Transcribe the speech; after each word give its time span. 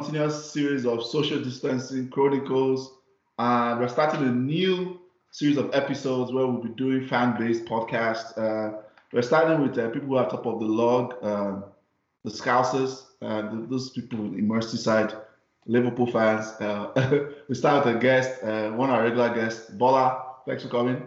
continuous 0.00 0.50
series 0.50 0.86
of 0.86 1.04
social 1.04 1.42
distancing 1.42 2.08
chronicles. 2.08 3.00
And 3.38 3.80
we're 3.80 3.88
starting 3.88 4.22
a 4.26 4.32
new 4.32 4.98
series 5.30 5.58
of 5.58 5.74
episodes 5.74 6.32
where 6.32 6.46
we'll 6.46 6.62
be 6.62 6.70
doing 6.70 7.06
fan-based 7.06 7.66
podcasts. 7.66 8.36
Uh, 8.38 8.78
we're 9.12 9.20
starting 9.20 9.60
with 9.60 9.76
uh, 9.78 9.90
people 9.90 10.08
who 10.08 10.16
are 10.16 10.28
top 10.28 10.46
of 10.46 10.58
the 10.58 10.64
log, 10.64 11.16
uh, 11.22 11.60
the 12.24 12.30
Scousers, 12.30 13.02
uh, 13.20 13.50
those 13.68 13.90
people 13.90 14.20
in 14.20 14.48
Merseyside, 14.48 15.20
Liverpool 15.66 16.06
fans. 16.06 16.46
Uh, 16.60 17.28
we 17.48 17.54
start 17.54 17.84
with 17.84 17.96
a 17.96 17.98
guest, 17.98 18.42
uh, 18.42 18.70
one 18.70 18.88
of 18.88 18.96
our 18.96 19.02
regular 19.02 19.34
guests, 19.34 19.68
Bola. 19.68 20.36
Thanks 20.46 20.62
for 20.62 20.70
coming. 20.70 21.06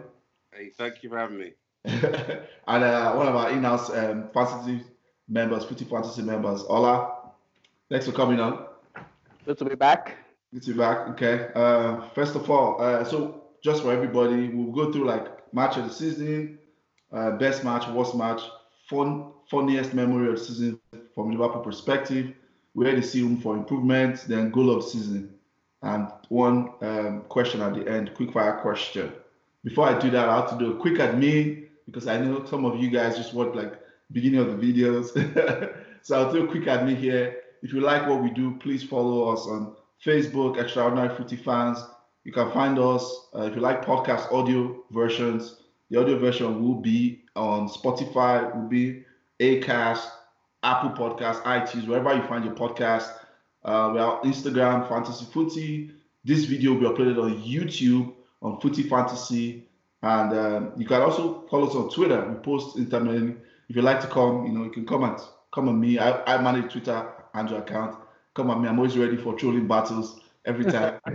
Hey, 0.52 0.70
thank 0.78 1.02
you 1.02 1.08
for 1.08 1.18
having 1.18 1.38
me. 1.38 1.52
and 1.84 2.84
uh, 2.84 3.12
one 3.14 3.26
of 3.26 3.34
our 3.34 3.50
in-house 3.50 3.90
um, 3.90 4.30
fantasy 4.32 4.84
members, 5.28 5.64
Footy 5.64 5.84
Fantasy 5.84 6.22
members, 6.22 6.62
Ola. 6.62 7.10
Thanks 7.90 8.06
for 8.06 8.12
coming 8.12 8.38
on. 8.38 8.73
Good 9.44 9.58
to 9.58 9.64
be 9.66 9.74
back. 9.74 10.16
Good 10.54 10.62
to 10.62 10.72
be 10.72 10.78
back. 10.78 11.08
Okay. 11.10 11.48
Uh, 11.54 12.08
first 12.14 12.34
of 12.34 12.50
all, 12.50 12.80
uh, 12.80 13.04
so 13.04 13.42
just 13.62 13.82
for 13.82 13.92
everybody, 13.92 14.48
we'll 14.48 14.72
go 14.72 14.90
through 14.90 15.04
like 15.04 15.52
match 15.52 15.76
of 15.76 15.84
the 15.84 15.92
season, 15.92 16.58
uh, 17.12 17.32
best 17.32 17.62
match, 17.62 17.86
worst 17.88 18.14
match, 18.14 18.40
fun, 18.88 19.32
funniest 19.50 19.92
memory 19.92 20.28
of 20.28 20.38
the 20.38 20.44
season 20.44 20.80
from 21.14 21.30
Liverpool 21.30 21.60
perspective, 21.60 22.32
where 22.72 22.94
they 22.94 23.02
see 23.02 23.22
room 23.22 23.38
for 23.38 23.54
improvement, 23.54 24.24
then 24.28 24.50
goal 24.50 24.70
of 24.70 24.82
the 24.82 24.90
season, 24.90 25.34
and 25.82 26.08
one 26.30 26.70
um, 26.80 27.22
question 27.28 27.60
at 27.60 27.74
the 27.74 27.86
end, 27.86 28.14
quick 28.14 28.32
fire 28.32 28.58
question. 28.62 29.12
Before 29.62 29.86
I 29.86 29.98
do 29.98 30.10
that, 30.10 30.28
I 30.28 30.36
have 30.36 30.50
to 30.50 30.58
do 30.58 30.72
a 30.72 30.76
quick 30.76 30.94
admin 30.94 31.68
because 31.84 32.06
I 32.06 32.16
know 32.16 32.46
some 32.46 32.64
of 32.64 32.80
you 32.80 32.88
guys 32.88 33.16
just 33.18 33.34
want 33.34 33.54
like 33.54 33.78
beginning 34.10 34.40
of 34.40 34.58
the 34.58 34.72
videos. 34.72 35.12
so 36.02 36.18
I'll 36.18 36.32
do 36.32 36.44
a 36.44 36.48
quick 36.48 36.64
admin 36.64 36.96
here. 36.96 37.43
If 37.64 37.72
you 37.72 37.80
like 37.80 38.06
what 38.06 38.22
we 38.22 38.28
do, 38.28 38.56
please 38.58 38.84
follow 38.84 39.32
us 39.32 39.46
on 39.46 39.74
Facebook, 40.04 40.60
Extraordinary 40.60 41.08
Footy 41.16 41.36
Fans. 41.36 41.78
You 42.24 42.30
can 42.30 42.52
find 42.52 42.78
us 42.78 43.28
uh, 43.34 43.44
if 43.44 43.54
you 43.54 43.62
like 43.62 43.82
podcast 43.82 44.30
audio 44.30 44.84
versions. 44.90 45.62
The 45.88 45.98
audio 45.98 46.18
version 46.18 46.62
will 46.62 46.74
be 46.74 47.22
on 47.34 47.70
Spotify, 47.70 48.54
will 48.54 48.68
be 48.68 49.02
Acast, 49.40 50.06
Apple 50.62 50.90
Podcasts, 50.90 51.42
iTunes, 51.44 51.88
wherever 51.88 52.14
you 52.14 52.22
find 52.24 52.44
your 52.44 52.54
podcast. 52.54 53.10
Uh, 53.64 53.92
we 53.94 53.98
are 53.98 54.20
Instagram, 54.24 54.86
Fantasy 54.86 55.24
Footy. 55.24 55.90
This 56.22 56.44
video 56.44 56.74
will 56.74 56.80
be 56.80 56.86
uploaded 56.86 57.22
on 57.22 57.42
YouTube 57.42 58.12
on 58.42 58.60
Footy 58.60 58.82
Fantasy, 58.82 59.66
and 60.02 60.38
um, 60.38 60.72
you 60.76 60.84
can 60.84 61.00
also 61.00 61.46
follow 61.48 61.66
us 61.66 61.74
on 61.74 61.88
Twitter. 61.88 62.28
We 62.28 62.34
post 62.42 62.76
intermittently 62.76 63.36
if 63.70 63.76
you 63.76 63.80
like 63.80 64.02
to 64.02 64.06
come, 64.06 64.44
you 64.44 64.52
know, 64.52 64.64
you 64.64 64.70
can 64.70 64.84
come 64.84 65.04
and 65.04 65.18
come 65.50 65.70
on 65.70 65.80
me. 65.80 65.98
I, 65.98 66.34
I 66.34 66.42
manage 66.42 66.70
Twitter 66.70 67.10
Andrew 67.34 67.58
account. 67.58 67.96
Come 68.34 68.50
on 68.50 68.62
me. 68.62 68.68
I'm 68.68 68.78
always 68.78 68.96
ready 68.96 69.16
for 69.16 69.34
trolling 69.34 69.66
battles 69.68 70.20
every 70.44 70.64
time. 70.64 71.00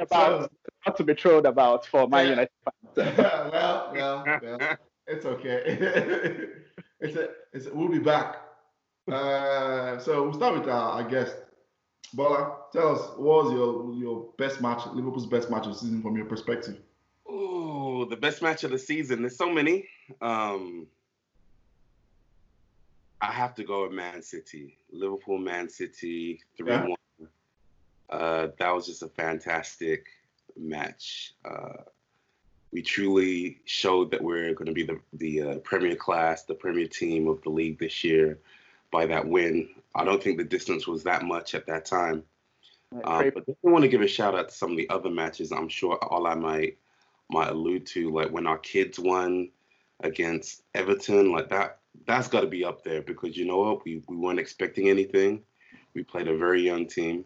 about 0.00 0.52
not 0.86 0.96
to 0.96 1.04
be 1.04 1.14
trolled 1.14 1.46
about 1.46 1.86
for 1.86 2.08
my 2.08 2.22
United 2.22 2.50
fans. 2.64 3.16
well, 3.18 3.90
well, 3.92 4.24
well, 4.42 4.78
it's 5.06 5.26
okay. 5.26 5.62
it's 7.00 7.16
a, 7.16 7.28
it's 7.52 7.66
a, 7.66 7.74
we'll 7.74 7.88
be 7.88 7.98
back. 7.98 8.36
Uh, 9.10 9.98
so 9.98 10.22
we'll 10.24 10.34
start 10.34 10.58
with 10.58 10.68
our, 10.68 11.02
our 11.02 11.04
guest. 11.04 11.36
Bola, 12.14 12.56
tell 12.72 12.94
us 12.94 13.00
what 13.18 13.44
was 13.44 13.52
your 13.52 13.92
your 13.94 14.28
best 14.38 14.62
match, 14.62 14.86
Liverpool's 14.94 15.26
best 15.26 15.50
match 15.50 15.66
of 15.66 15.74
the 15.74 15.78
season 15.78 16.00
from 16.00 16.16
your 16.16 16.24
perspective? 16.24 16.80
Ooh, 17.30 18.06
the 18.08 18.16
best 18.16 18.40
match 18.40 18.64
of 18.64 18.70
the 18.70 18.78
season. 18.78 19.20
There's 19.20 19.36
so 19.36 19.52
many. 19.52 19.86
Um, 20.22 20.86
I 23.20 23.32
have 23.32 23.54
to 23.56 23.64
go 23.64 23.82
with 23.82 23.92
Man 23.92 24.22
City, 24.22 24.76
Liverpool, 24.92 25.38
Man 25.38 25.68
City, 25.68 26.40
three 26.56 26.70
yeah. 26.70 26.86
one. 26.86 26.96
Uh, 28.10 28.48
that 28.58 28.74
was 28.74 28.86
just 28.86 29.02
a 29.02 29.08
fantastic 29.08 30.06
match. 30.56 31.34
Uh, 31.44 31.82
we 32.70 32.82
truly 32.82 33.60
showed 33.64 34.10
that 34.10 34.22
we're 34.22 34.54
going 34.54 34.66
to 34.66 34.72
be 34.72 34.84
the 34.84 35.00
the 35.14 35.42
uh, 35.42 35.58
premier 35.58 35.96
class, 35.96 36.44
the 36.44 36.54
premier 36.54 36.86
team 36.86 37.28
of 37.28 37.42
the 37.42 37.50
league 37.50 37.78
this 37.78 38.04
year 38.04 38.38
by 38.90 39.06
that 39.06 39.26
win. 39.26 39.68
I 39.94 40.04
don't 40.04 40.22
think 40.22 40.38
the 40.38 40.44
distance 40.44 40.86
was 40.86 41.02
that 41.04 41.24
much 41.24 41.54
at 41.54 41.66
that 41.66 41.84
time. 41.84 42.24
Um, 43.04 43.30
but 43.34 43.44
I 43.48 43.54
want 43.62 43.82
to 43.82 43.88
give 43.88 44.00
a 44.00 44.08
shout 44.08 44.34
out 44.34 44.48
to 44.48 44.54
some 44.54 44.70
of 44.70 44.76
the 44.76 44.88
other 44.88 45.10
matches. 45.10 45.52
I'm 45.52 45.68
sure 45.68 45.96
all 45.96 46.26
I 46.26 46.34
might 46.34 46.78
might 47.30 47.50
allude 47.50 47.86
to, 47.88 48.10
like 48.10 48.30
when 48.30 48.46
our 48.46 48.58
kids 48.58 48.98
won 48.98 49.50
against 50.00 50.62
Everton, 50.74 51.32
like 51.32 51.50
that. 51.50 51.78
That's 52.06 52.28
got 52.28 52.40
to 52.40 52.46
be 52.46 52.64
up 52.64 52.82
there 52.84 53.02
because 53.02 53.36
you 53.36 53.44
know 53.44 53.58
what? 53.58 53.84
We 53.84 54.02
we 54.08 54.16
weren't 54.16 54.40
expecting 54.40 54.88
anything. 54.88 55.42
We 55.94 56.02
played 56.04 56.28
a 56.28 56.36
very 56.36 56.62
young 56.62 56.86
team. 56.86 57.24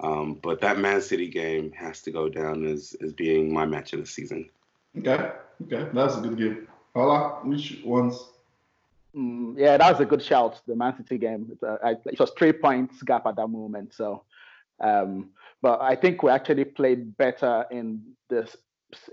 Um, 0.00 0.34
but 0.42 0.60
that 0.60 0.78
Man 0.78 1.00
City 1.00 1.28
game 1.28 1.72
has 1.72 2.02
to 2.02 2.10
go 2.10 2.28
down 2.28 2.66
as 2.66 2.96
as 3.02 3.12
being 3.12 3.52
my 3.52 3.66
match 3.66 3.92
of 3.92 4.00
the 4.00 4.06
season. 4.06 4.50
Okay, 4.98 5.30
okay, 5.64 5.88
that's 5.94 6.16
a 6.16 6.20
good 6.20 6.36
game. 6.36 6.68
Ola, 6.94 7.40
which 7.44 7.80
ones? 7.84 8.28
Mm, 9.14 9.54
yeah, 9.56 9.76
that 9.76 9.92
was 9.92 10.00
a 10.00 10.04
good 10.04 10.22
shout. 10.22 10.60
The 10.66 10.74
Man 10.74 10.96
City 10.96 11.18
game. 11.18 11.52
It, 11.52 11.66
uh, 11.66 11.76
I, 11.84 11.90
it 12.06 12.18
was 12.18 12.32
three 12.36 12.52
points 12.52 13.02
gap 13.02 13.26
at 13.26 13.36
that 13.36 13.46
moment. 13.46 13.94
So, 13.94 14.24
um, 14.80 15.30
but 15.60 15.80
I 15.80 15.94
think 15.94 16.22
we 16.22 16.30
actually 16.30 16.64
played 16.64 17.16
better 17.16 17.66
in 17.70 18.02
this 18.28 18.56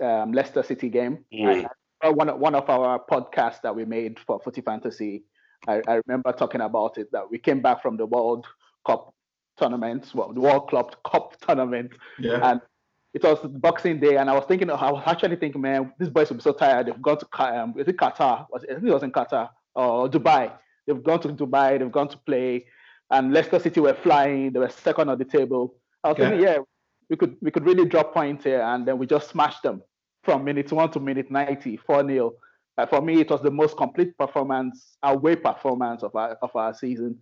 um, 0.00 0.32
Leicester 0.32 0.62
City 0.62 0.88
game. 0.88 1.24
Mm. 1.32 1.66
I, 1.66 1.68
one 2.08 2.28
one 2.40 2.54
of 2.54 2.68
our 2.70 2.98
podcasts 2.98 3.60
that 3.62 3.74
we 3.74 3.84
made 3.84 4.18
for 4.26 4.40
Footy 4.40 4.60
Fantasy. 4.60 5.24
I, 5.68 5.82
I 5.86 6.00
remember 6.06 6.32
talking 6.32 6.62
about 6.62 6.96
it 6.96 7.12
that 7.12 7.30
we 7.30 7.38
came 7.38 7.60
back 7.60 7.82
from 7.82 7.96
the 7.96 8.06
World 8.06 8.46
Cup 8.86 9.14
tournament, 9.58 10.10
well, 10.14 10.32
the 10.32 10.40
World 10.40 10.68
Club 10.68 10.96
Cup 11.04 11.38
tournament, 11.40 11.92
yeah. 12.18 12.50
and 12.50 12.60
it 13.12 13.22
was 13.22 13.38
Boxing 13.44 14.00
Day, 14.00 14.16
and 14.16 14.30
I 14.30 14.34
was 14.34 14.44
thinking, 14.46 14.70
I 14.70 14.90
was 14.90 15.02
actually 15.04 15.36
thinking, 15.36 15.60
man, 15.60 15.92
these 15.98 16.08
boys 16.08 16.30
will 16.30 16.36
be 16.36 16.42
so 16.42 16.52
tired. 16.52 16.86
They've 16.86 17.02
gone 17.02 17.18
to 17.18 17.42
um, 17.42 17.74
is 17.76 17.88
it 17.88 17.96
Qatar? 17.96 18.46
Was 18.50 18.62
it, 18.64 18.70
I 18.70 18.74
think 18.74 18.86
it 18.86 18.92
was 18.92 19.02
in 19.02 19.12
Qatar 19.12 19.50
or 19.74 20.08
Dubai. 20.08 20.52
They've 20.86 21.02
gone 21.02 21.20
to 21.20 21.28
Dubai. 21.28 21.78
They've 21.78 21.92
gone 21.92 22.08
to 22.08 22.16
play, 22.18 22.66
and 23.10 23.34
Leicester 23.34 23.58
City 23.58 23.80
were 23.80 23.94
flying. 23.94 24.52
They 24.52 24.60
were 24.60 24.70
second 24.70 25.10
on 25.10 25.18
the 25.18 25.24
table. 25.24 25.74
I 26.02 26.08
was 26.08 26.16
thinking, 26.16 26.40
yeah, 26.40 26.58
we 27.10 27.16
could 27.16 27.36
we 27.42 27.50
could 27.50 27.66
really 27.66 27.84
drop 27.84 28.14
points 28.14 28.44
here, 28.44 28.62
and 28.62 28.86
then 28.86 28.96
we 28.96 29.06
just 29.06 29.28
smashed 29.28 29.62
them 29.62 29.82
from 30.22 30.44
minute 30.44 30.70
one 30.72 30.90
to 30.92 31.00
minute 31.00 31.30
90, 31.30 31.76
4 31.78 32.06
0. 32.06 32.32
Uh, 32.78 32.86
for 32.86 33.02
me, 33.02 33.20
it 33.20 33.30
was 33.30 33.42
the 33.42 33.50
most 33.50 33.76
complete 33.76 34.16
performance, 34.16 34.96
away 35.02 35.36
performance 35.36 36.02
of 36.02 36.14
our 36.14 36.30
of 36.42 36.54
our 36.54 36.72
season. 36.74 37.18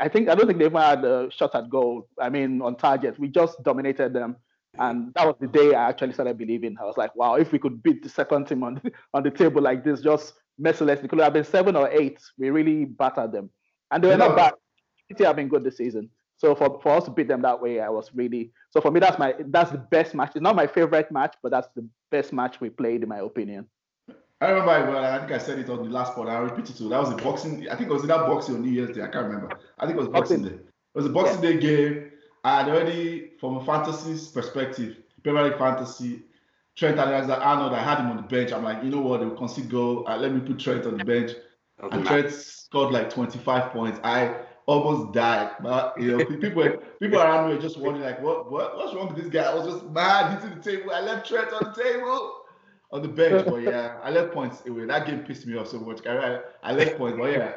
I 0.00 0.08
think 0.08 0.28
I 0.28 0.34
don't 0.34 0.46
think 0.46 0.58
they 0.58 0.64
even 0.64 0.80
had 0.80 1.04
a 1.04 1.30
shot 1.30 1.54
at 1.54 1.70
goal. 1.70 2.08
I 2.20 2.28
mean, 2.28 2.60
on 2.60 2.76
target, 2.76 3.18
we 3.18 3.28
just 3.28 3.62
dominated 3.62 4.12
them, 4.12 4.36
and 4.78 5.14
that 5.14 5.26
was 5.26 5.36
the 5.40 5.46
day 5.46 5.74
I 5.74 5.88
actually 5.88 6.12
started 6.12 6.36
believing. 6.36 6.76
I 6.80 6.84
was 6.84 6.96
like, 6.96 7.14
wow, 7.14 7.36
if 7.36 7.52
we 7.52 7.58
could 7.58 7.82
beat 7.82 8.02
the 8.02 8.08
second 8.08 8.46
team 8.46 8.64
on 8.64 8.82
on 9.14 9.22
the 9.22 9.30
table 9.30 9.62
like 9.62 9.84
this, 9.84 10.00
just 10.00 10.34
mercilessly, 10.58 11.04
it 11.04 11.08
could 11.08 11.20
have 11.20 11.32
been 11.32 11.44
seven 11.44 11.76
or 11.76 11.88
eight. 11.90 12.20
We 12.36 12.50
really 12.50 12.84
battered 12.84 13.32
them, 13.32 13.50
and 13.90 14.02
they 14.02 14.08
were 14.08 14.16
not 14.16 14.36
bad. 14.36 14.54
City 15.08 15.24
have 15.24 15.36
been 15.36 15.48
good 15.48 15.64
this 15.64 15.76
season. 15.76 16.10
So 16.36 16.54
for, 16.54 16.80
for 16.82 16.96
us 16.96 17.04
to 17.04 17.10
beat 17.10 17.28
them 17.28 17.42
that 17.42 17.60
way, 17.60 17.80
I 17.80 17.88
was 17.88 18.10
really 18.14 18.52
so 18.70 18.80
for 18.80 18.90
me 18.90 19.00
that's 19.00 19.18
my 19.18 19.34
that's 19.46 19.70
the 19.70 19.78
best 19.78 20.14
match. 20.14 20.32
It's 20.34 20.42
not 20.42 20.56
my 20.56 20.66
favorite 20.66 21.10
match, 21.10 21.36
but 21.42 21.50
that's 21.50 21.68
the 21.74 21.88
best 22.10 22.32
match 22.32 22.60
we 22.60 22.70
played 22.70 23.02
in 23.02 23.08
my 23.08 23.18
opinion. 23.18 23.66
I 24.40 24.50
remember 24.50 24.92
well, 24.92 25.04
I 25.04 25.18
think 25.20 25.32
I 25.32 25.38
said 25.38 25.58
it 25.58 25.70
on 25.70 25.78
the 25.84 25.90
last 25.90 26.14
pod. 26.14 26.28
I 26.28 26.38
repeat 26.38 26.68
it 26.68 26.76
too. 26.76 26.88
That 26.88 27.00
was 27.00 27.10
a 27.10 27.16
boxing. 27.16 27.68
I 27.70 27.76
think 27.76 27.88
it 27.88 27.92
was 27.92 28.02
in 28.02 28.08
that 28.08 28.26
boxing 28.26 28.56
on 28.56 28.62
New 28.62 28.70
Year's 28.70 28.94
Day. 28.94 29.02
I 29.02 29.08
can't 29.08 29.26
remember. 29.26 29.58
I 29.78 29.86
think 29.86 29.96
it 29.96 30.00
was 30.00 30.08
Boxing, 30.08 30.42
Day. 30.42 30.50
It 30.50 30.62
was 30.94 31.06
a 31.06 31.10
Boxing 31.10 31.42
yeah. 31.42 31.50
Day 31.52 31.58
game. 31.58 32.10
I 32.42 32.58
had 32.58 32.68
already, 32.68 33.30
from 33.40 33.56
a 33.56 33.64
fantasy 33.64 34.30
perspective, 34.34 34.98
Premier 35.22 35.44
League 35.44 35.56
fantasy, 35.56 36.24
Trent 36.76 36.98
Alexander-Arnold. 36.98 37.72
I 37.72 37.82
had 37.82 38.00
him 38.00 38.10
on 38.10 38.16
the 38.16 38.22
bench. 38.22 38.52
I'm 38.52 38.64
like, 38.64 38.84
you 38.84 38.90
know 38.90 39.00
what? 39.00 39.20
They 39.20 39.26
will 39.26 39.36
concede 39.36 39.70
goal. 39.70 40.06
Uh, 40.06 40.18
let 40.18 40.32
me 40.32 40.40
put 40.40 40.58
Trent 40.58 40.84
on 40.84 40.98
the 40.98 41.04
bench. 41.04 41.30
And 41.78 42.04
Trent 42.04 42.30
scored 42.30 42.92
like 42.92 43.08
25 43.08 43.72
points. 43.72 43.98
I 44.04 44.34
almost 44.66 45.12
died. 45.12 45.50
But 45.62 46.00
you 46.00 46.16
know, 46.16 46.24
people 46.24 46.68
people 47.00 47.18
around 47.20 47.48
me 47.48 47.56
were 47.56 47.62
just 47.62 47.78
wondering 47.78 48.04
like, 48.04 48.22
what 48.22 48.50
what 48.50 48.76
what's 48.76 48.94
wrong 48.94 49.08
with 49.08 49.22
this 49.22 49.32
guy? 49.32 49.42
I 49.42 49.54
was 49.54 49.66
just 49.66 49.84
mad 49.90 50.40
hitting 50.40 50.58
the 50.58 50.62
table. 50.62 50.92
I 50.92 51.00
left 51.00 51.28
Trent 51.28 51.52
on 51.52 51.72
the 51.72 51.82
table. 51.82 52.40
On 52.92 53.02
the 53.02 53.08
bench, 53.08 53.44
but 53.46 53.62
yeah, 53.62 53.98
I 54.04 54.10
left 54.10 54.32
points 54.32 54.64
away. 54.66 54.86
That 54.86 55.06
game 55.06 55.24
pissed 55.24 55.46
me 55.46 55.56
off 55.56 55.66
so 55.66 55.80
much. 55.80 56.06
I, 56.06 56.40
I 56.62 56.72
left 56.72 56.96
points, 56.96 57.18
but 57.18 57.32
yeah, 57.32 57.54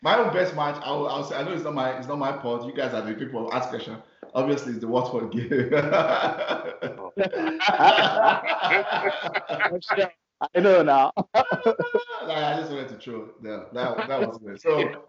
my 0.00 0.16
own 0.16 0.32
best 0.32 0.56
match. 0.56 0.80
I 0.82 0.90
will, 0.92 1.08
I'll 1.08 1.24
say 1.24 1.36
I 1.36 1.42
know 1.42 1.52
it's 1.52 1.64
not 1.64 1.74
my 1.74 1.90
it's 1.98 2.08
not 2.08 2.18
my 2.18 2.32
part. 2.32 2.64
You 2.64 2.72
guys 2.72 2.94
are 2.94 3.02
the 3.02 3.12
people 3.12 3.52
ask 3.52 3.68
question. 3.68 3.98
Obviously, 4.34 4.72
it's 4.72 4.80
the 4.80 4.88
Watford 4.88 5.30
game. 5.30 5.72
I 10.54 10.60
know 10.60 10.82
now. 10.82 11.12
I 11.34 12.56
just 12.58 12.70
wanted 12.70 12.88
to 12.88 12.96
throw 12.96 13.28
yeah, 13.42 13.64
that 13.72 14.08
that 14.08 14.28
was 14.28 14.38
good. 14.38 14.60
So 14.60 15.04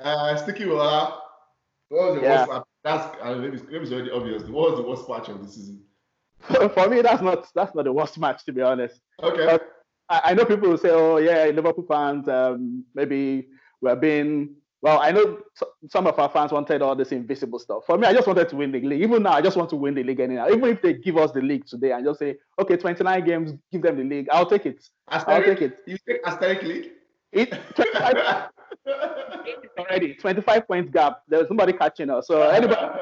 uh 0.00 0.36
sticking 0.36 0.68
with 0.68 0.78
that, 0.78 1.14
what 1.88 2.12
was 2.12 2.14
the 2.16 2.22
yeah. 2.22 2.46
worst 2.46 2.66
that's 2.84 3.16
I 3.22 3.34
mean, 3.34 3.42
maybe, 3.42 3.62
maybe 3.70 3.94
already 3.94 4.10
obvious. 4.10 4.42
What 4.44 4.70
was 4.70 4.80
the 4.80 4.88
worst 4.88 5.08
match 5.08 5.28
of 5.28 5.44
the 5.44 5.50
season? 5.50 5.82
For 6.74 6.88
me, 6.88 7.02
that's 7.02 7.22
not 7.22 7.48
that's 7.54 7.74
not 7.74 7.84
the 7.84 7.92
worst 7.92 8.18
match 8.18 8.44
to 8.46 8.52
be 8.52 8.62
honest. 8.62 9.00
Okay. 9.22 9.58
I, 10.08 10.20
I, 10.24 10.34
know 10.34 10.44
people 10.44 10.68
will 10.68 10.78
say, 10.78 10.90
"Oh 10.90 11.18
yeah, 11.18 11.44
Liverpool 11.44 11.84
fans 11.88 12.28
um, 12.28 12.84
maybe 12.94 13.48
we're 13.80 13.96
being 13.96 14.56
well, 14.82 14.98
I 15.00 15.12
know 15.12 15.38
some 15.88 16.08
of 16.08 16.18
our 16.18 16.28
fans 16.28 16.50
wanted 16.50 16.82
all 16.82 16.96
this 16.96 17.12
invisible 17.12 17.60
stuff. 17.60 17.84
For 17.86 17.96
me, 17.96 18.08
I 18.08 18.12
just 18.12 18.26
wanted 18.26 18.48
to 18.48 18.56
win 18.56 18.72
the 18.72 18.80
league. 18.80 19.00
Even 19.00 19.22
now, 19.22 19.32
I 19.32 19.40
just 19.40 19.56
want 19.56 19.70
to 19.70 19.76
win 19.76 19.94
the 19.94 20.02
league 20.02 20.18
anyhow. 20.18 20.48
Even 20.48 20.70
if 20.70 20.82
they 20.82 20.94
give 20.94 21.16
us 21.16 21.30
the 21.30 21.40
league 21.40 21.64
today 21.66 21.92
and 21.92 22.04
just 22.04 22.18
say, 22.18 22.34
okay, 22.60 22.76
29 22.76 23.24
games, 23.24 23.52
give 23.70 23.82
them 23.82 23.96
the 23.96 24.02
league, 24.02 24.26
I'll 24.32 24.44
take 24.44 24.66
it. 24.66 24.84
I'll 25.06 25.42
take 25.42 25.62
it. 25.62 25.78
You 25.86 25.96
take 26.06 26.26
Aesthetic 26.26 26.64
League? 26.64 26.90
It, 27.30 27.54
25, 27.76 28.48
already 29.78 30.14
25 30.14 30.66
points 30.66 30.90
gap. 30.90 31.22
There's 31.28 31.48
nobody 31.48 31.74
catching 31.74 32.10
us. 32.10 32.26
So 32.26 32.42
anybody, 32.50 32.98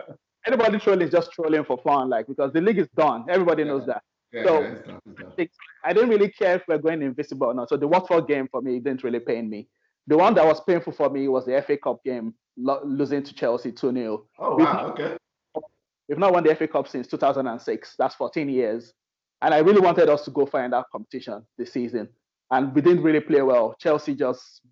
anybody 0.47 0.79
trolling 0.79 1.07
is 1.07 1.11
just 1.11 1.33
trolling 1.33 1.65
for 1.65 1.79
fun, 1.79 2.11
like 2.11 2.27
because 2.27 2.53
the 2.53 2.61
league 2.61 2.79
is 2.79 2.89
done. 2.95 3.25
Everybody 3.29 3.65
knows 3.65 3.87
that. 3.87 4.03
Yeah, 4.33 4.45
so 4.45 4.61
yeah, 4.61 4.67
it's 4.69 4.87
done, 4.87 5.01
it's 5.07 5.57
done. 5.57 5.83
I 5.83 5.93
didn't 5.95 6.11
really 6.11 6.31
care 6.31 6.57
if 6.57 6.63
we're 6.69 6.79
going 6.79 7.03
invisible 7.03 7.49
or 7.49 7.55
not. 7.55 7.71
So 7.71 7.79
the 7.79 7.89
Watford 7.89 8.29
game 8.29 8.49
for 8.49 8.61
me 8.61 8.79
didn't 8.81 9.03
really 9.03 9.21
pain 9.21 9.49
me. 9.49 9.67
The 10.11 10.17
one 10.17 10.35
that 10.35 10.45
was 10.45 10.61
painful 10.61 10.93
for 10.93 11.09
me 11.09 11.29
was 11.29 11.47
the 11.47 11.63
FA 11.65 11.77
Cup 11.77 12.03
game, 12.03 12.35
lo- 12.57 12.81
losing 12.85 13.23
to 13.23 13.33
Chelsea 13.33 13.71
2 13.71 13.93
0. 13.93 14.27
Oh, 14.41 14.57
wow. 14.57 14.89
okay. 14.89 15.17
We've 16.09 16.19
not 16.19 16.33
won 16.33 16.43
the 16.43 16.53
FA 16.57 16.67
Cup 16.67 16.89
since 16.89 17.07
2006. 17.07 17.95
That's 17.97 18.17
14 18.17 18.49
years. 18.49 18.93
And 19.41 19.55
I 19.55 19.59
really 19.59 19.81
wanted 19.81 20.09
us 20.09 20.25
to 20.25 20.33
go 20.33 20.47
find 20.47 20.65
in 20.65 20.71
that 20.73 20.87
competition 20.91 21.47
this 21.57 21.73
season. 21.73 22.09
And 22.51 22.75
we 22.75 22.83
didn't 22.83 23.05
really 23.05 23.21
play 23.21 23.41
well. 23.43 23.77
Chelsea 23.79 24.17
just 24.17 24.63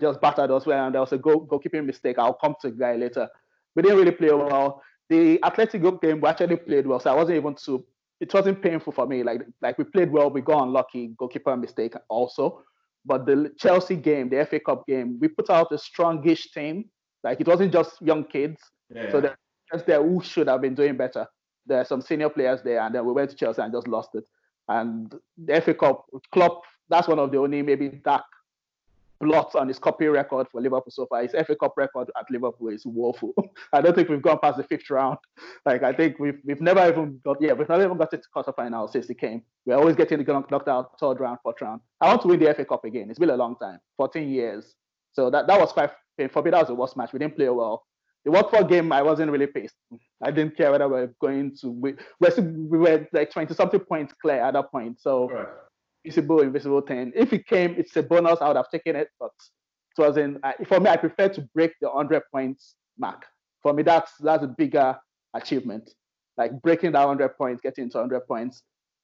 just 0.00 0.20
battered 0.20 0.50
us 0.50 0.66
well, 0.66 0.84
and 0.84 0.94
there 0.94 1.00
was 1.00 1.12
a 1.12 1.18
goal, 1.18 1.46
goalkeeping 1.46 1.86
mistake. 1.86 2.18
I'll 2.18 2.34
come 2.34 2.56
to 2.62 2.70
the 2.70 2.76
guy 2.76 2.96
later. 2.96 3.28
We 3.76 3.82
didn't 3.82 3.98
really 3.98 4.10
play 4.10 4.32
well. 4.32 4.82
The 5.08 5.38
Atletico 5.44 6.00
game, 6.02 6.20
we 6.20 6.28
actually 6.28 6.56
played 6.56 6.88
well, 6.88 6.98
so 6.98 7.12
I 7.12 7.14
wasn't 7.14 7.36
even 7.36 7.54
too. 7.54 7.86
It 8.20 8.34
wasn't 8.34 8.60
painful 8.60 8.92
for 8.92 9.06
me. 9.06 9.22
Like 9.22 9.42
like 9.60 9.78
we 9.78 9.84
played 9.84 10.10
well, 10.10 10.28
we 10.28 10.40
got 10.40 10.64
unlucky, 10.64 11.14
goalkeeper 11.16 11.56
mistake 11.56 11.94
also. 12.08 12.64
But 13.04 13.26
the 13.26 13.52
Chelsea 13.58 13.96
game, 13.96 14.28
the 14.28 14.46
FA 14.46 14.60
Cup 14.60 14.86
game, 14.86 15.18
we 15.20 15.28
put 15.28 15.50
out 15.50 15.72
a 15.72 15.76
strongish 15.76 16.52
team. 16.52 16.84
Like 17.24 17.40
it 17.40 17.46
wasn't 17.46 17.72
just 17.72 18.00
young 18.00 18.24
kids. 18.24 18.60
Yeah. 18.94 19.10
So 19.10 19.20
there's 19.20 19.36
just 19.72 19.86
there 19.86 20.02
who 20.02 20.22
should 20.22 20.48
have 20.48 20.60
been 20.60 20.74
doing 20.74 20.96
better. 20.96 21.26
There 21.66 21.78
are 21.78 21.84
some 21.84 22.00
senior 22.02 22.28
players 22.28 22.60
there, 22.62 22.80
and 22.80 22.94
then 22.94 23.04
we 23.04 23.12
went 23.12 23.30
to 23.30 23.36
Chelsea 23.36 23.62
and 23.62 23.72
just 23.72 23.88
lost 23.88 24.10
it. 24.14 24.24
And 24.68 25.12
the 25.36 25.60
FA 25.60 25.74
Cup, 25.74 26.04
Klopp, 26.32 26.62
that's 26.88 27.08
one 27.08 27.18
of 27.18 27.30
the 27.30 27.38
only 27.38 27.62
maybe 27.62 27.88
dark 28.04 28.24
blots 29.22 29.54
on 29.54 29.68
his 29.68 29.78
copy 29.78 30.06
record 30.06 30.48
for 30.50 30.60
Liverpool 30.60 30.90
so 30.90 31.06
far. 31.06 31.22
His 31.22 31.30
FA 31.30 31.54
Cup 31.54 31.74
record 31.76 32.10
at 32.18 32.30
Liverpool 32.30 32.68
is 32.68 32.84
woeful. 32.84 33.32
I 33.72 33.80
don't 33.80 33.94
think 33.94 34.08
we've 34.08 34.20
gone 34.20 34.40
past 34.42 34.58
the 34.58 34.64
fifth 34.64 34.90
round. 34.90 35.18
Like 35.64 35.84
I 35.84 35.92
think 35.92 36.18
we've 36.18 36.40
we've 36.44 36.60
never 36.60 36.86
even 36.88 37.20
got 37.24 37.36
yeah 37.40 37.52
we've 37.52 37.68
never 37.68 37.84
even 37.84 37.96
got 37.96 38.10
to 38.10 38.20
quarterfinal 38.34 38.90
since 38.90 39.06
he 39.06 39.14
came. 39.14 39.42
We're 39.64 39.76
always 39.76 39.94
getting 39.94 40.24
knocked 40.26 40.68
out 40.68 40.98
third 40.98 41.20
round, 41.20 41.38
fourth 41.42 41.60
round. 41.60 41.80
I 42.00 42.08
want 42.08 42.22
to 42.22 42.28
win 42.28 42.40
the 42.40 42.52
FA 42.52 42.64
Cup 42.64 42.84
again. 42.84 43.08
It's 43.10 43.18
been 43.18 43.30
a 43.30 43.36
long 43.36 43.54
time, 43.56 43.78
14 43.96 44.28
years. 44.28 44.74
So 45.12 45.30
that 45.30 45.46
that 45.46 45.60
was 45.60 45.72
quite 45.72 45.90
for 46.32 46.42
me. 46.42 46.50
That 46.50 46.60
was 46.60 46.68
the 46.68 46.74
worst 46.74 46.96
match. 46.96 47.12
We 47.12 47.20
didn't 47.20 47.36
play 47.36 47.48
well. 47.48 47.84
The 48.24 48.32
Watford 48.32 48.68
game, 48.68 48.92
I 48.92 49.02
wasn't 49.02 49.30
really 49.30 49.46
pissed. 49.46 49.74
I 50.22 50.30
didn't 50.32 50.56
care 50.56 50.72
whether 50.72 50.88
we 50.88 50.94
were 50.94 51.14
going 51.20 51.56
to. 51.60 51.70
We, 51.70 51.94
we 52.20 52.78
were 52.78 53.06
like 53.12 53.30
20 53.30 53.54
something 53.54 53.80
points 53.80 54.14
clear 54.20 54.42
at 54.42 54.54
that 54.54 54.70
point. 54.70 55.00
So 55.00 55.28
right 55.28 55.46
visible, 56.04 56.40
invisible 56.40 56.80
thing. 56.80 57.12
If 57.14 57.32
it 57.32 57.46
came, 57.46 57.74
it's 57.78 57.96
a 57.96 58.02
bonus. 58.02 58.40
I 58.40 58.48
would 58.48 58.56
have 58.56 58.70
taken 58.70 58.96
it, 58.96 59.08
but 59.18 59.30
it 59.96 60.00
wasn't. 60.00 60.38
For 60.66 60.80
me, 60.80 60.90
I 60.90 60.96
prefer 60.96 61.28
to 61.28 61.42
break 61.54 61.72
the 61.80 61.88
100 61.88 62.22
points 62.32 62.76
mark. 62.98 63.24
For 63.62 63.72
me, 63.72 63.82
that's 63.82 64.12
that's 64.18 64.44
a 64.44 64.48
bigger 64.48 64.96
achievement. 65.34 65.90
Like 66.36 66.60
breaking 66.62 66.92
that 66.92 67.06
100 67.06 67.36
points, 67.36 67.60
getting 67.62 67.90
to 67.90 67.98
100 67.98 68.26
points, 68.26 68.62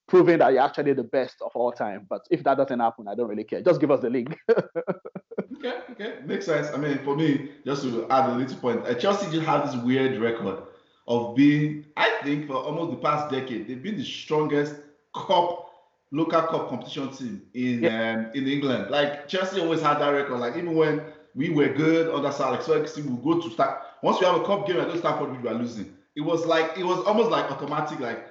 proving 0.08 0.38
that 0.38 0.52
you're 0.52 0.62
actually 0.62 0.94
the 0.94 1.04
best 1.04 1.36
of 1.42 1.52
all 1.54 1.72
time. 1.72 2.06
But 2.08 2.22
if 2.30 2.42
that 2.44 2.56
doesn't 2.56 2.80
happen, 2.80 3.06
I 3.06 3.14
don't 3.14 3.28
really 3.28 3.44
care. 3.44 3.60
Just 3.62 3.80
give 3.80 3.90
us 3.90 4.00
the 4.00 4.10
league. 4.10 4.36
okay, 4.50 5.80
okay, 5.90 6.18
makes 6.24 6.46
sense. 6.46 6.68
I 6.74 6.78
mean, 6.78 6.98
for 7.04 7.14
me, 7.14 7.50
just 7.64 7.82
to 7.82 8.06
add 8.10 8.30
a 8.30 8.34
little 8.34 8.56
point, 8.56 8.86
uh, 8.86 8.94
Chelsea 8.94 9.30
just 9.30 9.46
have 9.46 9.70
this 9.70 9.80
weird 9.82 10.18
record 10.18 10.62
of 11.06 11.36
being, 11.36 11.86
I 11.96 12.18
think, 12.22 12.46
for 12.46 12.54
almost 12.54 12.90
the 12.90 12.96
past 12.96 13.30
decade, 13.30 13.68
they've 13.68 13.82
been 13.82 13.96
the 13.96 14.04
strongest 14.04 14.76
cup 15.14 15.67
local 16.10 16.42
cup 16.42 16.68
competition 16.68 17.10
team 17.10 17.42
in 17.54 17.82
yeah. 17.82 18.12
um, 18.12 18.30
in 18.34 18.46
England. 18.46 18.90
Like 18.90 19.28
Chelsea 19.28 19.60
always 19.60 19.80
had 19.80 19.98
that 19.98 20.08
record. 20.08 20.38
Like 20.38 20.56
even 20.56 20.74
when 20.74 21.02
we 21.34 21.50
were 21.50 21.68
good 21.68 22.12
under 22.12 22.32
Sir 22.32 22.44
Alex 22.44 22.66
Ferguson, 22.66 23.16
we 23.16 23.22
go 23.22 23.40
to 23.40 23.50
start. 23.50 23.82
Once 24.02 24.20
we 24.20 24.26
have 24.26 24.36
a 24.36 24.44
cup 24.44 24.66
game 24.66 24.78
at 24.78 24.96
Stamford 24.98 25.30
we 25.30 25.38
were 25.38 25.54
losing. 25.54 25.94
It 26.16 26.22
was 26.22 26.46
like 26.46 26.76
it 26.76 26.84
was 26.84 26.98
almost 27.04 27.30
like 27.30 27.50
automatic. 27.50 28.00
Like 28.00 28.26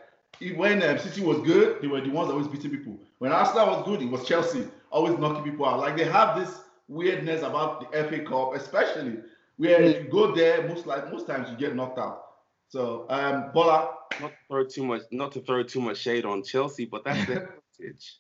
when 0.55 0.83
um, 0.83 0.97
City 0.99 1.21
was 1.21 1.39
good, 1.39 1.81
they 1.81 1.87
were 1.87 2.01
the 2.01 2.09
ones 2.09 2.29
always 2.29 2.47
beating 2.47 2.71
people. 2.71 2.99
When 3.19 3.31
Arsenal 3.31 3.67
was 3.67 3.85
good, 3.85 4.01
it 4.01 4.09
was 4.09 4.27
Chelsea 4.27 4.67
always 4.89 5.17
knocking 5.17 5.43
people 5.43 5.65
out. 5.65 5.79
Like 5.79 5.97
they 5.97 6.05
have 6.05 6.39
this 6.39 6.61
weirdness 6.87 7.43
about 7.43 7.91
the 7.91 8.03
FA 8.03 8.19
Cup, 8.23 8.53
especially 8.55 9.19
where 9.57 9.81
you 9.81 10.07
go 10.09 10.35
there, 10.35 10.67
most 10.67 10.85
like 10.85 11.11
most 11.11 11.27
times 11.27 11.49
you 11.49 11.57
get 11.57 11.75
knocked 11.75 11.99
out. 11.99 12.23
So 12.69 13.05
um 13.09 13.51
Bola. 13.53 13.93
Not 14.21 14.31
to 14.31 14.37
throw 14.47 14.65
too 14.65 14.85
much 14.85 15.01
not 15.11 15.31
to 15.33 15.41
throw 15.41 15.63
too 15.63 15.81
much 15.81 15.97
shade 15.97 16.25
on 16.25 16.43
Chelsea, 16.43 16.85
but 16.85 17.03
that's 17.05 17.25
the 17.27 17.47
heritage. 17.79 18.17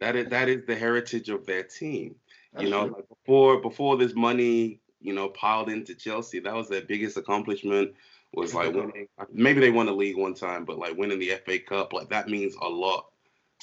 That 0.00 0.16
is 0.16 0.28
that 0.30 0.48
is 0.48 0.66
the 0.66 0.76
heritage 0.76 1.28
of 1.28 1.46
their 1.46 1.62
team. 1.62 2.16
That's 2.52 2.64
you 2.64 2.70
know, 2.70 2.86
like 2.86 3.08
before 3.08 3.60
before 3.60 3.96
this 3.96 4.14
money, 4.14 4.80
you 5.00 5.12
know, 5.12 5.28
piled 5.28 5.68
into 5.68 5.94
Chelsea, 5.94 6.40
that 6.40 6.54
was 6.54 6.68
their 6.68 6.82
biggest 6.82 7.16
accomplishment. 7.16 7.92
Was 8.32 8.54
like 8.54 8.72
winning. 8.72 9.08
Maybe 9.32 9.60
they 9.60 9.72
won 9.72 9.86
the 9.86 9.92
league 9.92 10.16
one 10.16 10.34
time, 10.34 10.64
but 10.64 10.78
like 10.78 10.96
winning 10.96 11.18
the 11.18 11.32
FA 11.44 11.58
Cup, 11.58 11.92
like 11.92 12.08
that 12.10 12.28
means 12.28 12.54
a 12.62 12.68
lot 12.68 13.06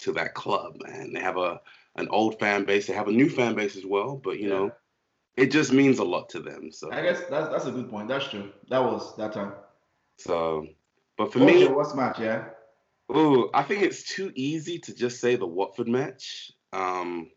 to 0.02 0.12
that 0.14 0.34
club, 0.34 0.76
man. 0.86 1.14
They 1.14 1.22
have 1.22 1.38
a 1.38 1.62
an 1.96 2.08
old 2.10 2.38
fan 2.40 2.66
base. 2.66 2.88
They 2.88 2.94
have 2.94 3.08
a 3.08 3.12
new 3.12 3.30
fan 3.30 3.56
base 3.56 3.76
as 3.78 3.86
well, 3.86 4.18
but 4.22 4.40
you 4.40 4.50
yeah. 4.50 4.56
know, 4.56 4.72
it 5.38 5.52
just 5.52 5.72
means 5.72 6.00
a 6.00 6.04
lot 6.04 6.30
to 6.30 6.40
them. 6.40 6.72
So 6.72 6.92
I 6.92 7.02
guess 7.02 7.22
that's 7.30 7.50
that's 7.50 7.66
a 7.66 7.72
good 7.72 7.90
point. 7.90 8.10
That's 8.10 8.28
true. 8.28 8.52
That 8.70 8.84
was 8.84 9.16
that 9.18 9.34
time. 9.34 9.54
So, 10.18 10.68
but 11.18 11.32
for 11.32 11.40
me, 11.40 11.66
what's 11.68 11.96
match? 11.96 12.20
Yeah. 12.20 12.50
Ooh, 13.16 13.50
I 13.54 13.64
think 13.64 13.84
it's 13.84 14.04
too 14.04 14.32
easy 14.36 14.80
to 14.80 14.94
just 14.94 15.20
say 15.22 15.36
the 15.36 15.48
Watford 15.48 15.88
match. 15.88 16.52
Um, 16.74 17.30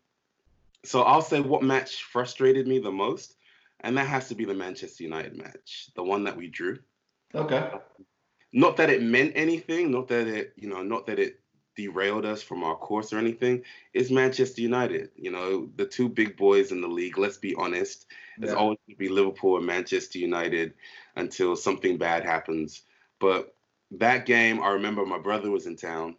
so 0.83 1.03
I'll 1.03 1.21
say 1.21 1.39
what 1.39 1.63
match 1.63 2.03
frustrated 2.03 2.67
me 2.67 2.79
the 2.79 2.91
most, 2.91 3.35
and 3.79 3.97
that 3.97 4.07
has 4.07 4.27
to 4.29 4.35
be 4.35 4.45
the 4.45 4.53
Manchester 4.53 5.03
United 5.03 5.37
match, 5.37 5.89
the 5.95 6.03
one 6.03 6.25
that 6.25 6.35
we 6.35 6.47
drew. 6.47 6.79
Okay. 7.33 7.69
Not 8.53 8.75
that 8.77 8.89
it 8.89 9.01
meant 9.01 9.31
anything, 9.35 9.91
not 9.91 10.09
that 10.09 10.27
it, 10.27 10.53
you 10.57 10.67
know, 10.67 10.83
not 10.83 11.05
that 11.07 11.19
it 11.19 11.39
derailed 11.77 12.25
us 12.25 12.41
from 12.41 12.63
our 12.63 12.75
course 12.75 13.13
or 13.13 13.17
anything. 13.17 13.63
It's 13.93 14.11
Manchester 14.11 14.61
United. 14.61 15.09
You 15.15 15.31
know, 15.31 15.69
the 15.77 15.85
two 15.85 16.09
big 16.09 16.35
boys 16.35 16.73
in 16.73 16.81
the 16.81 16.87
league. 16.87 17.17
Let's 17.17 17.37
be 17.37 17.55
honest. 17.55 18.07
It's 18.39 18.53
always 18.53 18.77
going 18.87 18.95
to 18.95 18.99
be 18.99 19.07
Liverpool 19.07 19.57
and 19.57 19.65
Manchester 19.65 20.19
United 20.19 20.73
until 21.15 21.55
something 21.55 21.97
bad 21.97 22.25
happens. 22.25 22.81
But 23.19 23.55
that 23.91 24.25
game, 24.25 24.61
I 24.61 24.69
remember 24.69 25.05
my 25.05 25.19
brother 25.19 25.51
was 25.51 25.65
in 25.65 25.75
town, 25.75 26.15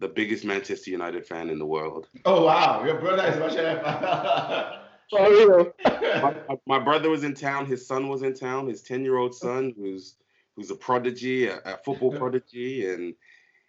the 0.00 0.08
biggest 0.08 0.44
Manchester 0.44 0.90
United 0.90 1.26
fan 1.26 1.48
in 1.50 1.58
the 1.58 1.66
world. 1.66 2.08
Oh 2.24 2.44
wow, 2.44 2.84
your 2.84 3.00
brother 3.00 3.26
is 3.26 3.36
Manchester 3.38 3.80
fan. 5.92 6.46
my, 6.48 6.56
my, 6.66 6.78
brother 6.78 7.08
was 7.08 7.24
in 7.24 7.34
town. 7.34 7.66
His 7.66 7.86
son 7.86 8.08
was 8.08 8.22
in 8.22 8.34
town. 8.34 8.68
His 8.68 8.82
ten-year-old 8.82 9.34
son, 9.34 9.74
who's 9.76 10.16
who's 10.56 10.70
a 10.70 10.76
prodigy, 10.76 11.46
a, 11.46 11.58
a 11.64 11.78
football 11.84 12.12
prodigy, 12.18 12.88
and 12.90 13.14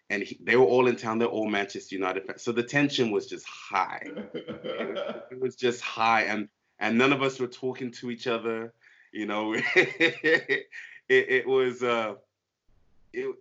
and 0.10 0.24
he, 0.24 0.40
they 0.44 0.56
were 0.56 0.66
all 0.66 0.88
in 0.88 0.96
town. 0.96 1.20
They're 1.20 1.28
all 1.28 1.48
Manchester 1.48 1.96
United 1.96 2.26
fans. 2.26 2.42
So 2.42 2.52
the 2.52 2.64
tension 2.64 3.12
was 3.12 3.28
just 3.28 3.46
high. 3.48 4.02
it, 4.34 5.26
it 5.32 5.40
was 5.40 5.56
just 5.56 5.82
high, 5.82 6.24
and 6.24 6.50
and 6.80 6.98
none 6.98 7.14
of 7.14 7.22
us 7.22 7.40
were 7.40 7.48
talking 7.48 7.92
to 7.92 8.10
each 8.10 8.26
other. 8.28 8.74
You 9.14 9.28
know, 9.28 9.54
it, 9.56 10.66
it 11.08 11.48
was. 11.48 11.84
Uh, 11.84 12.16
it 13.14 13.36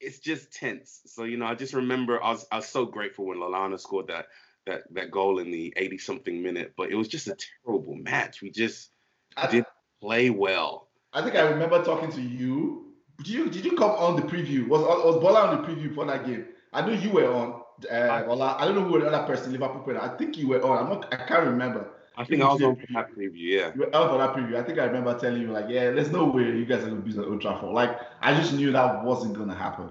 it's 0.00 0.18
just 0.18 0.52
tense. 0.52 1.00
So 1.06 1.24
you 1.24 1.36
know, 1.36 1.46
I 1.46 1.54
just 1.54 1.74
remember 1.74 2.22
I 2.22 2.30
was 2.30 2.46
I 2.50 2.56
was 2.56 2.68
so 2.68 2.86
grateful 2.86 3.26
when 3.26 3.38
Lallana 3.38 3.78
scored 3.78 4.08
that 4.08 4.26
that 4.66 4.82
that 4.94 5.10
goal 5.10 5.38
in 5.38 5.50
the 5.50 5.72
80 5.76 5.98
something 5.98 6.42
minute, 6.42 6.72
but 6.76 6.90
it 6.90 6.94
was 6.94 7.08
just 7.08 7.28
a 7.28 7.36
terrible 7.64 7.94
match. 7.94 8.42
We 8.42 8.50
just 8.50 8.90
I, 9.36 9.50
didn't 9.50 9.68
play 10.00 10.30
well. 10.30 10.88
I 11.12 11.22
think 11.22 11.36
I 11.36 11.42
remember 11.42 11.82
talking 11.84 12.10
to 12.12 12.20
you. 12.20 12.94
Did 13.18 13.28
you 13.28 13.50
did 13.50 13.64
you 13.64 13.72
come 13.72 13.90
on 13.90 14.16
the 14.16 14.22
preview? 14.22 14.66
Was 14.68 14.80
was 14.82 15.16
Bola 15.16 15.46
on 15.46 15.62
the 15.62 15.68
preview 15.68 15.94
for 15.94 16.06
that 16.06 16.26
game? 16.26 16.46
I 16.72 16.86
know 16.86 16.92
you 16.92 17.10
were 17.10 17.32
on. 17.32 17.62
Uh, 17.90 17.94
I, 17.94 18.62
I 18.62 18.66
don't 18.66 18.74
know 18.74 18.84
who 18.84 19.00
the 19.00 19.06
other 19.06 19.26
person 19.26 19.52
Liverpool 19.52 19.80
player. 19.80 20.00
I 20.00 20.16
think 20.16 20.36
you 20.36 20.48
were 20.48 20.62
on. 20.62 20.84
I'm 20.84 20.88
not. 20.88 21.12
I 21.12 21.24
can't 21.26 21.46
remember. 21.46 21.90
I 22.20 22.24
think 22.24 22.42
I 22.42 22.52
was 22.52 22.62
on 22.62 22.76
for 22.76 22.86
that 22.92 23.16
preview, 23.16 23.32
yeah. 23.34 23.72
You 23.74 23.80
were 23.80 23.96
out 23.96 24.10
for 24.10 24.18
that 24.18 24.34
preview. 24.34 24.56
I 24.56 24.62
think 24.62 24.78
I 24.78 24.84
remember 24.84 25.18
telling 25.18 25.40
you, 25.40 25.50
like, 25.50 25.66
yeah, 25.68 25.90
there's 25.90 26.10
no 26.10 26.26
way 26.26 26.42
you 26.42 26.66
guys 26.66 26.84
are 26.84 26.88
gonna 26.88 27.00
beat 27.00 27.16
the 27.16 27.24
Old 27.24 27.40
Trafford. 27.40 27.70
Like, 27.70 27.98
I 28.20 28.34
just 28.34 28.52
knew 28.52 28.70
that 28.72 29.02
wasn't 29.02 29.34
gonna 29.34 29.54
happen. 29.54 29.90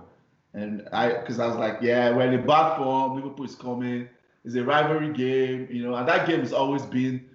And 0.54 0.88
I, 0.94 1.20
because 1.20 1.40
I 1.40 1.48
was 1.48 1.56
like, 1.56 1.80
yeah, 1.82 2.16
we're 2.16 2.32
in 2.32 2.40
a 2.40 2.44
bad 2.44 2.78
form. 2.78 3.16
Liverpool 3.16 3.46
is 3.46 3.56
coming. 3.56 4.08
It's 4.46 4.56
a 4.56 4.64
rivalry 4.64 5.12
game, 5.12 5.68
you 5.72 5.84
know, 5.84 5.96
and 5.96 6.08
that 6.08 6.28
game 6.28 6.42
has 6.42 6.54
always 6.54 6.84
been, 6.84 7.28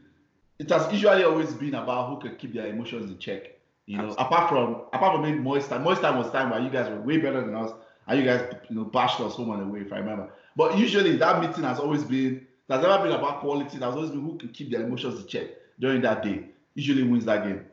it 0.60 0.70
has 0.70 0.90
usually 0.92 1.24
always 1.24 1.52
been 1.54 1.74
about 1.74 2.10
who 2.10 2.28
can 2.28 2.36
keep 2.36 2.54
their 2.54 2.66
emotions 2.68 3.10
in 3.10 3.18
check. 3.18 3.58
You 3.86 3.98
know, 3.98 4.10
Absolutely. 4.10 4.24
apart 4.24 4.48
from 4.48 4.74
apart 4.92 5.14
from 5.14 5.22
maybe 5.22 5.38
Moyes 5.38 5.68
time. 5.68 5.84
Moyes 5.84 6.00
time 6.00 6.16
was 6.18 6.30
time 6.30 6.50
where 6.50 6.60
you 6.60 6.70
guys 6.70 6.88
were 6.88 7.00
way 7.00 7.18
better 7.18 7.40
than 7.40 7.54
us, 7.54 7.72
and 8.06 8.18
you 8.18 8.24
guys, 8.24 8.54
you 8.70 8.76
know, 8.76 8.84
bashed 8.84 9.20
us 9.20 9.34
home 9.34 9.50
and 9.50 9.62
away, 9.62 9.80
if 9.80 9.92
I 9.92 9.98
remember. 9.98 10.30
But 10.56 10.78
usually 10.78 11.16
that 11.16 11.42
meeting 11.42 11.64
has 11.64 11.78
always 11.80 12.04
been 12.04 12.46
there's 12.68 12.83
never 12.83 13.02
been 13.02 13.12
about 13.12 13.40
quality. 13.40 13.78
There's 13.78 13.94
always 13.94 14.11
been 14.11 14.23
who 14.23 14.38
can 14.38 14.49
keep 14.50 14.71
their 14.71 14.83
emotions 14.83 15.21
in 15.21 15.26
check 15.26 15.49
during 15.78 16.00
that 16.02 16.23
day. 16.23 16.47
usually 16.75 17.02
wins 17.02 17.25
that 17.26 17.44
game, 17.44 17.64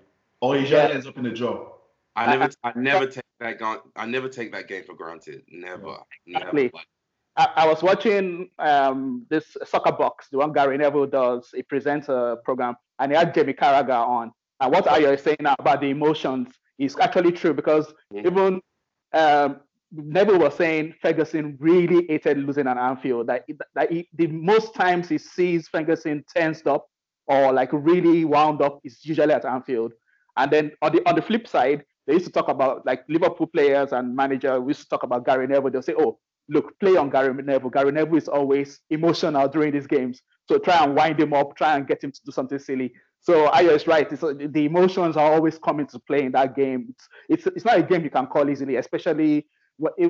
or 0.41 0.57
usually 0.57 0.81
yeah. 0.81 0.89
ends 0.89 1.07
up 1.07 1.17
in 1.17 1.25
a 1.25 1.33
draw. 1.33 1.69
I 2.15 2.35
never, 2.35 2.53
I 2.63 2.73
never 2.75 3.07
take 3.07 3.23
that. 3.39 3.81
I 3.95 4.05
never 4.05 4.27
take 4.27 4.51
that 4.51 4.67
game 4.67 4.83
for 4.83 4.93
granted. 4.93 5.43
Never, 5.49 5.97
exactly. 6.27 6.63
never. 6.63 6.83
I, 7.37 7.63
I, 7.63 7.67
was 7.67 7.81
watching 7.81 8.49
um, 8.59 9.25
this 9.29 9.55
soccer 9.65 9.93
box, 9.93 10.27
the 10.29 10.37
one 10.37 10.51
Gary 10.51 10.77
Neville 10.77 11.07
does. 11.07 11.49
He 11.53 11.63
presents 11.63 12.09
a 12.09 12.37
program, 12.43 12.75
and 12.99 13.11
he 13.11 13.17
had 13.17 13.33
Jamie 13.33 13.53
Carragher 13.53 14.05
on. 14.05 14.33
And 14.59 14.71
what 14.71 14.85
Ayo 14.85 15.13
is 15.13 15.21
saying 15.23 15.37
about 15.39 15.79
the 15.79 15.87
emotions 15.87 16.49
is 16.77 16.95
actually 16.99 17.31
true 17.31 17.53
because 17.53 17.93
mm-hmm. 18.13 18.27
even 18.27 18.61
um, 19.13 19.61
Neville 19.91 20.39
was 20.39 20.55
saying 20.55 20.95
Ferguson 21.01 21.57
really 21.59 22.05
hated 22.07 22.37
losing 22.37 22.67
at 22.67 22.77
Anfield. 22.77 23.27
That, 23.27 23.45
that 23.75 23.91
he, 23.91 24.07
the 24.13 24.27
most 24.27 24.73
times 24.73 25.09
he 25.09 25.17
sees 25.17 25.67
Ferguson 25.67 26.23
tensed 26.33 26.67
up 26.67 26.87
or 27.27 27.51
like 27.51 27.69
really 27.73 28.25
wound 28.25 28.61
up 28.61 28.79
is 28.83 28.99
usually 29.03 29.33
at 29.33 29.45
Anfield. 29.45 29.93
And 30.37 30.51
then 30.51 30.71
on 30.81 30.93
the 30.93 31.07
on 31.07 31.15
the 31.15 31.21
flip 31.21 31.47
side, 31.47 31.83
they 32.07 32.13
used 32.13 32.25
to 32.25 32.31
talk 32.31 32.47
about 32.47 32.85
like 32.85 33.03
Liverpool 33.09 33.47
players 33.47 33.91
and 33.91 34.15
manager. 34.15 34.59
We 34.61 34.71
used 34.71 34.83
to 34.83 34.89
talk 34.89 35.03
about 35.03 35.25
Gary 35.25 35.47
Neville. 35.47 35.71
They'll 35.71 35.81
say, 35.81 35.95
"Oh, 35.97 36.19
look, 36.47 36.79
play 36.79 36.95
on 36.95 37.09
Gary 37.09 37.33
Neville. 37.33 37.69
Gary 37.69 37.91
Neville 37.91 38.17
is 38.17 38.29
always 38.29 38.79
emotional 38.89 39.47
during 39.49 39.73
these 39.73 39.87
games, 39.87 40.21
so 40.47 40.57
try 40.57 40.83
and 40.83 40.95
wind 40.95 41.19
him 41.19 41.33
up, 41.33 41.55
try 41.57 41.75
and 41.75 41.85
get 41.85 42.03
him 42.03 42.11
to 42.11 42.21
do 42.25 42.31
something 42.31 42.59
silly." 42.59 42.93
So 43.19 43.49
Ayo 43.49 43.75
is 43.75 43.85
right. 43.85 44.11
It's, 44.11 44.21
the 44.21 44.65
emotions 44.65 45.15
are 45.15 45.33
always 45.33 45.59
coming 45.59 45.85
to 45.87 45.99
play 45.99 46.23
in 46.23 46.31
that 46.31 46.55
game. 46.55 46.87
It's, 46.89 47.07
it's 47.29 47.55
it's 47.57 47.65
not 47.65 47.77
a 47.77 47.83
game 47.83 48.03
you 48.03 48.09
can 48.09 48.27
call 48.27 48.49
easily, 48.49 48.77
especially 48.77 49.47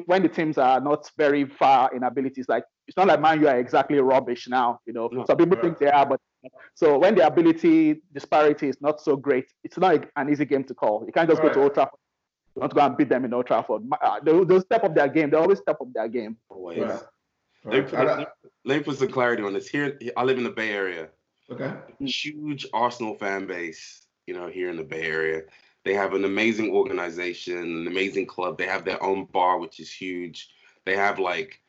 when 0.05 0.23
the 0.23 0.29
teams 0.29 0.57
are 0.57 0.79
not 0.81 1.09
very 1.17 1.45
far 1.45 1.95
in 1.95 2.03
abilities, 2.03 2.47
like 2.49 2.63
it's 2.87 2.97
not 2.97 3.07
like 3.07 3.21
man, 3.21 3.39
you 3.39 3.47
are 3.47 3.57
exactly 3.57 3.99
rubbish 3.99 4.47
now. 4.47 4.79
You 4.85 4.93
know, 4.93 5.09
no, 5.11 5.25
some 5.25 5.37
people 5.37 5.57
think 5.59 5.79
they 5.79 5.89
are, 5.89 6.05
but 6.05 6.19
so 6.75 6.97
when 6.97 7.15
the 7.15 7.25
ability 7.25 8.01
disparity 8.13 8.67
is 8.67 8.81
not 8.81 9.01
so 9.01 9.15
great, 9.15 9.45
it's 9.63 9.77
not 9.77 10.05
an 10.15 10.29
easy 10.29 10.45
game 10.45 10.63
to 10.65 10.73
call. 10.73 11.03
You 11.05 11.13
can't 11.13 11.29
just 11.29 11.41
right. 11.41 11.53
go 11.53 11.53
to 11.53 11.63
Old 11.63 11.73
Trafford. 11.73 11.99
You 12.55 12.59
want 12.59 12.71
to 12.71 12.75
go 12.75 12.85
and 12.85 12.97
beat 12.97 13.09
them 13.09 13.23
in 13.23 13.33
Old 13.33 13.47
Trafford. 13.47 13.83
Uh, 14.01 14.19
they, 14.23 14.43
they'll 14.43 14.61
step 14.61 14.83
up 14.83 14.93
their 14.93 15.07
game. 15.07 15.29
They 15.29 15.37
always 15.37 15.59
step 15.59 15.77
up 15.79 15.87
their 15.93 16.09
game. 16.09 16.35
Always. 16.49 16.79
Yeah. 16.79 16.99
Right. 17.63 17.93
Let, 17.93 18.17
me, 18.17 18.25
let 18.65 18.77
me 18.79 18.83
put 18.83 18.97
some 18.97 19.07
clarity 19.07 19.43
on 19.43 19.53
this. 19.53 19.67
Here, 19.67 19.97
I 20.17 20.23
live 20.23 20.37
in 20.37 20.43
the 20.43 20.49
Bay 20.49 20.71
Area. 20.71 21.09
Okay. 21.49 21.71
Huge 21.99 22.65
Arsenal 22.73 23.15
fan 23.15 23.45
base, 23.45 24.01
you 24.25 24.33
know, 24.33 24.47
here 24.47 24.69
in 24.69 24.77
the 24.77 24.83
Bay 24.83 25.03
Area. 25.03 25.43
They 25.83 25.93
have 25.93 26.13
an 26.13 26.25
amazing 26.25 26.71
organization, 26.71 27.57
an 27.57 27.88
amazing 27.88 28.27
club. 28.27 28.57
They 28.57 28.67
have 28.67 28.85
their 28.85 29.01
own 29.03 29.25
bar, 29.25 29.59
which 29.59 29.79
is 29.79 29.91
huge. 29.91 30.50
They 30.85 30.95
have 30.95 31.19
like, 31.19 31.59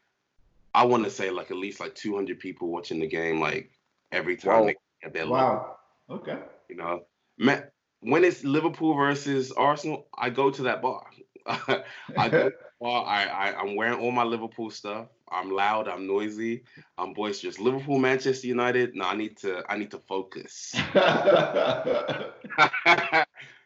I 0.75 0.85
want 0.85 1.04
to 1.04 1.11
say 1.11 1.31
like 1.31 1.50
at 1.50 1.57
least 1.57 1.81
like 1.81 1.95
200 1.95 2.38
people 2.38 2.69
watching 2.69 3.00
the 3.00 3.07
game 3.07 3.40
like 3.40 3.71
every 4.11 4.37
time 4.37 4.61
wow. 4.61 4.66
they 4.66 4.76
get 5.02 5.14
their 5.14 5.28
Wow. 5.28 5.76
Okay. 6.11 6.38
You 6.69 6.76
know, 6.76 7.04
man, 7.38 7.64
when 8.00 8.25
it's 8.25 8.45
Liverpool 8.45 8.95
versus 8.95 9.52
Arsenal, 9.52 10.07
I 10.16 10.31
go 10.31 10.50
to 10.50 10.62
that 10.62 10.83
bar. 10.83 11.07
I 11.47 12.28
go 12.28 12.50
bar. 12.81 13.07
I, 13.07 13.26
I 13.26 13.61
I'm 13.61 13.76
wearing 13.76 13.99
all 13.99 14.12
my 14.12 14.25
Liverpool 14.25 14.71
stuff. 14.71 15.09
I'm 15.31 15.50
loud. 15.50 15.88
I'm 15.88 16.07
noisy. 16.07 16.64
I'm 16.99 17.14
boisterous. 17.14 17.59
Liverpool, 17.59 17.99
Manchester 17.99 18.47
United. 18.47 18.95
No, 18.95 19.07
I 19.07 19.16
need 19.16 19.38
to. 19.38 19.62
I 19.69 19.76
need 19.76 19.90
to 19.92 19.99
focus. 19.99 20.75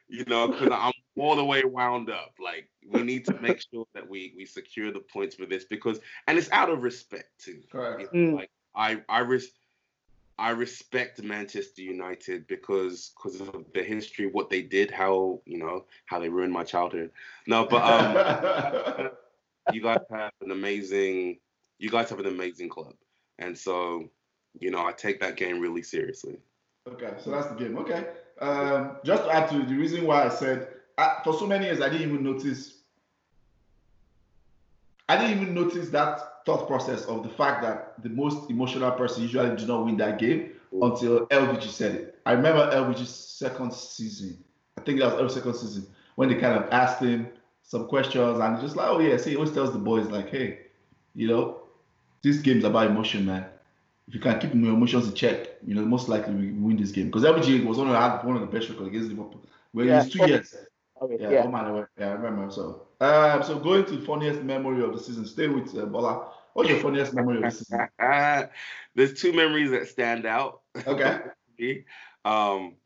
you 0.08 0.24
know, 0.26 0.48
because 0.48 0.70
I'm 0.72 0.92
all 1.18 1.36
the 1.36 1.44
way 1.44 1.62
wound 1.64 2.10
up. 2.10 2.34
Like 2.42 2.68
we 2.88 3.02
need 3.02 3.24
to 3.26 3.40
make 3.40 3.62
sure 3.72 3.86
that 3.94 4.08
we 4.08 4.34
we 4.36 4.44
secure 4.44 4.92
the 4.92 5.00
points 5.00 5.34
for 5.34 5.46
this 5.46 5.64
because, 5.64 6.00
and 6.26 6.38
it's 6.38 6.50
out 6.52 6.70
of 6.70 6.82
respect 6.82 7.30
too. 7.38 7.62
Correct. 7.70 8.14
You 8.14 8.20
know, 8.20 8.32
mm. 8.32 8.36
Like 8.36 8.50
I 8.74 9.02
I 9.08 9.20
res- 9.20 9.52
I 10.38 10.50
respect 10.50 11.22
Manchester 11.22 11.82
United 11.82 12.46
because 12.46 13.12
because 13.16 13.40
of 13.40 13.64
the 13.74 13.82
history, 13.82 14.26
what 14.26 14.50
they 14.50 14.62
did, 14.62 14.90
how 14.90 15.40
you 15.46 15.58
know 15.58 15.86
how 16.06 16.18
they 16.18 16.28
ruined 16.28 16.52
my 16.52 16.64
childhood. 16.64 17.10
No, 17.46 17.64
but 17.64 17.82
um, 17.82 19.10
you 19.72 19.80
guys 19.82 20.00
have 20.10 20.32
an 20.42 20.50
amazing 20.50 21.38
you 21.78 21.90
guys 21.90 22.10
have 22.10 22.20
an 22.20 22.26
amazing 22.26 22.68
club, 22.68 22.94
and 23.38 23.56
so 23.56 24.08
you 24.58 24.70
know 24.70 24.86
I 24.86 24.92
take 24.92 25.20
that 25.20 25.36
game 25.36 25.60
really 25.60 25.82
seriously. 25.82 26.36
Okay, 26.88 27.14
so 27.18 27.30
that's 27.30 27.48
the 27.48 27.54
game. 27.54 27.76
Okay, 27.78 28.06
um, 28.40 28.98
just 29.04 29.24
to 29.24 29.30
add 29.30 29.48
to 29.50 29.62
the 29.62 29.74
reason 29.74 30.06
why 30.06 30.26
I 30.26 30.28
said 30.28 30.68
I, 30.98 31.20
for 31.24 31.32
so 31.32 31.46
many 31.46 31.66
years 31.66 31.80
I 31.80 31.88
didn't 31.88 32.08
even 32.08 32.22
notice. 32.22 32.74
I 35.08 35.16
didn't 35.16 35.40
even 35.40 35.54
notice 35.54 35.88
that 35.90 36.44
thought 36.44 36.66
process 36.66 37.04
of 37.04 37.22
the 37.22 37.28
fact 37.28 37.62
that 37.62 38.02
the 38.02 38.08
most 38.08 38.50
emotional 38.50 38.90
person 38.92 39.22
usually 39.22 39.54
do 39.56 39.66
not 39.66 39.84
win 39.84 39.96
that 39.98 40.18
game 40.18 40.52
until 40.72 41.26
LVG 41.28 41.62
said 41.68 41.94
it. 41.94 42.18
I 42.26 42.32
remember 42.32 42.68
LVG's 42.72 43.14
second 43.14 43.72
season. 43.72 44.42
I 44.76 44.80
think 44.80 44.98
that 44.98 45.06
was 45.06 45.14
every 45.14 45.30
second 45.30 45.54
season 45.54 45.86
when 46.16 46.28
they 46.28 46.34
kind 46.34 46.56
of 46.56 46.68
asked 46.72 47.00
him 47.00 47.28
some 47.62 47.86
questions 47.86 48.40
and 48.40 48.60
just 48.60 48.74
like, 48.74 48.88
oh 48.88 48.98
yeah, 48.98 49.16
see, 49.16 49.30
he 49.30 49.36
always 49.36 49.52
tells 49.52 49.72
the 49.72 49.78
boys 49.78 50.08
like, 50.08 50.28
hey, 50.28 50.58
you 51.14 51.28
know, 51.28 51.62
this 52.22 52.38
game's 52.38 52.64
about 52.64 52.90
emotion, 52.90 53.24
man 53.26 53.46
if 54.08 54.14
you 54.14 54.20
can 54.20 54.38
keep 54.38 54.54
your 54.54 54.74
emotions 54.74 55.08
in 55.08 55.14
check, 55.14 55.48
you 55.66 55.74
know, 55.74 55.84
most 55.84 56.08
likely 56.08 56.34
we 56.34 56.52
win 56.52 56.76
this 56.76 56.92
game. 56.92 57.06
Because 57.06 57.24
LVG 57.24 57.64
was 57.64 57.78
one 57.78 57.88
of 57.88 57.94
the, 57.94 58.26
one 58.26 58.36
of 58.36 58.42
the 58.42 58.46
best 58.46 58.68
records 58.68 58.88
against 58.88 59.08
Liverpool. 59.08 59.42
Well, 59.72 59.86
yeah. 59.86 60.02
it's 60.02 60.12
two 60.12 60.26
years. 60.26 60.54
Okay, 61.02 61.16
yeah, 61.20 61.30
yeah. 61.30 61.42
No 61.42 61.50
matter 61.50 61.90
yeah, 61.98 62.08
I 62.08 62.12
remember. 62.12 62.50
So, 62.50 62.86
uh, 63.00 63.42
so 63.42 63.58
going 63.58 63.84
to 63.86 63.96
the 63.96 64.06
funniest 64.06 64.42
memory 64.42 64.82
of 64.82 64.92
the 64.92 65.00
season. 65.00 65.26
Stay 65.26 65.48
with 65.48 65.76
uh, 65.76 65.86
Bola. 65.86 66.28
What's 66.54 66.70
your 66.70 66.80
funniest 66.80 67.12
memory 67.12 67.36
of 67.38 67.42
the 67.42 67.50
season? 67.50 67.88
There's 68.94 69.20
two 69.20 69.32
memories 69.32 69.70
that 69.72 69.88
stand 69.88 70.24
out. 70.24 70.62
Okay. 70.86 71.20
um, 72.24 72.76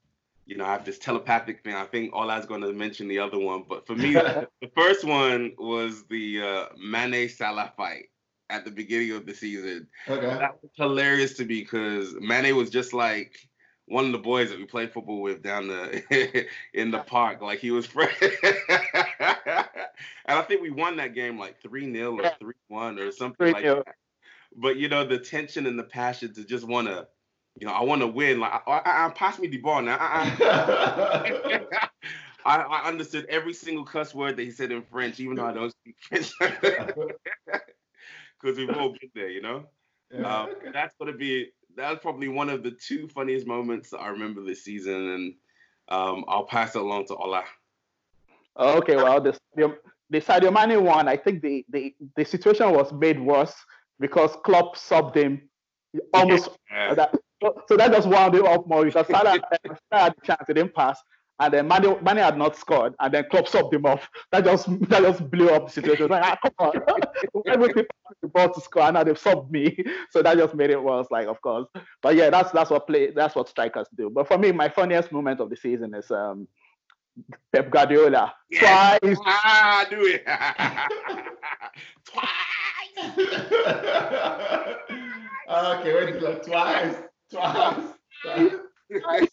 you 0.47 0.57
know, 0.57 0.65
I 0.65 0.73
have 0.73 0.85
this 0.85 0.99
telepathic 0.99 1.63
thing. 1.63 1.75
I 1.75 1.85
think 1.85 2.13
Ola's 2.13 2.47
going 2.47 2.63
to 2.63 2.73
mention 2.73 3.07
the 3.07 3.21
other 3.21 3.39
one, 3.39 3.65
but 3.69 3.87
for 3.87 3.95
me, 3.95 4.15
the 4.15 4.49
first 4.75 5.05
one 5.05 5.53
was 5.57 6.03
the 6.09 6.43
uh, 6.43 6.65
Mane 6.77 7.29
Salah 7.29 7.73
fight 7.77 8.07
at 8.51 8.65
the 8.65 8.71
beginning 8.71 9.13
of 9.13 9.27
the 9.27 9.35
season. 9.35 9.87
Okay. 10.09 10.27
That 10.27 10.61
was 10.63 10.71
hilarious 10.77 11.35
to 11.35 11.45
me 11.45 11.61
because 11.61 12.15
Mane 12.21 12.55
was 12.57 12.71
just 12.71 12.93
like 12.93 13.49
one 13.87 14.07
of 14.07 14.13
the 14.13 14.19
boys 14.19 14.51
that 14.51 14.59
we 14.59 14.65
played 14.65 14.93
football 14.93 15.21
with 15.21 15.43
down 15.43 15.69
the 15.69 16.47
in 16.75 16.91
the 16.91 17.01
park. 17.01 17.41
Like 17.43 17.59
he 17.59 17.71
was 17.71 17.87
friend. 17.87 18.11
and 18.21 18.29
I 20.27 20.43
think 20.43 20.63
we 20.63 20.71
won 20.71 20.97
that 20.97 21.15
game 21.15 21.39
like 21.39 21.61
3 21.63 21.93
0 21.93 22.19
or 22.19 22.31
3 22.39 22.55
1 22.69 22.99
or 22.99 23.13
something 23.13 23.53
like 23.53 23.65
that. 23.65 23.85
But 24.57 24.77
you 24.77 24.89
know, 24.89 25.07
the 25.07 25.19
tension 25.19 25.67
and 25.67 25.79
the 25.79 25.85
passion 25.85 26.35
to 26.35 26.45
just 26.45 26.67
want 26.67 26.89
to, 26.89 27.07
you 27.59 27.67
know, 27.67 27.73
I 27.73 27.83
want 27.83 28.01
to 28.03 28.07
win. 28.07 28.41
Like, 28.41 28.63
I, 28.67 28.73
I, 28.73 29.07
I, 29.07 29.11
pass 29.11 29.39
me 29.39 29.49
the 29.49 29.59
ball 29.59 29.83
now. 29.83 29.97
I, 30.01 31.61
I, 32.45 32.57
I, 32.57 32.89
understood 32.89 33.27
every 33.29 33.53
single 33.53 33.85
cuss 33.85 34.15
word 34.15 34.37
that 34.37 34.43
he 34.43 34.51
said 34.51 34.73
in 34.73 34.83
French, 34.83 35.21
even 35.21 35.37
though 35.37 35.47
I 35.47 35.53
don't 35.53 35.71
speak 35.71 35.97
French 36.01 36.33
because 38.41 38.57
we've 38.57 38.71
all 38.71 38.91
been 38.91 39.11
there, 39.15 39.31
you 39.31 39.43
know. 39.43 39.65
Yeah, 40.13 40.41
um, 40.41 40.51
okay. 40.51 40.71
That's 40.73 40.93
gonna 40.99 41.13
be 41.13 41.53
that's 41.77 42.01
probably 42.03 42.27
one 42.27 42.51
of 42.51 42.65
the 42.65 42.73
two 42.73 43.07
funniest 43.07 43.47
moments 43.47 43.93
I 43.93 44.09
remember 44.09 44.43
this 44.43 44.65
season, 44.65 44.95
and 44.95 45.35
um, 45.89 46.25
I'll 46.27 46.47
pass 46.47 46.75
it 46.75 46.83
along 46.83 47.07
to 47.07 47.15
Ola. 47.15 47.45
Okay, 48.59 48.97
well, 48.97 49.21
the 49.21 49.39
the, 49.55 49.79
the 50.11 50.21
Sadio 50.21 50.53
Mane 50.53 50.83
one, 50.83 51.07
I 51.07 51.17
think 51.17 51.43
the, 51.43 51.65
the 51.69 51.95
the 52.17 52.25
situation 52.25 52.73
was 52.73 52.93
made 52.93 53.21
worse 53.21 53.55
because 54.01 54.37
Klopp 54.45 54.77
subbed 54.77 55.15
him 55.15 55.49
almost. 56.13 56.49
Yeah. 56.73 56.95
That, 56.95 57.15
so 57.69 57.77
that 57.77 57.93
just 57.93 58.07
wound 58.09 58.35
it 58.35 58.45
up 58.45 58.69
more 58.69 58.85
because 58.85 59.07
Salah 59.07 59.39
had 59.93 60.13
a 60.13 60.27
chance, 60.27 60.43
it 60.49 60.55
didn't 60.55 60.75
pass 60.75 61.01
and 61.41 61.55
then 61.55 61.67
Mane, 61.67 61.97
Mane 62.05 62.19
had 62.19 62.37
not 62.37 62.55
scored, 62.55 62.95
and 63.01 63.13
then 63.13 63.25
Klopp 63.31 63.47
subbed 63.47 63.73
him 63.73 63.87
off. 63.87 64.09
That 64.31 64.45
just 64.45 64.69
that 64.89 65.03
just 65.03 65.29
blew 65.31 65.49
up 65.49 65.67
the 65.67 65.73
situation. 65.73 66.09
Like, 66.09 66.23
ah, 66.23 66.37
come 66.41 66.53
on, 66.59 66.73
everything 67.47 67.87
the 68.23 68.29
ball 68.29 68.53
to 68.53 68.61
score, 68.61 68.83
and 68.83 68.95
now 68.95 69.03
they've 69.03 69.21
subbed 69.21 69.51
me, 69.51 69.77
so 70.11 70.23
that 70.23 70.37
just 70.37 70.55
made 70.55 70.71
it 70.71 70.81
worse. 70.81 71.09
Like, 71.11 71.27
of 71.27 71.41
course, 71.41 71.67
but 72.03 72.15
yeah, 72.15 72.31
that's 72.31 72.53
that's 72.53 72.71
what 72.71 72.87
play 72.87 73.11
that's 73.11 73.35
what 73.35 73.49
strikers 73.49 73.89
do. 73.97 74.11
But 74.11 74.29
for 74.29 74.39
me, 74.39 74.53
my 74.53 74.69
funniest 74.69 75.11
moment 75.11 75.41
of 75.41 75.51
the 75.51 75.57
season 75.57 75.95
is 75.95 76.11
um 76.11 76.47
Pep 77.53 77.71
Guardiola 77.71 78.35
yes. 78.51 78.99
twice. 79.01 79.19
Ah, 79.27 79.87
do 79.91 80.05
it 80.05 80.25
twice. 82.05 82.61
okay, 85.49 85.95
wait, 85.95 86.45
twice, 86.45 86.95
twice. 87.31 87.85
twice 89.01 89.29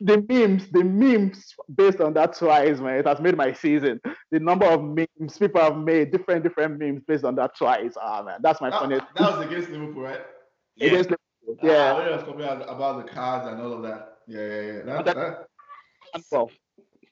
the 0.00 0.24
memes, 0.28 0.68
the 0.70 0.84
memes 0.84 1.54
based 1.74 2.00
on 2.00 2.12
that 2.14 2.36
twice, 2.36 2.78
man, 2.78 2.98
it 2.98 3.06
has 3.06 3.20
made 3.20 3.36
my 3.36 3.52
season. 3.52 4.00
The 4.30 4.40
number 4.40 4.66
of 4.66 4.82
memes 4.82 5.38
people 5.38 5.60
have 5.60 5.76
made, 5.76 6.12
different 6.12 6.42
different 6.42 6.78
memes 6.78 7.02
based 7.06 7.24
on 7.24 7.34
that 7.36 7.56
twice. 7.56 7.94
Ah 8.00 8.22
man, 8.22 8.40
that's 8.42 8.60
my 8.60 8.70
that, 8.70 8.80
funniest. 8.80 9.06
That 9.16 9.36
was 9.36 9.46
against 9.46 9.70
Liverpool, 9.70 10.02
right? 10.02 10.20
Yeah. 10.76 10.88
Against 10.88 11.10
Liverpool. 11.10 11.68
Yeah. 11.68 11.92
Uh, 11.92 11.96
I 11.96 12.16
was 12.16 12.22
talking 12.22 12.42
about 12.42 13.06
the 13.06 13.12
cards 13.12 13.48
and 13.48 13.60
all 13.60 13.72
of 13.72 13.82
that. 13.82 14.18
Yeah, 14.26 14.40
yeah, 14.40 14.60
yeah. 14.60 14.82
That, 14.82 15.04
that, 15.06 15.16
that, 15.16 16.48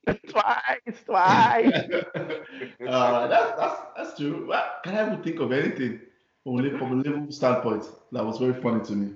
twice, 0.28 1.04
twice. 1.04 1.72
uh, 2.88 3.26
that's 3.26 3.58
that's 3.58 3.80
that's 3.96 4.18
true. 4.18 4.46
Well, 4.48 4.64
can 4.84 4.94
I 4.94 5.06
even 5.06 5.22
think 5.22 5.40
of 5.40 5.52
anything 5.52 6.00
from 6.44 6.64
a, 6.64 6.78
from 6.78 6.92
a 6.92 6.94
Liverpool 6.96 7.32
standpoint 7.32 7.84
that 8.12 8.24
was 8.24 8.38
very 8.38 8.60
funny 8.60 8.84
to 8.84 8.92
me? 8.92 9.14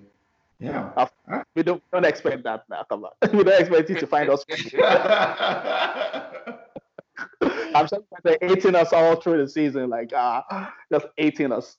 Yeah. 0.58 0.90
Of 0.96 1.11
Huh? 1.28 1.44
We 1.54 1.62
don't 1.62 1.82
don't 1.92 2.04
expect 2.04 2.42
that 2.44 2.64
now. 2.68 2.84
Come 2.88 3.04
on, 3.04 3.10
we 3.32 3.44
don't 3.44 3.60
expect 3.60 3.90
you 3.90 3.96
to 3.96 4.06
find 4.06 4.30
us. 4.30 4.44
I'm 7.74 7.88
sure 7.88 8.00
they're 8.24 8.38
eating 8.42 8.74
us 8.74 8.92
all 8.92 9.16
through 9.16 9.38
the 9.38 9.48
season, 9.48 9.90
like 9.90 10.12
ah, 10.14 10.74
just 10.90 11.06
eating 11.16 11.52
us. 11.52 11.76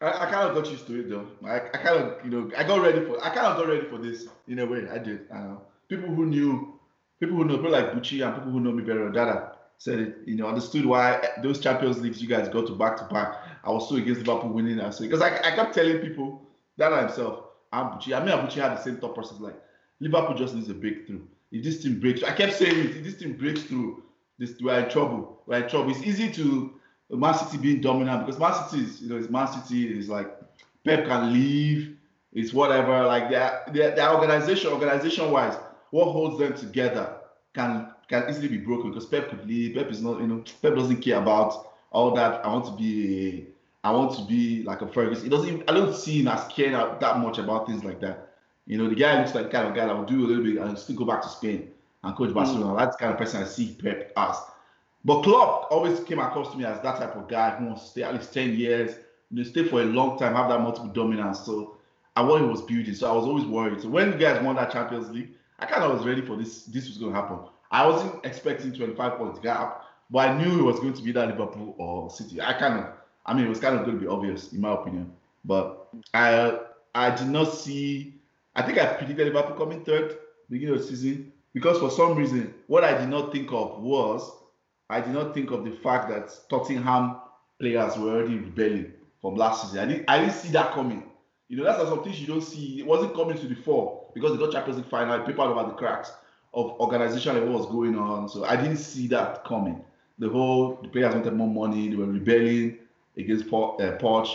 I, 0.00 0.10
I, 0.10 0.30
kind 0.30 0.48
of 0.48 0.54
got 0.54 0.70
used 0.70 0.86
to 0.86 1.00
it 1.00 1.10
though. 1.10 1.26
I, 1.44 1.56
I 1.56 1.82
kind 1.82 1.98
of, 1.98 2.24
you 2.24 2.30
know, 2.30 2.50
I 2.56 2.62
got 2.62 2.80
ready 2.80 3.04
for. 3.04 3.22
I 3.24 3.30
kind 3.30 3.46
of 3.46 3.56
got 3.56 3.68
ready 3.68 3.86
for 3.88 3.98
this 3.98 4.28
in 4.46 4.60
a 4.60 4.66
way. 4.66 4.88
I 4.88 4.98
did. 4.98 5.26
I 5.32 5.38
know. 5.38 5.62
People 5.88 6.14
who 6.14 6.26
knew, 6.26 6.78
people 7.18 7.36
who 7.36 7.44
know, 7.44 7.56
people 7.56 7.72
like 7.72 7.92
Bucci 7.92 8.24
and 8.24 8.34
people 8.34 8.52
who 8.52 8.60
know 8.60 8.72
me 8.72 8.84
better, 8.84 9.10
Dada 9.10 9.56
said 9.78 9.98
it. 9.98 10.18
You 10.24 10.36
know, 10.36 10.46
understood 10.46 10.86
why 10.86 11.28
those 11.42 11.58
Champions 11.58 12.00
Leagues 12.00 12.22
you 12.22 12.28
guys 12.28 12.48
got 12.48 12.68
to 12.68 12.74
back 12.74 12.96
to 12.98 13.04
back. 13.04 13.34
I 13.64 13.70
was 13.70 13.88
so 13.88 13.96
against 13.96 14.26
Liverpool 14.26 14.50
winning. 14.50 14.80
I 14.80 14.90
said 14.90 15.10
because 15.10 15.20
I, 15.20 15.36
I 15.36 15.54
kept 15.54 15.74
telling 15.74 15.98
people 15.98 16.46
Dada 16.78 17.00
himself 17.00 17.47
and 17.72 17.90
Bucci. 17.90 18.16
I 18.16 18.24
mean, 18.24 18.34
Bucci 18.38 18.60
had 18.60 18.72
the 18.76 18.82
same 18.82 18.96
thought 18.96 19.14
process. 19.14 19.40
Like 19.40 19.60
Liverpool 20.00 20.34
just 20.36 20.54
needs 20.54 20.68
a 20.68 20.74
breakthrough. 20.74 21.20
If 21.50 21.64
this 21.64 21.82
team 21.82 21.98
breaks, 22.00 22.22
I 22.22 22.32
kept 22.32 22.54
saying 22.54 22.78
it. 22.78 22.96
If 22.96 23.04
this 23.04 23.16
team 23.16 23.34
breaks 23.34 23.62
through, 23.62 24.02
this 24.38 24.54
we're 24.60 24.78
in 24.78 24.90
trouble. 24.90 25.42
We're 25.46 25.62
in 25.62 25.68
trouble. 25.68 25.90
It's 25.90 26.02
easy 26.02 26.30
to 26.32 26.74
Man 27.10 27.34
City 27.34 27.58
being 27.58 27.80
dominant 27.80 28.26
because 28.26 28.40
Man 28.40 28.52
City 28.68 28.84
is, 28.84 29.00
you 29.02 29.08
know, 29.08 29.16
it's 29.16 29.30
Man 29.30 29.48
City 29.48 29.98
is 29.98 30.08
like 30.08 30.30
Pep 30.84 31.06
can 31.06 31.32
leave, 31.32 31.96
it's 32.32 32.52
whatever. 32.52 33.04
Like 33.06 33.30
their, 33.30 33.64
their 33.72 34.14
organization, 34.14 34.70
organization 34.72 35.30
wise, 35.30 35.56
what 35.90 36.12
holds 36.12 36.38
them 36.38 36.54
together 36.54 37.16
can 37.54 37.90
can 38.08 38.28
easily 38.28 38.48
be 38.48 38.58
broken 38.58 38.90
because 38.90 39.06
Pep 39.06 39.28
could 39.30 39.46
leave. 39.46 39.76
Pep 39.76 39.90
is 39.90 40.02
not, 40.02 40.20
you 40.20 40.26
know, 40.26 40.44
Pep 40.62 40.74
doesn't 40.74 41.02
care 41.02 41.18
about 41.18 41.72
all 41.90 42.14
that. 42.14 42.44
I 42.44 42.48
want 42.48 42.64
to 42.66 42.72
be 42.72 43.46
I 43.84 43.92
want 43.92 44.16
to 44.16 44.22
be 44.24 44.62
like 44.64 44.82
a 44.82 44.88
Ferguson. 44.88 45.26
It 45.26 45.30
doesn't. 45.30 45.48
Even, 45.48 45.62
I 45.68 45.72
don't 45.72 45.94
see 45.94 46.20
him 46.20 46.28
as 46.28 46.46
caring 46.48 46.72
that 46.72 47.18
much 47.18 47.38
about 47.38 47.66
things 47.66 47.84
like 47.84 48.00
that. 48.00 48.34
You 48.66 48.76
know, 48.76 48.88
the 48.88 48.94
guy 48.94 49.18
looks 49.18 49.34
like 49.34 49.44
the 49.44 49.50
kind 49.50 49.66
of 49.68 49.74
guy 49.74 49.86
that 49.86 49.96
will 49.96 50.04
do 50.04 50.26
a 50.26 50.26
little 50.26 50.44
bit 50.44 50.56
and 50.58 50.78
still 50.78 50.96
go 50.96 51.04
back 51.04 51.22
to 51.22 51.28
Spain 51.28 51.70
and 52.02 52.16
coach 52.16 52.34
Barcelona. 52.34 52.74
Mm. 52.74 52.78
That's 52.78 52.96
the 52.96 53.00
kind 53.00 53.12
of 53.12 53.18
person 53.18 53.42
I 53.42 53.46
see 53.46 53.76
Pep 53.80 54.12
as. 54.16 54.36
But 55.04 55.22
Klopp 55.22 55.68
always 55.70 56.00
came 56.00 56.18
across 56.18 56.50
to 56.52 56.58
me 56.58 56.64
as 56.64 56.80
that 56.82 56.98
type 56.98 57.16
of 57.16 57.28
guy 57.28 57.56
who 57.56 57.66
wants 57.66 57.84
to 57.84 57.88
stay 57.88 58.02
at 58.02 58.12
least 58.14 58.34
10 58.34 58.56
years, 58.56 58.96
you 59.30 59.38
know, 59.38 59.42
stay 59.44 59.66
for 59.66 59.80
a 59.80 59.84
long 59.84 60.18
time, 60.18 60.34
have 60.34 60.48
that 60.50 60.60
multiple 60.60 60.90
dominance. 60.90 61.40
So 61.40 61.78
I 62.16 62.22
what 62.22 62.40
he 62.40 62.46
was 62.46 62.62
building. 62.62 62.94
So 62.94 63.10
I 63.10 63.14
was 63.14 63.24
always 63.24 63.44
worried. 63.44 63.80
So 63.80 63.88
when 63.88 64.12
you 64.12 64.18
guys 64.18 64.42
won 64.42 64.56
that 64.56 64.72
Champions 64.72 65.08
League, 65.10 65.30
I 65.60 65.66
kind 65.66 65.84
of 65.84 65.96
was 65.96 66.06
ready 66.06 66.20
for 66.20 66.36
this. 66.36 66.64
This 66.64 66.88
was 66.88 66.98
going 66.98 67.12
to 67.12 67.20
happen. 67.20 67.38
I 67.70 67.86
wasn't 67.86 68.24
expecting 68.24 68.72
25 68.72 69.18
points 69.18 69.38
gap, 69.38 69.84
but 70.10 70.28
I 70.28 70.36
knew 70.36 70.60
it 70.60 70.62
was 70.62 70.80
going 70.80 70.94
to 70.94 71.02
be 71.02 71.12
that 71.12 71.28
Liverpool 71.28 71.74
or 71.78 72.10
City. 72.10 72.40
I 72.40 72.54
kind 72.54 72.80
of, 72.80 72.86
I 73.28 73.34
mean, 73.34 73.44
it 73.44 73.48
was 73.48 73.60
kind 73.60 73.78
of 73.78 73.84
going 73.84 73.98
to 73.98 74.00
be 74.00 74.08
obvious 74.08 74.52
in 74.52 74.60
my 74.60 74.72
opinion. 74.72 75.12
But 75.44 75.88
I, 76.14 76.58
I 76.94 77.14
did 77.14 77.28
not 77.28 77.52
see. 77.52 78.14
I 78.56 78.62
think 78.62 78.78
I 78.78 78.86
predicted 78.94 79.26
Liverpool 79.26 79.54
coming 79.56 79.84
third 79.84 80.16
beginning 80.50 80.74
of 80.74 80.80
the 80.80 80.86
season 80.88 81.32
because 81.52 81.78
for 81.78 81.90
some 81.90 82.16
reason, 82.16 82.54
what 82.66 82.84
I 82.84 82.96
did 82.96 83.08
not 83.08 83.30
think 83.32 83.52
of 83.52 83.80
was 83.80 84.30
I 84.88 85.00
did 85.00 85.12
not 85.12 85.34
think 85.34 85.50
of 85.50 85.64
the 85.64 85.72
fact 85.72 86.08
that 86.08 86.34
Tottenham 86.48 87.16
players 87.60 87.96
were 87.98 88.12
already 88.12 88.38
rebelling 88.38 88.92
from 89.20 89.36
last 89.36 89.62
season. 89.62 89.78
I 89.78 89.86
didn't, 89.86 90.04
I 90.08 90.18
didn't 90.20 90.34
see 90.34 90.48
that 90.50 90.72
coming. 90.72 91.04
You 91.48 91.58
know, 91.58 91.64
that's 91.64 91.82
something 91.82 92.12
you 92.12 92.26
don't 92.26 92.42
see. 92.42 92.80
It 92.80 92.86
wasn't 92.86 93.14
coming 93.14 93.36
to 93.38 93.46
the 93.46 93.54
fore 93.54 94.10
because 94.14 94.32
they 94.32 94.38
got 94.38 94.52
Champions 94.52 94.78
League 94.78 94.90
final, 94.90 95.20
people 95.26 95.44
over 95.44 95.68
the 95.68 95.76
cracks 95.76 96.12
of 96.54 96.70
organization 96.80 97.36
and 97.36 97.50
what 97.50 97.60
was 97.60 97.70
going 97.70 97.96
on. 97.96 98.28
So 98.28 98.44
I 98.44 98.56
didn't 98.56 98.78
see 98.78 99.06
that 99.08 99.44
coming. 99.44 99.82
The 100.18 100.28
whole 100.28 100.78
the 100.82 100.88
players 100.88 101.14
wanted 101.14 101.34
more 101.34 101.48
money. 101.48 101.88
They 101.88 101.96
were 101.96 102.06
rebelling 102.06 102.78
against 103.18 103.46
Poch. 103.46 103.80
Uh, 103.80 103.98
Poch. 103.98 104.34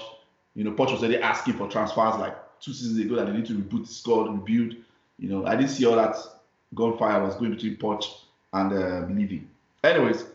You 0.56 0.64
know, 0.64 0.72
Poch 0.72 0.92
was 0.92 1.02
already 1.02 1.18
asking 1.18 1.56
for 1.56 1.68
transfers 1.68 2.16
like 2.20 2.36
two 2.60 2.74
seasons 2.74 3.00
ago 3.00 3.16
that 3.16 3.28
they 3.28 3.34
need 3.34 3.46
to 3.48 3.54
reboot 3.54 3.88
the 3.88 3.94
squad, 3.94 4.32
rebuild. 4.32 4.76
You 5.18 5.30
know, 5.30 5.46
I 5.46 5.56
didn't 5.56 5.72
see 5.72 5.86
all 5.86 5.96
that 5.96 6.16
gunfire 6.76 7.24
was 7.24 7.36
going 7.36 7.52
between 7.52 7.78
Poch 7.78 8.06
and 8.54 8.74
uh, 8.74 9.08
Levy. 9.14 9.48
Anyways, 9.84 10.26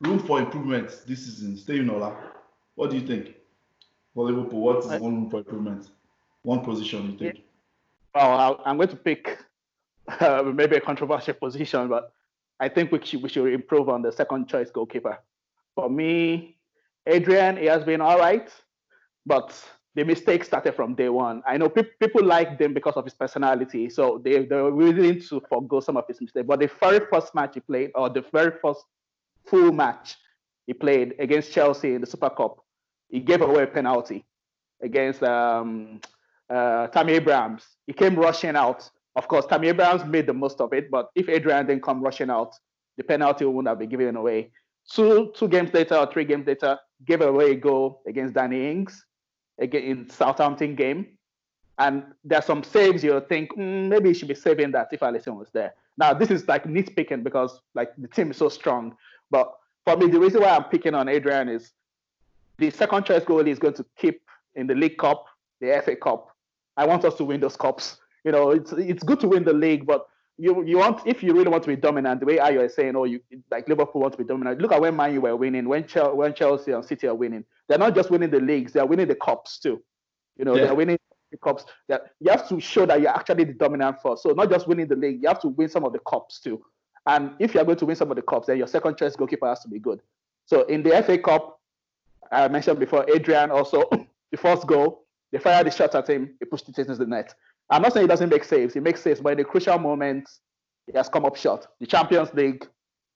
room 0.00 0.18
for 0.20 0.40
improvement 0.40 0.88
this 1.06 1.24
season. 1.24 1.56
Stay 1.56 1.80
Ola. 1.88 2.16
What 2.74 2.90
do 2.90 2.96
you 2.96 3.06
think 3.06 3.34
for 4.14 4.24
Liverpool? 4.24 4.60
What 4.60 4.78
is 4.78 4.88
the 4.88 4.98
one 4.98 5.14
room 5.14 5.30
for 5.30 5.38
improvement? 5.38 5.90
One 6.42 6.60
position 6.60 7.12
you 7.12 7.18
think? 7.18 7.44
Well, 8.14 8.60
I'm 8.64 8.76
going 8.76 8.88
to 8.88 8.96
pick 8.96 9.38
uh, 10.08 10.42
maybe 10.54 10.76
a 10.76 10.80
controversial 10.80 11.34
position, 11.34 11.88
but 11.88 12.12
I 12.58 12.68
think 12.68 12.92
we 12.92 13.04
should 13.04 13.22
we 13.22 13.28
should 13.28 13.52
improve 13.52 13.88
on 13.88 14.02
the 14.02 14.12
second 14.12 14.48
choice 14.48 14.70
goalkeeper. 14.70 15.18
For 15.74 15.88
me, 15.88 16.56
Adrian, 17.06 17.56
he 17.56 17.66
has 17.66 17.84
been 17.84 18.00
all 18.00 18.18
right, 18.18 18.50
but 19.26 19.52
the 19.94 20.04
mistake 20.04 20.44
started 20.44 20.74
from 20.74 20.94
day 20.94 21.08
one. 21.08 21.42
I 21.46 21.56
know 21.56 21.68
pe- 21.68 21.82
people 22.00 22.24
like 22.24 22.58
him 22.60 22.74
because 22.74 22.94
of 22.94 23.04
his 23.04 23.14
personality, 23.14 23.90
so 23.90 24.20
they 24.24 24.44
they're 24.44 24.70
willing 24.70 25.20
to 25.20 25.42
forego 25.48 25.80
some 25.80 25.96
of 25.96 26.04
his 26.06 26.20
mistakes. 26.20 26.46
But 26.46 26.60
the 26.60 26.70
very 26.80 27.00
first 27.12 27.34
match 27.34 27.54
he 27.54 27.60
played, 27.60 27.90
or 27.94 28.08
the 28.08 28.24
very 28.32 28.52
first 28.62 28.84
full 29.46 29.72
match 29.72 30.16
he 30.66 30.74
played 30.74 31.14
against 31.18 31.52
Chelsea 31.52 31.94
in 31.94 32.00
the 32.00 32.06
Super 32.06 32.30
Cup, 32.30 32.58
he 33.08 33.20
gave 33.20 33.40
away 33.40 33.64
a 33.64 33.66
penalty 33.66 34.24
against 34.82 35.22
um, 35.22 36.00
uh, 36.48 36.86
Tammy 36.88 37.14
Abrahams. 37.14 37.64
He 37.86 37.92
came 37.92 38.14
rushing 38.16 38.56
out. 38.56 38.88
Of 39.16 39.26
course, 39.26 39.46
Tammy 39.46 39.68
Abrahams 39.68 40.04
made 40.04 40.26
the 40.26 40.32
most 40.32 40.60
of 40.60 40.72
it, 40.72 40.90
but 40.90 41.08
if 41.16 41.28
Adrian 41.28 41.66
didn't 41.66 41.82
come 41.82 42.00
rushing 42.00 42.30
out, 42.30 42.54
the 42.96 43.02
penalty 43.02 43.44
wouldn't 43.44 43.68
have 43.68 43.78
been 43.78 43.88
given 43.88 44.14
away. 44.16 44.52
Two 44.88 45.32
two 45.34 45.48
games 45.48 45.74
later 45.74 45.96
or 45.96 46.06
three 46.10 46.24
games 46.24 46.46
later, 46.46 46.78
gave 47.06 47.20
away 47.20 47.52
a 47.52 47.54
goal 47.54 48.02
against 48.06 48.34
Danny 48.34 48.70
Ings 48.70 49.04
again 49.58 49.82
in 49.82 50.10
Southampton 50.10 50.74
game. 50.74 51.18
And 51.78 52.04
there's 52.24 52.44
some 52.44 52.62
saves 52.62 53.02
you'll 53.02 53.20
think 53.20 53.50
mm, 53.52 53.88
maybe 53.88 54.08
he 54.08 54.14
should 54.14 54.28
be 54.28 54.34
saving 54.34 54.72
that 54.72 54.88
if 54.92 55.00
Alisson 55.00 55.36
was 55.36 55.48
there. 55.52 55.74
Now 55.96 56.12
this 56.12 56.30
is 56.30 56.46
like 56.46 56.64
nitpicking 56.64 57.24
because 57.24 57.60
like 57.74 57.90
the 57.96 58.08
team 58.08 58.30
is 58.30 58.36
so 58.36 58.48
strong. 58.48 58.96
But 59.30 59.52
for 59.84 59.96
me, 59.96 60.08
the 60.08 60.20
reason 60.20 60.42
why 60.42 60.50
I'm 60.50 60.64
picking 60.64 60.94
on 60.94 61.08
Adrian 61.08 61.48
is 61.48 61.72
the 62.58 62.70
second 62.70 63.06
choice 63.06 63.24
goalie 63.24 63.48
is 63.48 63.58
going 63.58 63.74
to 63.74 63.86
keep 63.96 64.20
in 64.54 64.66
the 64.66 64.74
League 64.74 64.98
Cup, 64.98 65.24
the 65.60 65.80
FA 65.84 65.96
Cup. 65.96 66.28
I 66.76 66.86
want 66.86 67.04
us 67.04 67.14
to 67.14 67.24
win 67.24 67.40
those 67.40 67.56
cups. 67.56 67.98
You 68.24 68.32
know, 68.32 68.50
it's 68.50 68.72
it's 68.72 69.02
good 69.02 69.20
to 69.20 69.28
win 69.28 69.44
the 69.44 69.52
league, 69.52 69.86
but 69.86 70.06
you 70.40 70.64
you 70.64 70.78
want 70.78 71.06
if 71.06 71.22
you 71.22 71.34
really 71.34 71.48
want 71.48 71.62
to 71.64 71.68
be 71.68 71.76
dominant, 71.76 72.20
the 72.20 72.26
way 72.26 72.38
Ayo 72.38 72.64
is 72.64 72.74
saying, 72.74 72.96
oh, 72.96 73.04
you 73.04 73.20
like 73.50 73.68
Liverpool 73.68 74.00
want 74.00 74.12
to 74.12 74.18
be 74.18 74.24
dominant. 74.24 74.60
Look 74.60 74.72
at 74.72 74.80
when 74.80 74.96
Man 74.96 75.12
U 75.14 75.20
were 75.20 75.36
winning, 75.36 75.68
when 75.68 75.86
Chelsea, 75.86 76.16
when 76.16 76.34
Chelsea 76.34 76.72
and 76.72 76.84
City 76.84 77.06
are 77.06 77.14
winning. 77.14 77.44
They're 77.68 77.78
not 77.78 77.94
just 77.94 78.10
winning 78.10 78.30
the 78.30 78.40
leagues; 78.40 78.72
they're 78.72 78.86
winning 78.86 79.08
the 79.08 79.14
cups 79.14 79.58
too. 79.58 79.82
You 80.38 80.46
know, 80.46 80.56
yeah. 80.56 80.64
they're 80.64 80.74
winning 80.74 80.98
the 81.30 81.36
cups. 81.36 81.66
That 81.88 82.12
you 82.20 82.30
have 82.30 82.48
to 82.48 82.58
show 82.58 82.86
that 82.86 83.00
you're 83.00 83.14
actually 83.14 83.44
the 83.44 83.52
dominant 83.52 84.00
force. 84.00 84.22
So 84.22 84.30
not 84.30 84.50
just 84.50 84.66
winning 84.66 84.88
the 84.88 84.96
league, 84.96 85.22
you 85.22 85.28
have 85.28 85.40
to 85.42 85.48
win 85.48 85.68
some 85.68 85.84
of 85.84 85.92
the 85.92 86.00
cups 86.00 86.40
too. 86.40 86.64
And 87.06 87.32
if 87.38 87.54
you're 87.54 87.64
going 87.64 87.78
to 87.78 87.86
win 87.86 87.96
some 87.96 88.10
of 88.10 88.16
the 88.16 88.22
cups, 88.22 88.46
then 88.46 88.58
your 88.58 88.66
second 88.66 88.96
choice 88.96 89.16
goalkeeper 89.16 89.46
has 89.46 89.60
to 89.60 89.68
be 89.68 89.78
good. 89.78 90.00
So 90.46 90.62
in 90.64 90.82
the 90.82 91.02
FA 91.02 91.18
Cup, 91.18 91.60
I 92.32 92.48
mentioned 92.48 92.78
before, 92.78 93.04
Adrian 93.10 93.50
also, 93.50 93.88
the 94.30 94.36
first 94.36 94.66
goal, 94.66 95.06
they 95.32 95.38
fired 95.38 95.66
the 95.66 95.70
shot 95.70 95.94
at 95.94 96.08
him, 96.08 96.34
he 96.38 96.44
pushed 96.44 96.68
it 96.68 96.78
into 96.78 96.94
the 96.94 97.06
net. 97.06 97.34
I'm 97.70 97.82
not 97.82 97.92
saying 97.92 98.04
he 98.04 98.08
doesn't 98.08 98.28
make 98.28 98.44
saves, 98.44 98.74
he 98.74 98.80
makes 98.80 99.02
saves, 99.02 99.20
but 99.20 99.32
in 99.32 99.38
the 99.38 99.44
crucial 99.44 99.78
moments, 99.78 100.40
he 100.86 100.96
has 100.96 101.08
come 101.08 101.24
up 101.24 101.36
short. 101.36 101.66
The 101.78 101.86
Champions 101.86 102.32
League, 102.34 102.66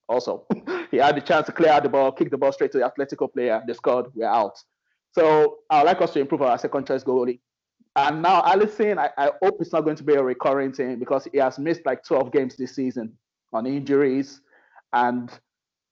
also, 0.08 0.46
he 0.90 0.98
had 0.98 1.16
the 1.16 1.20
chance 1.20 1.46
to 1.46 1.52
clear 1.52 1.70
out 1.70 1.82
the 1.82 1.88
ball, 1.88 2.12
kick 2.12 2.30
the 2.30 2.38
ball 2.38 2.52
straight 2.52 2.72
to 2.72 2.78
the 2.78 2.84
Atletico 2.90 3.32
player, 3.32 3.62
they 3.66 3.72
scored, 3.72 4.06
we're 4.14 4.26
out. 4.26 4.56
So 5.12 5.58
I'd 5.70 5.82
like 5.82 6.00
us 6.02 6.12
to 6.12 6.20
improve 6.20 6.42
our 6.42 6.58
second 6.58 6.86
choice 6.86 7.04
goalie. 7.04 7.40
And 7.96 8.22
now 8.22 8.42
Alisson, 8.42 8.98
I, 8.98 9.10
I 9.16 9.30
hope 9.42 9.58
it's 9.60 9.72
not 9.72 9.82
going 9.82 9.96
to 9.96 10.02
be 10.02 10.14
a 10.14 10.22
recurring 10.22 10.72
thing 10.72 10.98
because 10.98 11.28
he 11.30 11.38
has 11.38 11.58
missed 11.58 11.82
like 11.86 12.02
12 12.04 12.32
games 12.32 12.56
this 12.56 12.74
season 12.74 13.16
on 13.52 13.66
injuries. 13.66 14.40
And 14.92 15.30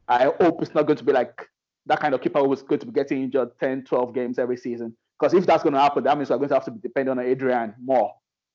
I 0.09 0.25
hope 0.41 0.63
it's 0.63 0.75
not 0.75 0.87
going 0.87 0.97
to 0.97 1.05
be 1.05 1.13
like 1.13 1.47
that 1.87 2.01
kind 2.01 2.15
of 2.15 2.21
keeper 2.21 2.41
who 2.41 2.53
is 2.53 2.63
going 2.63 2.81
to 2.81 2.87
be 2.87 2.93
getting 2.93 3.23
injured 3.23 3.51
10, 3.61 3.85
12 3.85 4.15
games 4.15 4.39
every 4.39 4.57
season. 4.57 4.97
Because 5.19 5.35
if 5.35 5.47
that's 5.47 5.63
going 5.63 5.75
to 5.75 5.81
happen, 5.81 6.03
that 6.05 6.17
means 6.17 6.31
we're 6.31 6.39
going 6.39 6.49
to 6.49 6.55
have 6.55 6.65
to 6.65 6.73
be 6.73 6.81
dependent 6.81 7.21
on 7.21 7.25
Adrian 7.25 7.75
more. 7.81 8.13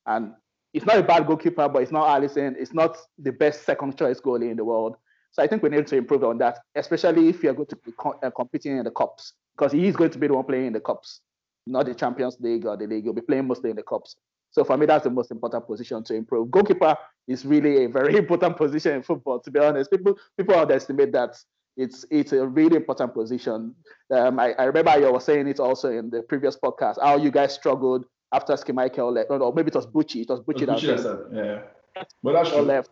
And 0.08 0.34
it's 0.74 0.86
not 0.86 0.98
a 0.98 1.04
bad 1.04 1.28
goalkeeper, 1.28 1.68
but 1.70 1.82
it's 1.82 1.92
not 1.92 2.08
Alisson. 2.08 2.56
It's 2.58 2.74
not 2.74 2.98
the 3.20 3.32
best 3.32 3.64
second 3.64 3.98
choice 3.98 4.20
goalie 4.20 4.50
in 4.50 4.58
the 4.58 4.66
world. 4.66 4.96
So 5.32 5.44
I 5.44 5.48
think 5.48 5.62
we 5.62 5.70
need 5.70 5.88
to 5.88 5.98
improve 5.98 6.24
on 6.24 6.38
that, 6.40 6.60
especially 6.76 7.30
if 7.30 7.44
you're 7.44 7.54
going 7.54 7.68
to 7.68 7.76
be 7.76 7.92
co- 7.92 8.20
uh, 8.24 8.32
competing 8.32 8.78
in 8.78 8.84
the 8.84 8.92
cups, 8.92 9.34
because 9.56 9.72
he 9.72 9.86
is 9.88 9.96
going 9.96 10.12
to 10.12 10.18
be 10.18 10.28
the 10.28 10.34
one 10.34 10.46
playing 10.46 10.68
in 10.68 10.74
the 10.74 10.80
cups, 10.80 11.22
not 11.66 11.86
the 11.86 11.94
Champions 11.94 12.38
League 12.40 12.66
or 12.66 12.78
the 12.78 12.88
league. 12.88 13.04
He'll 13.04 13.14
be 13.14 13.22
playing 13.22 13.48
mostly 13.48 13.70
in 13.70 13.76
the 13.76 13.84
cups. 13.84 14.16
So 14.52 14.64
for 14.64 14.78
me, 14.78 14.86
that's 14.86 15.04
the 15.04 15.10
most 15.10 15.30
important 15.30 15.68
position 15.68 16.04
to 16.06 16.16
improve. 16.16 16.50
Goalkeeper 16.50 16.96
is 17.28 17.46
really 17.46 17.86
a 17.86 17.90
very 17.90 18.16
important 18.24 18.58
position 18.58 18.94
in 18.94 19.04
football. 19.04 19.40
To 19.42 19.52
be 19.52 19.60
honest, 19.60 19.92
people 19.92 20.18
people 20.38 20.56
underestimate 20.56 21.12
that. 21.12 21.36
It's 21.76 22.06
it's 22.10 22.32
a 22.32 22.48
really 22.48 22.76
important 22.76 23.14
position. 23.14 23.76
Um, 24.12 24.40
I, 24.40 24.54
I 24.54 24.64
remember 24.64 24.90
I 24.90 24.98
was 25.12 25.26
saying 25.26 25.48
it 25.48 25.60
also 25.60 25.92
in 25.92 26.10
the 26.10 26.24
previous 26.24 26.58
podcast 26.58 26.96
how 27.00 27.18
you 27.18 27.30
guys 27.30 27.54
struggled 27.54 28.06
after 28.32 28.54
Schmeichel 28.54 29.14
left, 29.14 29.30
or 29.30 29.54
maybe 29.54 29.70
it 29.70 29.76
was 29.76 29.88
Bucci. 29.88 30.22
It 30.22 30.30
was 30.30 30.42
Bucci, 30.42 30.64
it 30.64 30.70
was 30.70 30.84
Bucci 30.84 31.32
that, 31.32 31.64
yeah. 31.96 32.04
But 32.22 32.34
that's 32.34 32.50
true. 32.50 32.62
left. 32.62 32.90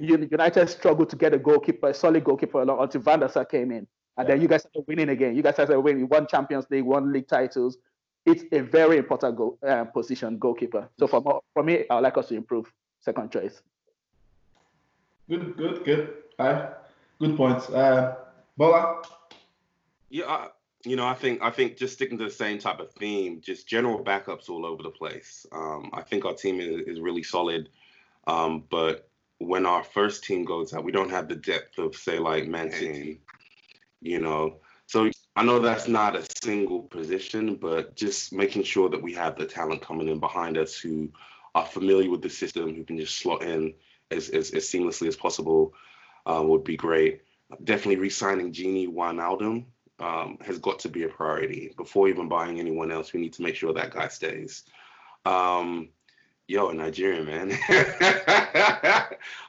United 0.00 0.68
struggled 0.68 1.10
to 1.10 1.16
get 1.16 1.34
a 1.34 1.38
goalkeeper, 1.38 1.88
a 1.88 1.94
solid 1.94 2.24
goalkeeper 2.24 2.62
along 2.62 2.82
until 2.82 3.00
Van 3.00 3.20
der 3.20 3.28
Sar 3.28 3.44
came 3.44 3.70
in. 3.70 3.86
And 4.16 4.28
yeah. 4.28 4.34
then 4.34 4.42
you 4.42 4.48
guys 4.48 4.62
started 4.62 4.84
winning 4.86 5.08
again. 5.08 5.36
You 5.36 5.42
guys 5.42 5.54
started 5.54 5.80
winning, 5.80 6.08
one 6.08 6.26
Champions 6.26 6.66
League, 6.70 6.84
one 6.84 7.12
league 7.12 7.28
titles. 7.28 7.78
it's 8.26 8.44
a 8.52 8.60
very 8.60 8.98
important 8.98 9.36
goal, 9.36 9.58
uh, 9.66 9.84
position, 9.84 10.38
goalkeeper. 10.38 10.88
So 10.98 11.06
for 11.06 11.42
for 11.52 11.62
me, 11.62 11.84
I 11.90 11.96
would 11.96 12.04
like 12.04 12.16
us 12.16 12.28
to 12.28 12.34
improve 12.34 12.72
second 13.00 13.30
choice. 13.30 13.60
Good, 15.28 15.56
good, 15.56 15.84
good. 15.84 16.14
Uh, 16.38 16.70
good 17.18 17.36
points. 17.36 17.68
Uh, 17.70 18.16
Bola. 18.56 19.02
Yeah, 20.10 20.26
I, 20.26 20.48
you 20.84 20.96
know, 20.96 21.06
I 21.06 21.14
think 21.14 21.42
I 21.42 21.50
think 21.50 21.76
just 21.76 21.94
sticking 21.94 22.18
to 22.18 22.24
the 22.24 22.30
same 22.30 22.58
type 22.58 22.78
of 22.78 22.92
theme, 22.92 23.40
just 23.40 23.66
general 23.66 24.04
backups 24.04 24.48
all 24.50 24.66
over 24.66 24.82
the 24.82 24.90
place. 24.90 25.46
Um, 25.52 25.90
I 25.92 26.02
think 26.02 26.24
our 26.24 26.34
team 26.34 26.60
is, 26.60 26.86
is 26.86 27.00
really 27.00 27.22
solid, 27.22 27.70
um, 28.26 28.64
but 28.70 29.08
when 29.38 29.66
our 29.66 29.82
first 29.82 30.24
team 30.24 30.44
goes 30.44 30.72
out, 30.72 30.84
we 30.84 30.92
don't 30.92 31.10
have 31.10 31.28
the 31.28 31.36
depth 31.36 31.78
of 31.78 31.96
say 31.96 32.18
like 32.18 32.46
Man 32.46 32.70
City, 32.70 33.20
you 34.00 34.20
know. 34.20 34.56
So 34.86 35.10
I 35.36 35.42
know 35.42 35.58
that's 35.58 35.88
not 35.88 36.16
a 36.16 36.26
single 36.42 36.82
position, 36.82 37.56
but 37.56 37.96
just 37.96 38.32
making 38.32 38.64
sure 38.64 38.88
that 38.90 39.02
we 39.02 39.14
have 39.14 39.36
the 39.36 39.46
talent 39.46 39.82
coming 39.82 40.08
in 40.08 40.20
behind 40.20 40.58
us 40.58 40.76
who 40.76 41.08
are 41.54 41.66
familiar 41.66 42.10
with 42.10 42.22
the 42.22 42.30
system, 42.30 42.74
who 42.74 42.84
can 42.84 42.98
just 42.98 43.18
slot 43.18 43.42
in 43.42 43.74
as, 44.10 44.28
as, 44.28 44.50
as 44.50 44.64
seamlessly 44.64 45.08
as 45.08 45.16
possible 45.16 45.72
uh, 46.26 46.42
would 46.44 46.64
be 46.64 46.76
great. 46.76 47.22
Definitely 47.64 47.96
re-signing 47.96 48.52
Gini 48.52 48.88
Wijnaldum 48.88 49.66
um, 49.98 50.38
has 50.44 50.58
got 50.58 50.78
to 50.80 50.88
be 50.88 51.04
a 51.04 51.08
priority. 51.08 51.72
Before 51.76 52.08
even 52.08 52.28
buying 52.28 52.58
anyone 52.58 52.90
else, 52.90 53.12
we 53.12 53.20
need 53.20 53.32
to 53.34 53.42
make 53.42 53.56
sure 53.56 53.72
that 53.72 53.92
guy 53.92 54.08
stays. 54.08 54.64
Um, 55.24 55.88
yo, 56.48 56.68
a 56.68 56.74
Nigerian 56.74 57.26
man. 57.26 57.52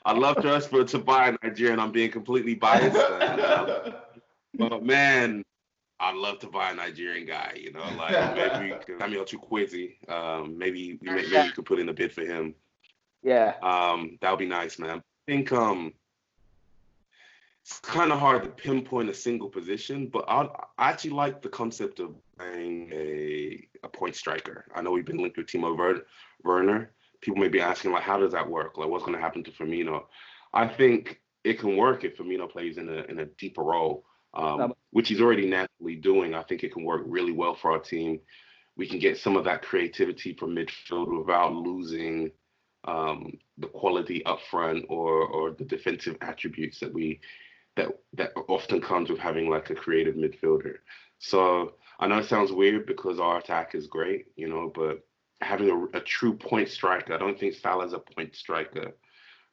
I'd 0.06 0.18
love 0.18 0.38
to 0.42 0.54
us 0.54 0.68
for 0.68 0.84
to 0.84 1.00
buy 1.00 1.30
a 1.30 1.38
Nigerian. 1.44 1.80
I'm 1.80 1.92
being 1.92 2.12
completely 2.12 2.56
biased. 2.56 2.96
Uh, 2.96 3.92
but 4.54 4.84
man, 4.84 5.44
I'd 6.00 6.16
love 6.16 6.40
to 6.40 6.48
buy 6.48 6.72
a 6.72 6.76
Nigerian 6.76 7.26
guy, 7.26 7.58
you 7.60 7.72
know, 7.72 7.84
like 7.98 8.36
maybe 8.36 8.76
Samuel 9.00 9.26
Chukwueze. 9.26 10.10
Um, 10.10 10.58
maybe 10.58 11.00
we 11.02 11.10
maybe 11.10 11.28
you 11.28 11.52
could 11.52 11.66
put 11.66 11.80
in 11.80 11.90
a 11.90 11.94
bid 11.94 12.12
for 12.12 12.22
him. 12.22 12.56
Yeah. 13.24 13.56
Um, 13.62 14.18
that 14.22 14.30
would 14.30 14.40
be 14.40 14.46
nice, 14.46 14.78
man. 14.78 15.00
I 15.00 15.32
think 15.32 15.52
um, 15.52 15.94
it's 17.66 17.80
kind 17.80 18.12
of 18.12 18.20
hard 18.20 18.44
to 18.44 18.50
pinpoint 18.50 19.10
a 19.10 19.14
single 19.14 19.50
position, 19.50 20.08
but 20.08 20.24
i 20.28 20.48
I 20.78 20.90
actually 20.92 21.12
like 21.12 21.42
the 21.42 21.50
concept 21.50 22.00
of 22.00 22.16
playing 22.38 22.92
a 22.94 23.68
a 23.84 23.90
point 23.90 24.16
striker. 24.16 24.66
I 24.76 24.82
know 24.82 24.92
we've 24.92 25.06
been 25.06 25.18
linked 25.18 25.38
with 25.38 25.48
Timo 25.48 26.02
Werner. 26.44 26.92
People 27.22 27.42
may 27.42 27.48
be 27.48 27.62
asking 27.62 27.92
like, 27.92 28.04
how 28.04 28.20
does 28.20 28.34
that 28.34 28.48
work? 28.48 28.78
Like, 28.78 28.90
what's 28.90 29.04
going 29.04 29.18
to 29.18 29.22
happen 29.22 29.44
to 29.46 29.52
Firmino? 29.52 30.04
I 30.54 30.68
think 30.68 31.20
it 31.44 31.60
can 31.60 31.76
work 31.76 32.04
if 32.04 32.18
Firmino 32.18 32.50
plays 32.50 32.78
in 32.78 32.88
a 32.88 33.04
in 33.12 33.20
a 33.20 33.26
deeper 33.26 33.64
role 33.64 34.06
um, 34.36 34.74
which 34.92 35.10
he's 35.10 35.22
already 35.22 35.48
naturally 35.48 35.96
doing. 35.96 36.36
I 36.36 36.44
think 36.44 36.64
it 36.64 36.74
can 36.74 36.84
work 36.84 37.04
really 37.06 37.32
well 37.32 37.56
for 37.56 37.72
our 37.72 37.80
team. 37.80 38.20
We 38.78 38.88
can 38.88 39.00
get 39.00 39.18
some 39.18 39.38
of 39.38 39.46
that 39.46 39.62
creativity 39.62 40.34
from 40.34 40.56
midfield 40.56 41.18
without 41.18 41.54
losing 41.54 42.32
um, 42.84 43.38
the 43.58 43.68
quality 43.68 44.24
up 44.26 44.40
front 44.52 44.86
or 44.90 45.26
or 45.26 45.52
the 45.52 45.66
defensive 45.66 46.18
attributes 46.22 46.80
that 46.82 46.94
we 46.94 47.20
that 47.76 47.90
that 48.14 48.32
often 48.48 48.82
comes 48.82 49.10
with 49.10 49.20
having 49.20 49.50
like 49.50 49.70
a 49.70 49.76
creative 49.76 50.16
midfielder. 50.16 50.76
So 51.20 51.74
I 52.00 52.08
know 52.08 52.20
it 52.20 52.26
sounds 52.26 52.52
weird 52.52 52.86
because 52.86 53.20
our 53.20 53.38
attack 53.38 53.76
is 53.76 53.88
great, 53.88 54.28
you 54.36 54.50
know, 54.50 54.72
but 54.74 55.06
having 55.42 55.70
a, 55.70 55.98
a 55.98 56.02
true 56.02 56.34
point 56.34 56.70
striker, 56.70 57.14
I 57.14 57.18
don't 57.18 57.40
think 57.40 57.56
Salah's 57.56 57.94
a 57.94 58.00
point 58.00 58.36
striker. 58.36 58.92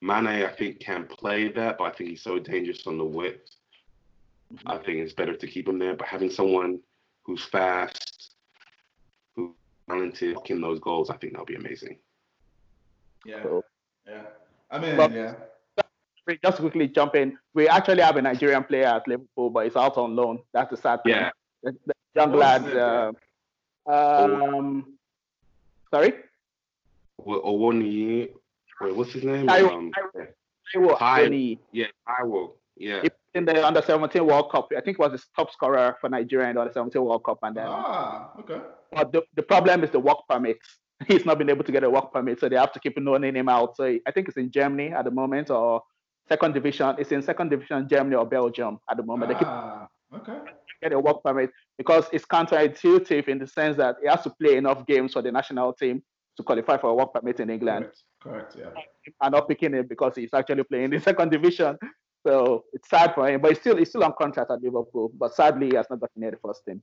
Mane, 0.00 0.26
I 0.26 0.48
think, 0.48 0.80
can 0.80 1.06
play 1.06 1.48
that, 1.52 1.78
but 1.78 1.84
I 1.84 1.90
think 1.92 2.10
he's 2.10 2.22
so 2.22 2.38
dangerous 2.38 2.86
on 2.88 2.98
the 2.98 3.04
width 3.04 3.56
I 4.66 4.78
think 4.78 4.98
it's 4.98 5.12
better 5.12 5.36
to 5.36 5.46
keep 5.46 5.68
him 5.68 5.78
there. 5.78 5.94
But 5.94 6.08
having 6.08 6.30
someone 6.30 6.80
who's 7.22 7.44
fast, 7.44 8.34
who's 9.34 9.54
talented, 9.88 10.36
in 10.46 10.60
those 10.60 10.80
goals, 10.80 11.10
I 11.10 11.16
think 11.16 11.32
that'll 11.32 11.46
be 11.46 11.54
amazing. 11.54 11.98
Yeah. 13.24 13.44
Yeah. 14.06 14.22
I 14.70 14.78
mean, 14.78 14.96
but, 14.96 15.12
yeah. 15.12 15.34
Just 16.42 16.58
quickly 16.58 16.88
jump 16.88 17.14
in. 17.16 17.36
We 17.54 17.68
actually 17.68 18.02
have 18.02 18.16
a 18.16 18.22
Nigerian 18.22 18.64
player 18.64 18.86
at 18.86 19.08
Liverpool, 19.08 19.50
but 19.50 19.64
he's 19.64 19.76
out 19.76 19.96
on 19.96 20.14
loan. 20.14 20.38
That's 20.52 20.70
the 20.70 20.76
sad 20.76 21.02
thing. 21.02 21.14
Yeah. 21.14 21.30
The, 21.62 21.72
the 21.86 21.94
young 22.14 22.32
lad. 22.32 22.64
Uh, 22.76 23.12
um, 23.90 24.98
sorry? 25.90 26.14
Awoniyi. 27.20 28.28
Wait, 28.80 28.96
what's 28.96 29.12
his 29.12 29.24
name? 29.24 29.46
Taiwo. 29.46 29.72
Um, 29.72 29.92
Taiwo. 30.74 30.98
Taiwo. 30.98 31.58
Yeah, 31.72 31.86
Taiwo. 32.08 32.52
Yeah. 32.76 33.02
In 33.34 33.44
the 33.44 33.64
under 33.66 33.82
17 33.82 34.24
World 34.26 34.50
Cup, 34.50 34.68
I 34.76 34.80
think 34.80 34.98
was 34.98 35.12
the 35.12 35.22
top 35.36 35.52
scorer 35.52 35.96
for 36.00 36.08
Nigeria 36.08 36.48
in 36.48 36.54
the 36.54 36.60
under 36.60 36.72
17 36.72 37.02
World 37.02 37.24
Cup. 37.24 37.38
And 37.42 37.56
then, 37.56 37.66
ah, 37.68 38.32
okay. 38.40 38.60
But 38.92 39.12
the, 39.12 39.22
the 39.34 39.42
problem 39.42 39.84
is 39.84 39.90
the 39.90 40.00
work 40.00 40.18
permit. 40.28 40.58
He's 41.08 41.24
not 41.24 41.38
been 41.38 41.50
able 41.50 41.64
to 41.64 41.72
get 41.72 41.84
a 41.84 41.90
work 41.90 42.12
permit, 42.12 42.40
so 42.40 42.48
they 42.48 42.56
have 42.56 42.72
to 42.72 42.80
keep 42.80 42.94
loaning 42.98 43.34
him 43.34 43.48
out. 43.48 43.76
So 43.76 43.84
I 43.84 44.10
think 44.12 44.28
it's 44.28 44.36
in 44.36 44.50
Germany 44.50 44.92
at 44.92 45.04
the 45.04 45.10
moment, 45.10 45.50
or 45.50 45.82
second 46.28 46.52
division. 46.54 46.94
It's 46.98 47.12
in 47.12 47.22
second 47.22 47.50
division 47.50 47.88
Germany 47.88 48.16
or 48.16 48.26
Belgium 48.26 48.78
at 48.90 48.96
the 48.96 49.02
moment. 49.02 49.32
Ah, 49.34 49.88
they 50.10 50.18
keep 50.18 50.28
okay. 50.28 50.50
Get 50.82 50.92
a 50.92 50.98
work 50.98 51.22
permit 51.22 51.50
because 51.78 52.06
it's 52.12 52.24
counterintuitive 52.24 53.28
in 53.28 53.38
the 53.38 53.46
sense 53.46 53.76
that 53.76 53.96
he 54.02 54.08
has 54.08 54.22
to 54.22 54.30
play 54.30 54.56
enough 54.56 54.84
games 54.86 55.12
for 55.12 55.22
the 55.22 55.30
national 55.30 55.72
team 55.72 56.02
to 56.36 56.42
qualify 56.42 56.76
for 56.76 56.90
a 56.90 56.94
work 56.94 57.12
permit 57.12 57.40
in 57.40 57.50
England. 57.50 57.86
Correct. 58.20 58.54
Correct 58.54 58.56
yeah. 58.58 58.82
And 59.20 59.32
not 59.32 59.48
picking 59.48 59.74
him 59.74 59.86
because 59.86 60.14
he's 60.16 60.32
actually 60.32 60.64
playing 60.64 60.84
in 60.84 60.90
the 60.90 61.00
second 61.10 61.30
division. 61.30 61.78
So 62.26 62.64
it's 62.72 62.88
sad 62.88 63.14
for 63.14 63.28
him, 63.28 63.40
but 63.40 63.50
he's 63.50 63.60
still 63.60 63.76
he's 63.76 63.88
still 63.88 64.04
on 64.04 64.14
contract 64.16 64.50
at 64.50 64.62
Liverpool. 64.62 65.10
But 65.18 65.34
sadly, 65.34 65.70
he 65.70 65.76
has 65.76 65.86
not 65.90 66.00
gotten 66.00 66.20
near 66.20 66.30
the 66.30 66.36
first 66.36 66.64
team. 66.64 66.80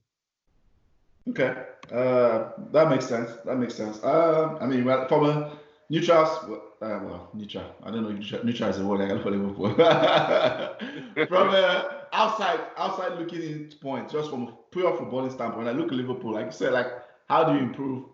Okay, 1.29 1.55
uh, 1.93 2.49
that 2.71 2.89
makes 2.89 3.05
sense. 3.05 3.31
That 3.45 3.57
makes 3.57 3.75
sense. 3.75 4.03
Uh, 4.03 4.57
I 4.59 4.65
mean, 4.65 4.83
well, 4.83 5.07
from 5.07 5.25
a 5.25 5.59
neutral, 5.89 6.23
uh, 6.81 6.99
well, 7.03 7.29
neutral. 7.33 7.65
I 7.83 7.91
don't 7.91 8.03
know. 8.03 8.11
Neutral, 8.11 8.45
neutral 8.45 8.69
is 8.69 8.79
a 8.79 8.85
word 8.85 9.01
I 9.01 9.07
got 9.07 9.23
for 9.23 9.31
Liverpool. 9.31 9.73
from 11.27 11.49
a 11.49 12.05
outside, 12.13 12.59
outside 12.77 13.19
looking 13.19 13.41
in 13.41 13.71
point, 13.81 14.09
just 14.09 14.29
from 14.29 14.43
a 14.43 14.53
pure 14.71 14.91
footballing 14.97 15.31
standpoint, 15.31 15.67
I 15.67 15.71
look 15.71 15.87
at 15.87 15.93
Liverpool. 15.93 16.33
Like 16.33 16.47
you 16.47 16.51
said, 16.51 16.73
like 16.73 16.87
how 17.27 17.43
do 17.43 17.53
you 17.53 17.59
improve 17.59 18.05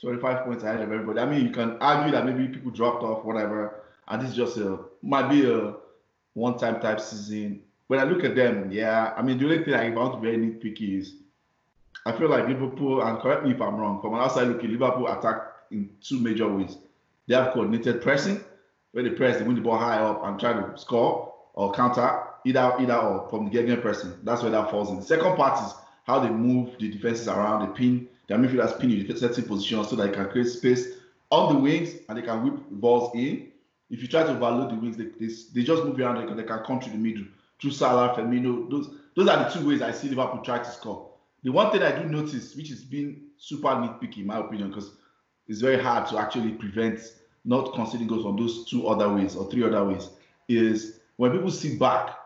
25 0.00 0.44
points 0.44 0.64
ahead 0.64 0.80
of 0.80 0.92
everybody? 0.92 1.20
I 1.20 1.26
mean, 1.26 1.46
you 1.46 1.52
can 1.52 1.76
argue 1.80 2.12
that 2.12 2.26
maybe 2.26 2.48
people 2.48 2.70
dropped 2.70 3.02
off, 3.02 3.24
whatever, 3.24 3.82
and 4.08 4.22
this 4.22 4.34
just 4.34 4.56
a 4.56 4.78
might 5.02 5.28
be 5.28 5.50
a 5.50 5.74
one 6.34 6.58
time 6.58 6.80
type 6.80 7.00
season. 7.00 7.62
When 7.86 8.00
I 8.00 8.04
look 8.04 8.22
at 8.24 8.36
them, 8.36 8.70
yeah, 8.70 9.14
I 9.16 9.22
mean, 9.22 9.38
the 9.38 9.44
only 9.44 9.64
thing 9.64 9.74
I 9.74 9.88
want 9.90 10.14
to 10.14 10.20
be 10.20 10.30
very 10.30 10.38
nitpicky 10.38 10.98
is 10.98 11.14
I 12.04 12.12
feel 12.12 12.28
like 12.28 12.48
Liverpool, 12.48 13.02
and 13.02 13.18
correct 13.18 13.44
me 13.44 13.52
if 13.52 13.60
I'm 13.60 13.76
wrong, 13.76 14.00
from 14.00 14.14
an 14.14 14.20
outside 14.20 14.48
looking, 14.48 14.72
Liverpool 14.72 15.08
attack 15.08 15.42
in 15.70 15.90
two 16.00 16.20
major 16.20 16.48
ways. 16.48 16.76
They 17.28 17.36
have 17.36 17.52
coordinated 17.52 18.02
pressing, 18.02 18.42
where 18.92 19.04
they 19.04 19.10
press, 19.10 19.38
they 19.38 19.44
win 19.44 19.54
the 19.54 19.62
ball 19.62 19.78
high 19.78 19.98
up 19.98 20.24
and 20.24 20.40
try 20.40 20.54
to 20.54 20.76
score 20.76 21.32
or 21.54 21.72
counter, 21.72 22.24
either 22.44 22.74
either 22.80 22.96
or 22.96 23.28
from 23.30 23.44
the 23.44 23.50
getting 23.52 23.80
pressing. 23.80 24.12
That's 24.24 24.42
where 24.42 24.50
that 24.50 24.70
falls 24.70 24.90
in. 24.90 24.96
The 24.96 25.02
second 25.02 25.36
part 25.36 25.64
is 25.64 25.72
how 26.04 26.18
they 26.18 26.30
move 26.30 26.76
the 26.80 26.90
defenses 26.90 27.28
around, 27.28 27.68
the 27.68 27.74
pin, 27.74 28.08
their 28.26 28.38
midfielders 28.38 28.80
pin 28.80 28.90
in 28.90 29.16
certain 29.16 29.44
positions 29.44 29.88
so 29.88 29.96
that 29.96 30.08
they 30.08 30.12
can 30.12 30.28
create 30.30 30.48
space 30.48 30.88
on 31.30 31.54
the 31.54 31.60
wings 31.60 31.90
and 32.08 32.18
they 32.18 32.22
can 32.22 32.42
whip 32.42 32.60
balls 32.70 33.14
in 33.14 33.52
if 33.90 34.02
you 34.02 34.08
try 34.08 34.22
to 34.22 34.30
overload 34.30 34.70
the 34.70 34.74
wings, 34.74 34.96
they, 34.96 35.04
they, 35.04 35.32
they 35.54 35.62
just 35.62 35.84
move 35.84 35.98
around 35.98 36.20
because 36.20 36.36
they 36.36 36.42
can 36.42 36.62
come 36.64 36.80
through 36.80 36.92
the 36.92 36.98
middle. 36.98 37.24
Through 37.60 37.72
Salah, 37.72 38.14
Firmino, 38.14 38.70
those 38.70 38.90
those 39.16 39.28
are 39.28 39.44
the 39.44 39.50
two 39.50 39.66
ways 39.66 39.82
I 39.82 39.90
see 39.90 40.08
Liverpool 40.08 40.42
try 40.44 40.58
to 40.58 40.70
score. 40.70 41.10
The 41.42 41.50
one 41.50 41.72
thing 41.72 41.82
I 41.82 42.00
do 42.00 42.08
notice, 42.08 42.54
which 42.54 42.70
is 42.70 42.84
being 42.84 43.22
super 43.36 43.68
nitpicky 43.68 44.18
in 44.18 44.26
my 44.26 44.38
opinion, 44.38 44.68
because 44.68 44.92
it's 45.48 45.60
very 45.60 45.82
hard 45.82 46.08
to 46.10 46.18
actually 46.18 46.52
prevent 46.52 47.00
not 47.44 47.72
conceding 47.74 48.06
goals 48.06 48.24
from 48.24 48.36
those 48.36 48.68
two 48.68 48.88
other 48.88 49.12
ways 49.12 49.36
or 49.36 49.50
three 49.50 49.64
other 49.64 49.84
ways, 49.84 50.10
is 50.48 51.00
when 51.16 51.32
people 51.32 51.50
sit 51.50 51.78
back 51.78 52.16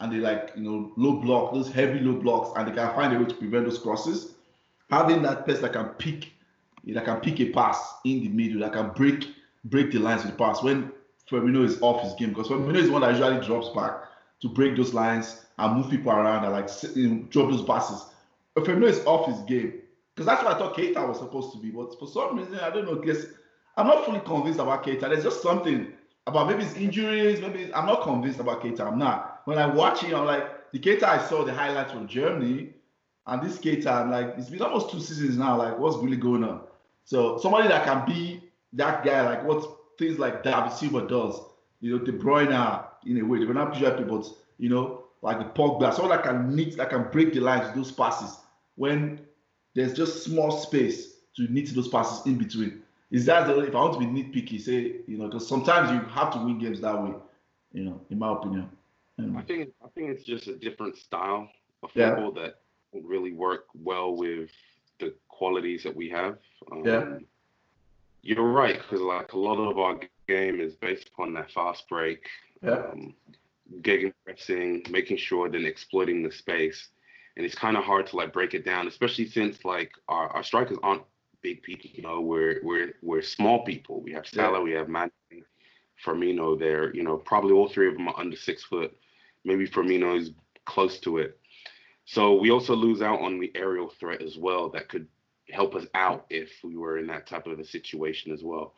and 0.00 0.12
they 0.12 0.18
like 0.18 0.52
you 0.56 0.62
know 0.62 0.92
low 0.96 1.20
block, 1.20 1.52
those 1.52 1.70
heavy 1.70 2.00
low 2.00 2.14
blocks, 2.20 2.50
and 2.56 2.68
they 2.68 2.72
can 2.72 2.94
find 2.94 3.14
a 3.14 3.18
way 3.18 3.24
to 3.24 3.34
prevent 3.34 3.64
those 3.64 3.78
crosses. 3.78 4.34
Having 4.90 5.22
that 5.22 5.46
person 5.46 5.62
that 5.62 5.72
can 5.72 5.88
pick, 5.98 6.30
that 6.86 7.04
can 7.04 7.20
pick 7.20 7.40
a 7.40 7.50
pass 7.50 7.94
in 8.04 8.20
the 8.20 8.28
middle, 8.28 8.60
that 8.60 8.72
can 8.72 8.90
break 8.90 9.28
break 9.64 9.90
the 9.90 9.98
lines 9.98 10.22
with 10.22 10.32
the 10.32 10.38
pass. 10.38 10.62
When 10.62 10.92
Firmino 11.30 11.64
is 11.64 11.80
off 11.82 12.02
his 12.02 12.14
game 12.14 12.30
because 12.30 12.48
Firmino 12.48 12.76
is 12.76 12.90
one 12.90 13.02
that 13.02 13.10
usually 13.12 13.44
drops 13.44 13.68
back 13.70 14.02
to 14.40 14.48
break 14.48 14.76
those 14.76 14.94
lines 14.94 15.44
and 15.58 15.76
move 15.76 15.90
people 15.90 16.12
around 16.12 16.44
and 16.44 16.52
like 16.52 16.68
you 16.94 17.08
know, 17.08 17.22
drop 17.30 17.50
those 17.50 17.64
passes. 17.64 18.04
But 18.54 18.64
Firmino 18.64 18.88
is 18.88 19.04
off 19.06 19.26
his 19.26 19.40
game 19.40 19.80
because 20.14 20.26
that's 20.26 20.42
what 20.42 20.54
I 20.54 20.58
thought 20.58 20.76
Keita 20.76 21.06
was 21.06 21.18
supposed 21.18 21.52
to 21.52 21.58
be. 21.58 21.70
But 21.70 21.98
for 21.98 22.06
some 22.06 22.36
reason, 22.36 22.54
I 22.60 22.70
don't 22.70 22.86
know. 22.86 22.94
Guess 22.96 23.26
I'm 23.76 23.86
not 23.86 24.04
fully 24.04 24.20
convinced 24.20 24.58
about 24.58 24.84
Keita. 24.84 25.00
There's 25.00 25.24
just 25.24 25.42
something 25.42 25.92
about 26.26 26.48
maybe 26.48 26.64
his 26.64 26.74
injuries. 26.74 27.40
Maybe 27.40 27.72
I'm 27.74 27.86
not 27.86 28.02
convinced 28.02 28.40
about 28.40 28.62
Keita. 28.62 28.80
I'm 28.80 28.98
not. 28.98 29.42
When 29.44 29.58
I 29.58 29.66
watch 29.66 30.02
him, 30.02 30.14
I'm 30.14 30.24
like 30.24 30.72
the 30.72 30.78
Keita 30.78 31.04
I 31.04 31.26
saw 31.26 31.44
the 31.44 31.52
highlights 31.52 31.92
from 31.92 32.08
Germany, 32.08 32.74
and 33.26 33.42
this 33.42 33.58
Keita, 33.58 33.86
I'm 33.86 34.10
like 34.10 34.34
it's 34.38 34.50
been 34.50 34.62
almost 34.62 34.90
two 34.90 35.00
seasons 35.00 35.36
now. 35.36 35.56
Like 35.58 35.78
what's 35.78 35.96
really 35.98 36.16
going 36.16 36.44
on? 36.44 36.62
So 37.04 37.38
somebody 37.38 37.68
that 37.68 37.84
can 37.84 38.06
be 38.06 38.42
that 38.72 39.04
guy, 39.04 39.22
like 39.22 39.44
what 39.44 39.66
things 39.98 40.18
like 40.18 40.42
David 40.42 40.72
Silva 40.72 41.06
does. 41.06 41.40
You 41.80 41.98
know, 41.98 42.04
De 42.04 42.12
Bruyne 42.12 42.84
in 43.04 43.20
a 43.20 43.24
way, 43.24 43.44
were 43.44 43.54
not 43.54 43.74
people, 43.74 44.04
but 44.04 44.26
you 44.58 44.70
know, 44.70 45.04
like 45.22 45.38
the 45.38 45.44
Pogba, 45.44 45.92
someone 45.92 46.16
that 46.16 46.24
can 46.24 46.54
knit, 46.56 46.76
that 46.78 46.90
can 46.90 47.10
break 47.10 47.34
the 47.34 47.40
lines, 47.40 47.74
those 47.76 47.92
passes 47.92 48.38
when 48.76 49.20
there's 49.74 49.92
just 49.92 50.24
small 50.24 50.50
space 50.50 51.14
to 51.36 51.42
knit 51.52 51.74
those 51.74 51.88
passes 51.88 52.26
in 52.26 52.38
between. 52.38 52.82
Is 53.10 53.24
that 53.26 53.46
the 53.46 53.58
if 53.60 53.74
I 53.74 53.78
want 53.78 53.94
to 53.94 53.98
be 54.00 54.06
nitpicky, 54.06 54.60
say 54.60 54.96
you 55.06 55.16
know, 55.18 55.26
because 55.26 55.48
sometimes 55.48 55.90
you 55.90 56.00
have 56.10 56.32
to 56.32 56.38
win 56.38 56.58
games 56.58 56.80
that 56.80 57.00
way, 57.02 57.12
you 57.72 57.84
know, 57.84 58.00
in 58.10 58.18
my 58.18 58.32
opinion. 58.32 58.68
I 59.18 59.42
think 59.42 59.70
I 59.82 59.88
think 59.94 60.10
it's 60.10 60.24
just 60.24 60.46
a 60.48 60.56
different 60.56 60.96
style 60.96 61.48
of 61.82 61.90
football 61.92 62.32
yeah. 62.36 62.42
that 62.42 62.60
would 62.92 63.06
really 63.06 63.32
work 63.32 63.66
well 63.82 64.14
with 64.14 64.50
the 64.98 65.14
qualities 65.28 65.82
that 65.84 65.94
we 65.94 66.08
have. 66.10 66.38
Um, 66.70 66.84
yeah. 66.84 67.18
You're 68.22 68.50
right, 68.50 68.76
because 68.76 69.00
like 69.00 69.32
a 69.34 69.38
lot 69.38 69.58
of 69.58 69.78
our 69.78 70.00
game 70.26 70.60
is 70.60 70.74
based 70.74 71.08
upon 71.08 71.32
that 71.34 71.50
fast 71.52 71.88
break, 71.88 72.26
yeah. 72.62 72.82
um, 72.92 73.14
pressing, 74.24 74.84
making 74.90 75.16
sure 75.16 75.48
then 75.48 75.64
exploiting 75.64 76.22
the 76.24 76.32
space, 76.32 76.88
and 77.36 77.46
it's 77.46 77.54
kind 77.54 77.76
of 77.76 77.84
hard 77.84 78.08
to 78.08 78.16
like 78.16 78.32
break 78.32 78.52
it 78.54 78.64
down, 78.64 78.88
especially 78.88 79.28
since 79.28 79.64
like 79.64 79.92
our, 80.08 80.28
our 80.28 80.42
strikers 80.42 80.78
aren't 80.82 81.02
big 81.46 81.62
people. 81.62 81.90
You 81.94 82.02
know, 82.02 82.20
we're 82.20 82.60
we're 82.64 82.94
we're 83.02 83.22
small 83.22 83.64
people. 83.64 84.00
We 84.00 84.12
have 84.12 84.26
Salah, 84.26 84.58
yeah. 84.58 84.64
we 84.64 84.72
have 84.72 84.88
Mane, 84.88 85.10
Firmino. 86.04 86.58
There, 86.58 86.94
you 86.94 87.04
know, 87.04 87.16
probably 87.16 87.52
all 87.52 87.68
three 87.68 87.88
of 87.88 87.94
them 87.94 88.08
are 88.08 88.18
under 88.18 88.36
six 88.36 88.64
foot. 88.64 88.96
Maybe 89.44 89.68
Firmino 89.68 90.18
is 90.18 90.32
close 90.64 90.98
to 91.00 91.18
it. 91.18 91.38
So 92.04 92.34
we 92.34 92.50
also 92.50 92.74
lose 92.74 93.00
out 93.00 93.20
on 93.20 93.38
the 93.38 93.52
aerial 93.54 93.90
threat 94.00 94.22
as 94.22 94.36
well. 94.36 94.68
That 94.70 94.88
could 94.88 95.06
help 95.50 95.76
us 95.76 95.86
out 95.94 96.26
if 96.30 96.50
we 96.64 96.76
were 96.76 96.98
in 96.98 97.06
that 97.06 97.28
type 97.28 97.46
of 97.46 97.60
a 97.60 97.64
situation 97.64 98.32
as 98.32 98.42
well. 98.42 98.74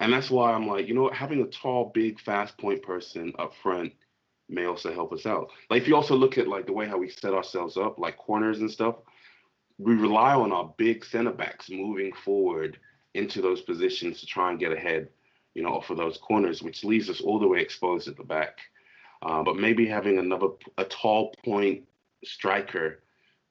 And 0.00 0.12
that's 0.12 0.30
why 0.30 0.52
I'm 0.52 0.66
like, 0.66 0.88
you 0.88 0.94
know, 0.94 1.10
having 1.10 1.42
a 1.42 1.46
tall, 1.46 1.92
big, 1.94 2.18
fast 2.20 2.58
point 2.58 2.82
person 2.82 3.32
up 3.38 3.52
front 3.62 3.92
may 4.48 4.64
also 4.64 4.92
help 4.92 5.12
us 5.12 5.26
out. 5.26 5.50
Like 5.68 5.82
if 5.82 5.88
you 5.88 5.94
also 5.94 6.16
look 6.16 6.38
at 6.38 6.48
like 6.48 6.66
the 6.66 6.72
way 6.72 6.88
how 6.88 6.98
we 6.98 7.08
set 7.08 7.34
ourselves 7.34 7.76
up, 7.76 7.98
like 7.98 8.16
corners 8.16 8.60
and 8.60 8.70
stuff, 8.70 8.96
we 9.80 9.94
rely 9.94 10.34
on 10.34 10.52
our 10.52 10.72
big 10.76 11.04
center 11.04 11.32
backs 11.32 11.70
moving 11.70 12.12
forward 12.12 12.78
into 13.14 13.40
those 13.40 13.62
positions 13.62 14.20
to 14.20 14.26
try 14.26 14.50
and 14.50 14.60
get 14.60 14.72
ahead, 14.72 15.08
you 15.54 15.62
know, 15.62 15.80
for 15.80 15.94
those 15.94 16.18
corners, 16.18 16.62
which 16.62 16.84
leaves 16.84 17.08
us 17.08 17.20
all 17.22 17.38
the 17.38 17.48
way 17.48 17.60
exposed 17.60 18.06
at 18.06 18.16
the 18.16 18.22
back. 18.22 18.58
Uh, 19.22 19.42
but 19.42 19.56
maybe 19.56 19.86
having 19.86 20.18
another 20.18 20.48
a 20.76 20.84
tall 20.84 21.34
point 21.44 21.82
striker 22.24 23.02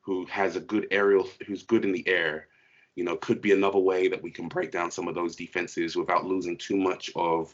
who 0.01 0.25
has 0.25 0.55
a 0.55 0.59
good 0.59 0.87
aerial, 0.91 1.27
who's 1.47 1.63
good 1.63 1.83
in 1.83 1.91
the 1.91 2.07
air, 2.07 2.47
you 2.95 3.03
know, 3.03 3.15
could 3.17 3.41
be 3.41 3.51
another 3.51 3.79
way 3.79 4.07
that 4.07 4.21
we 4.21 4.31
can 4.31 4.47
break 4.47 4.71
down 4.71 4.91
some 4.91 5.07
of 5.07 5.15
those 5.15 5.35
defenses 5.35 5.95
without 5.95 6.25
losing 6.25 6.57
too 6.57 6.77
much 6.77 7.09
of 7.15 7.53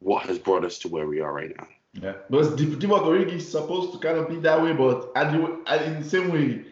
what 0.00 0.26
has 0.26 0.38
brought 0.38 0.64
us 0.64 0.78
to 0.80 0.88
where 0.88 1.06
we 1.06 1.20
are 1.20 1.32
right 1.32 1.56
now. 1.56 1.66
Yeah, 1.92 2.14
but 2.28 2.56
Divock 2.56 3.02
Origi 3.02 3.34
is 3.34 3.50
supposed 3.50 3.92
to 3.92 3.98
kind 3.98 4.16
of 4.18 4.28
be 4.28 4.36
that 4.36 4.62
way, 4.62 4.72
but 4.72 5.10
in 5.16 6.00
the 6.00 6.08
same 6.08 6.30
way, 6.30 6.64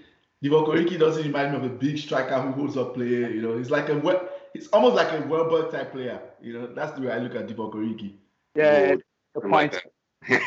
Divock 0.42 0.68
Origi 0.68 0.98
doesn't 0.98 1.24
remind 1.24 1.52
me 1.52 1.58
of 1.58 1.64
a 1.64 1.68
big 1.68 1.98
striker 1.98 2.40
who 2.40 2.52
holds 2.52 2.76
up 2.76 2.94
play. 2.94 3.06
You 3.06 3.42
know, 3.42 3.58
he's 3.58 3.70
like 3.70 3.88
a 3.88 3.98
well, 3.98 4.28
it's 4.54 4.68
almost 4.68 4.94
like 4.94 5.10
a 5.12 5.26
Welbeck 5.26 5.72
type 5.72 5.92
player. 5.92 6.20
You 6.40 6.52
know, 6.52 6.66
that's 6.68 6.92
the 6.92 7.06
way 7.06 7.12
I 7.12 7.18
look 7.18 7.34
at 7.34 7.48
Divock 7.48 7.74
Origi. 7.74 8.14
Yeah, 8.54 8.96
the 9.34 9.40
point. 9.40 9.74
no, 10.28 10.38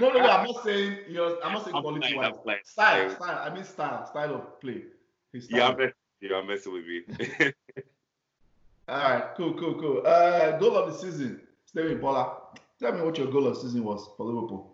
no, 0.00 0.12
no. 0.12 0.30
I'm 0.30 0.46
not 0.46 0.64
saying 0.64 0.98
you 1.08 1.14
know. 1.14 1.38
I'm 1.44 1.54
not 1.54 1.64
saying 1.64 1.80
quality 1.80 2.16
wise. 2.16 2.34
Style, 2.64 3.10
style. 3.10 3.42
I 3.42 3.54
mean 3.54 3.64
style, 3.64 4.06
style 4.06 4.34
of 4.34 4.60
play. 4.60 4.82
Style. 5.38 5.58
Yeah, 5.58 5.68
I'm 5.68 5.76
messing, 5.76 5.92
yeah, 6.20 6.36
I'm 6.36 6.46
messing 6.46 6.72
with 6.72 6.84
you. 6.84 7.02
All 8.88 8.98
right, 8.98 9.24
cool, 9.36 9.54
cool, 9.54 9.74
cool. 9.74 10.02
Uh, 10.06 10.58
goal 10.58 10.76
of 10.76 10.92
the 10.92 10.98
season, 10.98 11.40
Stephen 11.64 12.00
Bola. 12.00 12.36
Tell 12.78 12.92
me 12.92 13.00
what 13.00 13.16
your 13.16 13.28
goal 13.28 13.46
of 13.46 13.54
the 13.54 13.60
season 13.60 13.82
was 13.82 14.08
for 14.16 14.26
Liverpool 14.26 14.73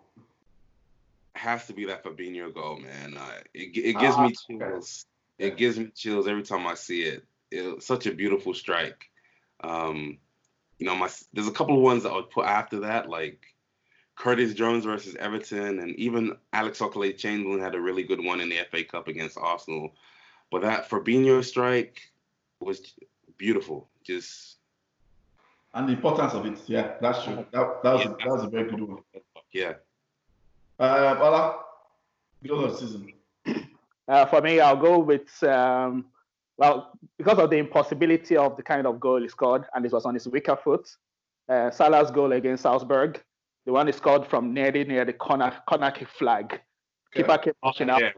has 1.41 1.65
to 1.67 1.73
be 1.73 1.85
that 1.85 2.03
Fabinho 2.03 2.53
goal, 2.53 2.77
man. 2.77 3.17
Uh, 3.17 3.39
it 3.53 3.75
it 3.75 3.99
gives 3.99 4.17
me 4.17 4.31
ah, 4.31 4.69
chills. 4.69 5.05
It 5.39 5.57
gives 5.57 5.79
me 5.79 5.87
chills 5.95 6.27
every 6.27 6.43
time 6.43 6.67
I 6.67 6.75
see 6.75 7.01
it. 7.01 7.23
It's 7.49 7.85
such 7.85 8.05
a 8.05 8.13
beautiful 8.13 8.53
strike. 8.53 9.09
Um, 9.63 10.19
you 10.77 10.85
know, 10.85 10.95
my 10.95 11.09
there's 11.33 11.47
a 11.47 11.51
couple 11.51 11.75
of 11.75 11.81
ones 11.81 12.03
that 12.03 12.11
I 12.11 12.15
would 12.15 12.29
put 12.29 12.45
after 12.45 12.81
that, 12.81 13.09
like 13.09 13.39
Curtis 14.15 14.53
Jones 14.53 14.85
versus 14.85 15.15
Everton, 15.15 15.79
and 15.79 15.95
even 15.95 16.37
Alex 16.53 16.79
Oxlade-Chamberlain 16.79 17.59
had 17.59 17.75
a 17.75 17.81
really 17.81 18.03
good 18.03 18.23
one 18.23 18.39
in 18.39 18.49
the 18.49 18.59
FA 18.69 18.83
Cup 18.83 19.07
against 19.07 19.37
Arsenal. 19.37 19.95
But 20.51 20.61
that 20.61 20.89
Fabinho 20.89 21.43
strike 21.43 21.99
was 22.59 22.93
beautiful. 23.37 23.89
Just 24.03 24.57
and 25.73 25.89
the 25.89 25.93
importance 25.93 26.33
of 26.33 26.45
it, 26.45 26.59
yeah, 26.67 26.93
that's 27.01 27.23
true. 27.23 27.45
That, 27.51 27.81
that 27.81 27.93
was 27.93 28.05
yeah, 28.05 28.11
that 28.11 28.27
was 28.27 28.43
a 28.43 28.47
very 28.47 28.69
good 28.69 28.81
one. 28.81 29.03
Yeah. 29.51 29.73
Uh, 30.81 31.15
Ola, 31.21 31.59
goal 32.47 32.65
of 32.65 32.71
the 32.71 32.77
season. 32.77 33.13
Uh, 34.07 34.25
for 34.25 34.41
me, 34.41 34.59
I'll 34.59 34.75
go 34.75 34.97
with 34.97 35.41
um, 35.43 36.07
well 36.57 36.97
because 37.19 37.37
of 37.37 37.51
the 37.51 37.57
impossibility 37.57 38.35
of 38.35 38.57
the 38.57 38.63
kind 38.63 38.87
of 38.87 38.99
goal 38.99 39.21
he 39.21 39.29
scored, 39.29 39.65
and 39.75 39.85
this 39.85 39.91
was 39.91 40.05
on 40.05 40.15
his 40.15 40.27
weaker 40.27 40.55
foot. 40.55 40.89
Uh, 41.47 41.69
Salah's 41.69 42.09
goal 42.09 42.31
against 42.31 42.63
Salzburg, 42.63 43.21
the 43.67 43.71
one 43.71 43.85
he 43.85 43.93
scored 43.93 44.25
from 44.25 44.55
nearly 44.55 44.83
near 44.83 45.05
the 45.05 45.13
corner 45.13 45.53
corner 45.69 45.91
kick 45.91 46.09
flag. 46.09 46.59
Keeper 47.13 47.37
came 47.37 47.53
pushing 47.63 47.91
oh, 47.91 47.93
out, 47.93 48.13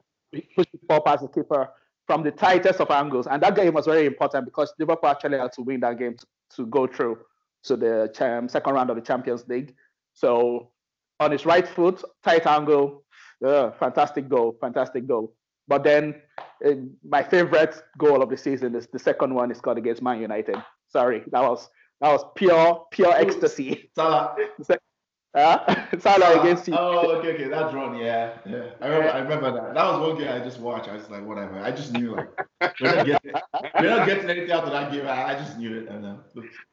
pushed 0.56 0.71
the 0.71 0.80
ball 0.88 1.02
past 1.02 1.21
the 1.21 1.28
keeper 1.28 1.69
from 2.08 2.23
the 2.23 2.32
tightest 2.32 2.80
of 2.80 2.89
angles, 2.91 3.28
and 3.28 3.43
that 3.43 3.58
game 3.58 3.73
was 3.73 3.88
very 3.88 4.06
important 4.06 4.45
because 4.45 4.73
Liverpool 4.80 5.10
actually 5.10 5.38
had 5.38 5.52
to 5.52 5.63
win 5.63 5.82
that 5.82 5.99
game 5.99 6.15
to, 6.15 6.26
to 6.56 6.65
go 6.67 6.88
through 6.88 7.17
to 7.63 7.76
the 7.76 8.26
um, 8.26 8.47
second 8.47 8.73
round 8.73 8.89
of 8.89 8.95
the 8.95 9.02
Champions 9.02 9.45
League. 9.49 9.76
So 10.13 10.73
on 11.24 11.32
his 11.32 11.46
right 11.46 11.68
foot, 11.68 12.04
tight 12.24 12.46
angle, 12.46 13.04
uh, 13.46 13.72
fantastic 13.72 14.30
goal, 14.30 14.56
fantastic 14.60 15.08
goal. 15.08 15.34
But 15.68 15.84
then 15.84 16.16
uh, 16.66 16.72
my 17.08 17.24
favorite 17.24 17.82
goal 17.98 18.22
of 18.22 18.30
the 18.30 18.38
season 18.38 18.76
is 18.76 18.88
the 18.88 19.00
second 19.00 19.34
one 19.34 19.52
is 19.52 19.58
scored 19.58 19.78
against 19.78 20.02
Man 20.02 20.22
United. 20.22 20.58
Sorry, 20.90 21.24
that 21.32 21.42
was 21.42 21.70
that 22.02 22.12
was 22.12 22.26
pure 22.36 22.86
pure 22.92 23.14
ecstasy. 23.14 23.90
Salah. 23.96 24.36
Uh, 25.34 25.76
Salah 26.00 26.39
against 26.41 26.67
you. 26.67 26.76
Oh, 26.78 27.12
okay, 27.17 27.34
okay, 27.34 27.48
that's 27.48 27.74
wrong. 27.74 27.98
Yeah, 27.98 28.38
yeah. 28.46 28.65
I 28.82 28.88
remember, 28.88 29.10
I 29.13 29.19
remember 29.19 29.52
that. 29.52 29.74
That 29.74 29.84
was 29.86 30.10
one 30.10 30.17
game 30.19 30.32
I 30.32 30.43
just 30.43 30.60
watched. 30.60 30.88
I 30.88 30.96
was 30.96 31.10
like, 31.10 31.26
whatever. 31.26 31.60
I 31.60 31.72
just 31.72 31.91
knew 31.91 32.15
like 32.15 32.30
we're 32.80 32.96
not 32.96 33.06
getting, 33.06 33.32
we're 33.80 33.89
not 33.89 34.08
getting 34.08 34.30
anything 34.30 34.52
out 34.52 34.65
of 34.65 34.72
that 34.72 34.91
game. 34.91 35.08
I, 35.08 35.34
I 35.34 35.36
just 35.36 35.58
knew 35.58 35.80
it. 35.80 35.88
And, 35.88 36.06
uh, 36.06 36.15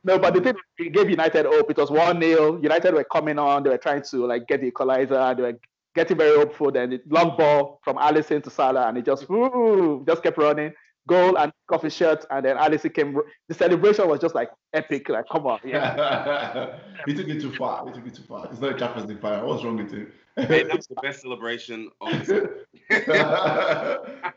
no, 0.05 0.19
but 0.19 0.35
the 0.35 0.41
thing 0.43 0.55
it 0.77 0.93
gave 0.93 1.09
United 1.09 1.47
hope. 1.47 1.71
It 1.71 1.79
was 1.79 1.91
one 1.91 2.21
0 2.21 2.61
United 2.61 2.93
were 2.93 3.05
coming 3.05 3.39
on. 3.39 3.63
They 3.63 3.71
were 3.71 3.79
trying 3.79 4.03
to 4.03 4.27
like 4.27 4.47
get 4.47 4.61
the 4.61 4.67
equalizer. 4.67 5.35
They 5.35 5.43
were 5.43 5.59
getting 5.95 6.19
very 6.19 6.37
hopeful. 6.37 6.71
Then 6.71 6.91
the 6.91 7.01
long 7.09 7.39
ball 7.39 7.81
from 7.83 7.97
Alisson 7.97 8.43
to 8.45 8.51
Salah, 8.51 8.89
and 8.89 8.99
it 8.99 9.07
just 9.07 9.27
woo, 9.31 10.05
just 10.07 10.23
kept 10.23 10.37
running 10.37 10.75
goal 11.11 11.37
and 11.39 11.53
coffee 11.67 11.91
shirt, 11.91 12.25
and 12.31 12.45
then 12.47 12.57
Alisson 12.57 12.95
came. 12.95 13.19
The 13.49 13.55
celebration 13.55 14.09
was 14.09 14.21
just 14.21 14.35
like 14.35 14.51
epic. 14.73 15.09
Like, 15.09 15.27
come 15.31 15.47
on, 15.47 15.59
yeah. 15.65 16.79
he 17.07 17.13
took 17.15 17.29
it 17.29 17.41
too 17.41 17.53
far. 17.53 17.87
He 17.87 17.93
took 17.93 18.07
it 18.07 18.15
too 18.15 18.23
far. 18.23 18.47
It's 18.51 18.61
not 18.61 18.77
a 18.77 18.79
Champions 18.79 19.09
League 19.09 19.21
final. 19.21 19.49
What's 19.49 19.65
wrong 19.65 19.77
with 19.77 19.91
him? 19.93 20.13
hey, 20.37 20.63
that's 20.63 20.87
the 20.87 20.95
best 21.03 21.23
celebration 21.23 21.91
of 22.01 22.27
the 22.27 22.65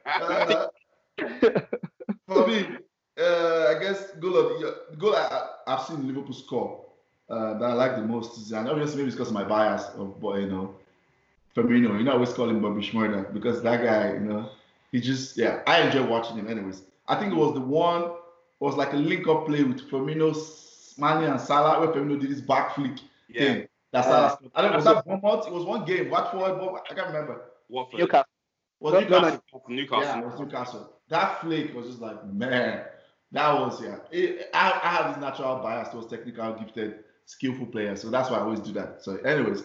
uh, 0.05 0.67
For 2.27 2.47
me, 2.47 2.67
uh, 3.19 3.65
I 3.69 3.75
guess 3.79 4.12
goal 4.19 4.38
of 4.38 4.59
the 4.59 4.97
goal 4.97 5.15
I, 5.15 5.49
have 5.67 5.83
seen 5.83 6.07
Liverpool 6.07 6.33
score 6.33 6.86
uh, 7.29 7.53
that 7.59 7.69
I 7.69 7.73
like 7.73 7.95
the 7.95 8.01
most 8.01 8.39
is, 8.39 8.51
and 8.51 8.67
obviously 8.67 8.97
maybe 8.97 9.09
it's 9.09 9.15
because 9.15 9.27
of 9.27 9.36
my 9.36 9.43
bias 9.43 9.83
of, 9.95 10.19
boy, 10.19 10.39
you 10.39 10.47
know, 10.47 10.73
Firmino. 11.55 11.99
You 11.99 12.03
know, 12.03 12.12
I 12.12 12.15
always 12.15 12.33
call 12.33 12.49
him 12.49 12.62
Bobby 12.63 12.81
Shmurda 12.81 13.31
because 13.31 13.62
that 13.62 13.83
guy, 13.83 14.13
you 14.13 14.21
know 14.21 14.49
he 14.93 15.01
just 15.01 15.36
yeah, 15.36 15.62
I 15.67 15.82
enjoy 15.82 16.06
watching 16.06 16.38
him. 16.38 16.47
Anyways, 16.47 16.84
I 17.08 17.15
think 17.15 17.34
it 17.34 17.36
was 17.36 17.53
the 17.56 17.60
one 17.60 18.12
was 18.60 18.75
like 18.75 18.93
a 18.93 18.95
link 18.95 19.27
up 19.27 19.47
play 19.47 19.63
with 19.63 19.89
Firmino, 19.89 20.34
Mane, 20.97 21.32
and 21.32 21.41
Salah 21.41 21.79
where 21.79 21.89
Firmino 21.89 22.21
did 22.21 22.29
his 22.29 22.41
back 22.41 22.75
flick 22.75 22.99
yeah. 23.27 23.41
thing. 23.41 23.67
That's 23.91 24.08
uh, 24.08 24.36
I 24.56 24.62
don't 24.62 24.71
know. 24.71 24.77
Was 24.77 24.86
that 24.86 25.06
Bournemouth? 25.06 25.47
It 25.47 25.53
was 25.53 25.65
one 25.65 25.84
game. 25.84 26.10
Watford, 26.10 26.60
but 26.60 26.86
I 26.89 26.93
can't 26.93 27.08
remember. 27.08 27.41
Watford. 27.69 27.99
Newcastle. 27.99 28.29
Was 28.79 28.93
Newcastle? 28.93 29.41
Newcastle. 29.67 30.03
Yeah, 30.03 30.19
it 30.19 30.25
was 30.25 30.39
Newcastle. 30.39 30.93
That 31.10 31.41
flick 31.41 31.73
was 31.75 31.88
just 31.88 31.99
like 31.99 32.25
man. 32.27 32.86
That 33.32 33.51
was 33.53 33.82
yeah. 33.82 33.97
It, 34.12 34.49
I, 34.53 34.79
I 34.84 34.89
have 34.89 35.15
this 35.15 35.21
natural 35.21 35.58
bias 35.58 35.89
towards 35.89 36.08
technical, 36.08 36.53
gifted, 36.53 36.99
skillful 37.25 37.65
players, 37.65 37.99
so 37.99 38.12
that's 38.12 38.29
why 38.29 38.38
I 38.38 38.41
always 38.41 38.60
do 38.60 38.73
that. 38.73 39.03
So, 39.03 39.17
anyways, 39.17 39.62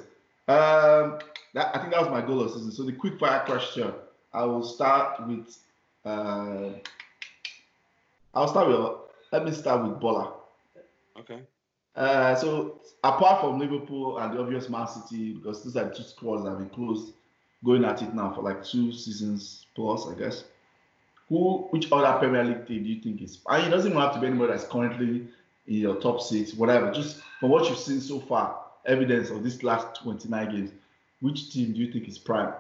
um, 0.48 1.18
that, 1.52 1.74
I 1.74 1.78
think 1.78 1.92
that 1.92 2.00
was 2.00 2.08
my 2.08 2.22
goal 2.22 2.40
of 2.40 2.50
season. 2.50 2.72
So 2.72 2.84
the 2.84 2.92
quick 2.92 3.18
fire 3.18 3.44
question 3.44 3.92
I 4.32 4.44
will 4.44 4.62
start 4.62 5.26
with. 5.26 5.58
Uh, 6.04 6.70
I'll 8.34 8.48
start 8.48 8.68
with. 8.68 8.98
Let 9.32 9.44
me 9.44 9.52
start 9.52 9.86
with 9.86 10.00
Bola. 10.00 10.32
Okay. 11.18 11.40
Uh, 11.96 12.34
so 12.36 12.80
apart 13.02 13.40
from 13.40 13.58
Liverpool 13.58 14.18
and 14.18 14.32
the 14.32 14.40
obvious 14.40 14.68
Man 14.68 14.86
City, 14.86 15.32
because 15.32 15.64
these 15.64 15.76
are 15.76 15.90
two 15.90 16.04
squads 16.04 16.44
that 16.44 16.50
have 16.50 16.58
been 16.58 16.68
close, 16.68 17.12
going 17.64 17.84
at 17.84 18.02
it 18.02 18.14
now 18.14 18.32
for 18.32 18.42
like 18.42 18.64
two 18.64 18.92
seasons 18.92 19.66
plus, 19.74 20.06
I 20.06 20.14
guess. 20.14 20.44
Who, 21.28 21.66
which 21.70 21.90
other 21.92 22.18
Premier 22.18 22.44
League 22.44 22.66
team 22.66 22.84
do 22.84 22.88
you 22.88 23.02
think 23.02 23.20
is? 23.20 23.38
Mean, 23.50 23.66
it 23.66 23.70
doesn't 23.70 23.90
even 23.90 24.00
have 24.00 24.14
to 24.14 24.20
be 24.20 24.28
anybody 24.28 24.52
that's 24.52 24.64
currently 24.66 25.26
in 25.66 25.74
your 25.74 25.96
top 25.96 26.22
six, 26.22 26.54
whatever. 26.54 26.90
Just 26.92 27.20
from 27.40 27.50
what 27.50 27.68
you've 27.68 27.78
seen 27.78 28.00
so 28.00 28.20
far, 28.20 28.64
evidence 28.86 29.30
of 29.30 29.44
these 29.44 29.62
last 29.62 30.00
29 30.02 30.50
games, 30.50 30.70
which 31.20 31.52
team 31.52 31.72
do 31.72 31.80
you 31.80 31.92
think 31.92 32.08
is 32.08 32.18
prime? 32.18 32.54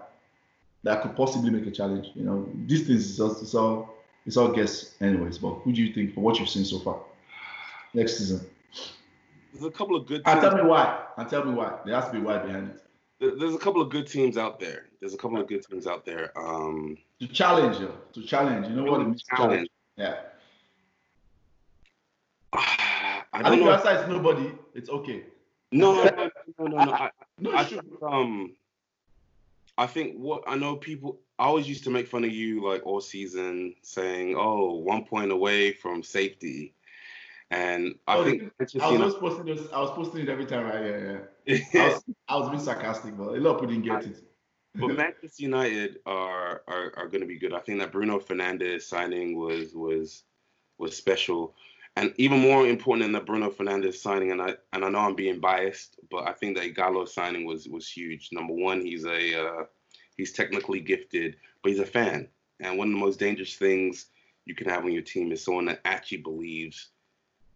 That 0.84 1.02
could 1.02 1.16
possibly 1.16 1.50
make 1.50 1.66
a 1.66 1.70
challenge. 1.70 2.08
You 2.14 2.24
know, 2.24 2.48
these 2.66 2.86
things 2.86 3.10
is 3.10 3.20
all, 3.20 3.32
it's 3.32 3.54
all 3.54 3.94
it's 4.26 4.36
all 4.36 4.48
guess 4.48 4.94
anyways. 5.00 5.38
But 5.38 5.54
who 5.54 5.72
do 5.72 5.82
you 5.82 5.92
think 5.92 6.14
for 6.14 6.20
what 6.20 6.38
you've 6.38 6.48
seen 6.48 6.64
so 6.64 6.78
far 6.78 7.00
next 7.94 8.18
season? 8.18 8.46
There's 9.52 9.64
a 9.64 9.70
couple 9.70 9.96
of 9.96 10.06
good. 10.06 10.22
And 10.26 10.40
tell 10.40 10.54
me 10.54 10.62
why. 10.62 11.04
And 11.16 11.28
tell 11.28 11.44
me 11.44 11.54
why. 11.54 11.78
There 11.84 11.94
has 11.94 12.06
to 12.06 12.12
be 12.12 12.20
why 12.20 12.38
behind 12.38 12.70
it. 12.70 13.38
There's 13.38 13.54
a 13.54 13.58
couple 13.58 13.82
of 13.82 13.90
good 13.90 14.06
teams 14.06 14.36
out 14.36 14.60
there. 14.60 14.86
There's 15.00 15.14
a 15.14 15.16
couple 15.16 15.40
of 15.40 15.48
good 15.48 15.64
teams 15.66 15.86
out 15.86 16.04
there. 16.04 16.30
Um, 16.38 16.96
to 17.20 17.26
challenge 17.26 17.80
you, 17.80 17.92
to 18.12 18.22
challenge. 18.22 18.68
You 18.68 18.76
know 18.76 18.84
what 18.84 19.00
it 19.00 19.04
means? 19.08 19.22
Challenge. 19.24 19.68
Yeah. 19.96 20.16
I, 22.52 23.22
I 23.32 23.42
don't 23.42 23.50
think 23.50 23.62
know. 23.62 23.70
Your 23.70 23.76
answer 23.76 24.02
is 24.02 24.08
nobody. 24.08 24.52
It's 24.74 24.88
okay. 24.88 25.24
No, 25.72 26.04
no, 26.04 26.30
no, 26.58 26.66
no, 26.66 26.84
no. 26.84 26.92
I, 26.92 27.10
no, 27.38 27.52
I 27.52 27.80
um, 28.02 28.52
I 29.78 29.86
think 29.86 30.16
what 30.16 30.42
I 30.46 30.56
know 30.56 30.76
people. 30.76 31.20
I 31.38 31.44
always 31.44 31.68
used 31.68 31.84
to 31.84 31.90
make 31.90 32.08
fun 32.08 32.24
of 32.24 32.32
you 32.32 32.68
like 32.68 32.84
all 32.84 33.00
season, 33.00 33.76
saying, 33.82 34.34
"Oh, 34.36 34.74
one 34.74 35.04
point 35.04 35.30
away 35.30 35.72
from 35.72 36.02
safety," 36.02 36.74
and 37.52 37.94
I 38.08 38.16
oh, 38.16 38.24
think 38.24 38.52
I 38.80 38.90
was 38.98 39.14
posting 39.14 39.46
this. 39.46 39.72
I 39.72 39.80
was 39.80 39.90
posting 39.92 40.22
it 40.22 40.28
every 40.28 40.46
time. 40.46 40.64
Right? 40.64 40.84
Yeah, 40.84 41.18
yeah. 41.46 41.62
I 41.80 41.88
was, 41.88 42.04
I 42.28 42.36
was 42.36 42.48
being 42.48 42.62
sarcastic, 42.62 43.16
but 43.16 43.28
a 43.28 43.40
lot 43.40 43.54
of 43.54 43.60
people 43.60 43.74
didn't 43.74 43.84
get 43.84 44.04
it. 44.04 44.24
but 44.74 44.88
Manchester 44.96 45.44
United 45.44 45.98
are 46.06 46.62
are, 46.66 46.92
are 46.96 47.06
going 47.06 47.20
to 47.20 47.26
be 47.26 47.38
good. 47.38 47.54
I 47.54 47.60
think 47.60 47.78
that 47.78 47.92
Bruno 47.92 48.18
Fernandes 48.18 48.82
signing 48.82 49.38
was 49.38 49.74
was 49.74 50.24
was 50.78 50.96
special 50.96 51.54
and 51.98 52.14
even 52.16 52.38
more 52.38 52.64
important 52.64 53.02
than 53.02 53.12
the 53.12 53.20
Bruno 53.20 53.50
Fernandes 53.50 53.96
signing, 53.96 54.30
and 54.30 54.40
I 54.40 54.54
and 54.72 54.84
I 54.84 54.88
know 54.88 55.00
I'm 55.00 55.16
being 55.16 55.40
biased, 55.40 55.98
but 56.10 56.28
I 56.28 56.32
think 56.32 56.56
that 56.56 56.72
Ighalo 56.72 57.08
signing 57.08 57.44
was 57.44 57.68
was 57.68 57.88
huge. 57.88 58.28
Number 58.30 58.54
one, 58.54 58.80
he's 58.80 59.04
a 59.04 59.46
uh, 59.46 59.64
he's 60.16 60.32
technically 60.32 60.78
gifted, 60.78 61.36
but 61.60 61.72
he's 61.72 61.80
a 61.80 61.86
fan, 61.86 62.28
and 62.60 62.78
one 62.78 62.88
of 62.88 62.94
the 62.94 63.00
most 63.00 63.18
dangerous 63.18 63.56
things 63.56 64.06
you 64.44 64.54
can 64.54 64.68
have 64.68 64.84
on 64.84 64.92
your 64.92 65.02
team 65.02 65.32
is 65.32 65.44
someone 65.44 65.64
that 65.64 65.80
actually 65.84 66.18
believes, 66.18 66.90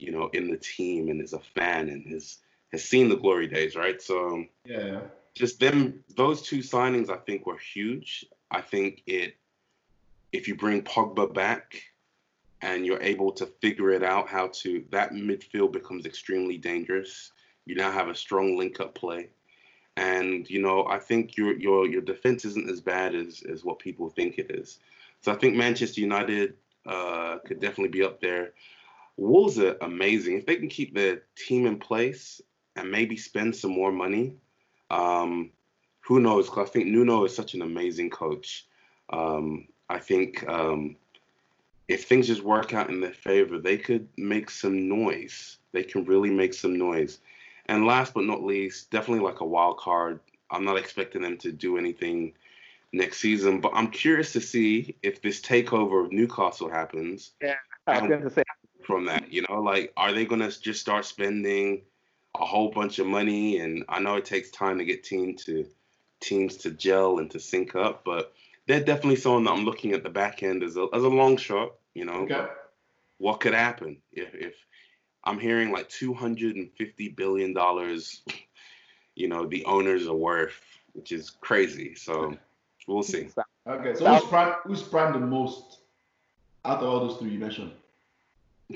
you 0.00 0.10
know, 0.10 0.28
in 0.32 0.50
the 0.50 0.58
team 0.58 1.08
and 1.08 1.22
is 1.22 1.34
a 1.34 1.38
fan 1.38 1.88
and 1.88 2.04
has 2.12 2.38
has 2.72 2.82
seen 2.82 3.08
the 3.08 3.16
glory 3.16 3.46
days, 3.46 3.76
right? 3.76 4.02
So 4.02 4.44
yeah, 4.64 5.02
just 5.36 5.60
them 5.60 6.02
those 6.16 6.42
two 6.42 6.58
signings 6.58 7.10
I 7.10 7.18
think 7.18 7.46
were 7.46 7.58
huge. 7.58 8.24
I 8.50 8.60
think 8.60 9.04
it 9.06 9.36
if 10.32 10.48
you 10.48 10.56
bring 10.56 10.82
Pogba 10.82 11.32
back 11.32 11.80
and 12.62 12.86
you're 12.86 13.02
able 13.02 13.32
to 13.32 13.46
figure 13.46 13.90
it 13.90 14.04
out 14.04 14.28
how 14.28 14.46
to 14.46 14.84
that 14.90 15.12
midfield 15.12 15.72
becomes 15.72 16.06
extremely 16.06 16.56
dangerous. 16.56 17.32
You 17.66 17.74
now 17.74 17.90
have 17.90 18.08
a 18.08 18.14
strong 18.14 18.56
link 18.56 18.80
up 18.80 18.94
play. 18.94 19.30
And 19.96 20.48
you 20.48 20.62
know, 20.62 20.86
I 20.86 20.98
think 20.98 21.36
your 21.36 21.52
your 21.58 21.86
your 21.86 22.00
defense 22.00 22.44
isn't 22.44 22.70
as 22.70 22.80
bad 22.80 23.14
as 23.14 23.42
as 23.50 23.64
what 23.64 23.78
people 23.78 24.08
think 24.08 24.38
it 24.38 24.50
is. 24.50 24.78
So 25.20 25.32
I 25.32 25.36
think 25.36 25.54
Manchester 25.54 26.00
United 26.00 26.54
uh, 26.86 27.38
could 27.44 27.60
definitely 27.60 27.90
be 27.90 28.02
up 28.02 28.20
there. 28.20 28.52
Wolves 29.16 29.58
are 29.58 29.76
amazing 29.82 30.38
if 30.38 30.46
they 30.46 30.56
can 30.56 30.68
keep 30.68 30.94
their 30.94 31.22
team 31.36 31.66
in 31.66 31.78
place 31.78 32.40
and 32.76 32.90
maybe 32.90 33.16
spend 33.16 33.54
some 33.54 33.70
more 33.72 33.92
money. 33.92 34.36
Um, 34.90 35.50
who 36.00 36.20
knows? 36.20 36.48
Because 36.48 36.68
I 36.68 36.72
think 36.72 36.86
Nuno 36.86 37.24
is 37.24 37.36
such 37.36 37.54
an 37.54 37.62
amazing 37.62 38.10
coach. 38.10 38.66
Um, 39.10 39.68
I 39.88 39.98
think 39.98 40.48
um, 40.48 40.96
if 41.88 42.04
things 42.04 42.26
just 42.26 42.42
work 42.42 42.74
out 42.74 42.90
in 42.90 43.00
their 43.00 43.12
favor, 43.12 43.58
they 43.58 43.76
could 43.76 44.08
make 44.16 44.50
some 44.50 44.88
noise. 44.88 45.58
They 45.72 45.82
can 45.82 46.04
really 46.04 46.30
make 46.30 46.54
some 46.54 46.76
noise. 46.76 47.18
And 47.66 47.86
last 47.86 48.14
but 48.14 48.24
not 48.24 48.42
least, 48.42 48.90
definitely 48.90 49.24
like 49.24 49.40
a 49.40 49.46
wild 49.46 49.78
card. 49.78 50.20
I'm 50.50 50.64
not 50.64 50.76
expecting 50.76 51.22
them 51.22 51.38
to 51.38 51.52
do 51.52 51.78
anything 51.78 52.34
next 52.92 53.18
season, 53.18 53.60
but 53.60 53.72
I'm 53.74 53.88
curious 53.88 54.32
to 54.32 54.40
see 54.40 54.96
if 55.02 55.22
this 55.22 55.40
takeover 55.40 56.04
of 56.04 56.12
Newcastle 56.12 56.68
happens. 56.68 57.32
Yeah, 57.40 57.54
I 57.86 58.00
was 58.00 58.08
going 58.08 58.22
to 58.22 58.30
say 58.30 58.42
from 58.84 59.06
that. 59.06 59.32
You 59.32 59.44
know, 59.48 59.60
like 59.60 59.92
are 59.96 60.12
they 60.12 60.26
going 60.26 60.42
to 60.42 60.60
just 60.60 60.80
start 60.80 61.04
spending 61.04 61.82
a 62.34 62.44
whole 62.44 62.70
bunch 62.70 62.98
of 62.98 63.06
money? 63.06 63.60
And 63.60 63.84
I 63.88 64.00
know 64.00 64.16
it 64.16 64.24
takes 64.24 64.50
time 64.50 64.78
to 64.78 64.84
get 64.84 65.04
team 65.04 65.36
to 65.46 65.66
teams 66.20 66.56
to 66.58 66.70
gel 66.70 67.18
and 67.18 67.30
to 67.30 67.40
sync 67.40 67.74
up, 67.74 68.04
but 68.04 68.32
they're 68.72 68.82
definitely 68.82 69.16
someone 69.16 69.44
that 69.44 69.50
I'm 69.50 69.66
looking 69.66 69.92
at 69.92 70.02
the 70.02 70.08
back 70.08 70.42
end 70.42 70.62
as 70.62 70.78
a 70.78 70.86
as 70.94 71.02
a 71.02 71.08
long 71.08 71.36
shot. 71.36 71.74
You 71.94 72.06
know, 72.06 72.20
okay. 72.22 72.46
what 73.18 73.40
could 73.40 73.52
happen 73.52 73.98
if 74.12 74.34
if 74.34 74.54
I'm 75.24 75.38
hearing 75.38 75.72
like 75.72 75.90
250 75.90 77.08
billion 77.10 77.52
dollars, 77.52 78.22
you 79.14 79.28
know, 79.28 79.46
the 79.46 79.62
owners 79.66 80.06
are 80.06 80.14
worth, 80.14 80.58
which 80.94 81.12
is 81.12 81.28
crazy. 81.28 81.94
So 81.94 82.34
we'll 82.88 83.02
see. 83.02 83.28
Okay, 83.66 83.94
so 83.94 84.06
who's 84.06 84.24
prime 84.28 84.54
who's 84.64 84.82
prime 84.82 85.12
the 85.12 85.18
most 85.18 85.80
out 86.64 86.78
of 86.78 86.88
all 86.88 87.00
those 87.06 87.18
three 87.18 87.30
you 87.30 87.38
mentioned? 87.38 87.72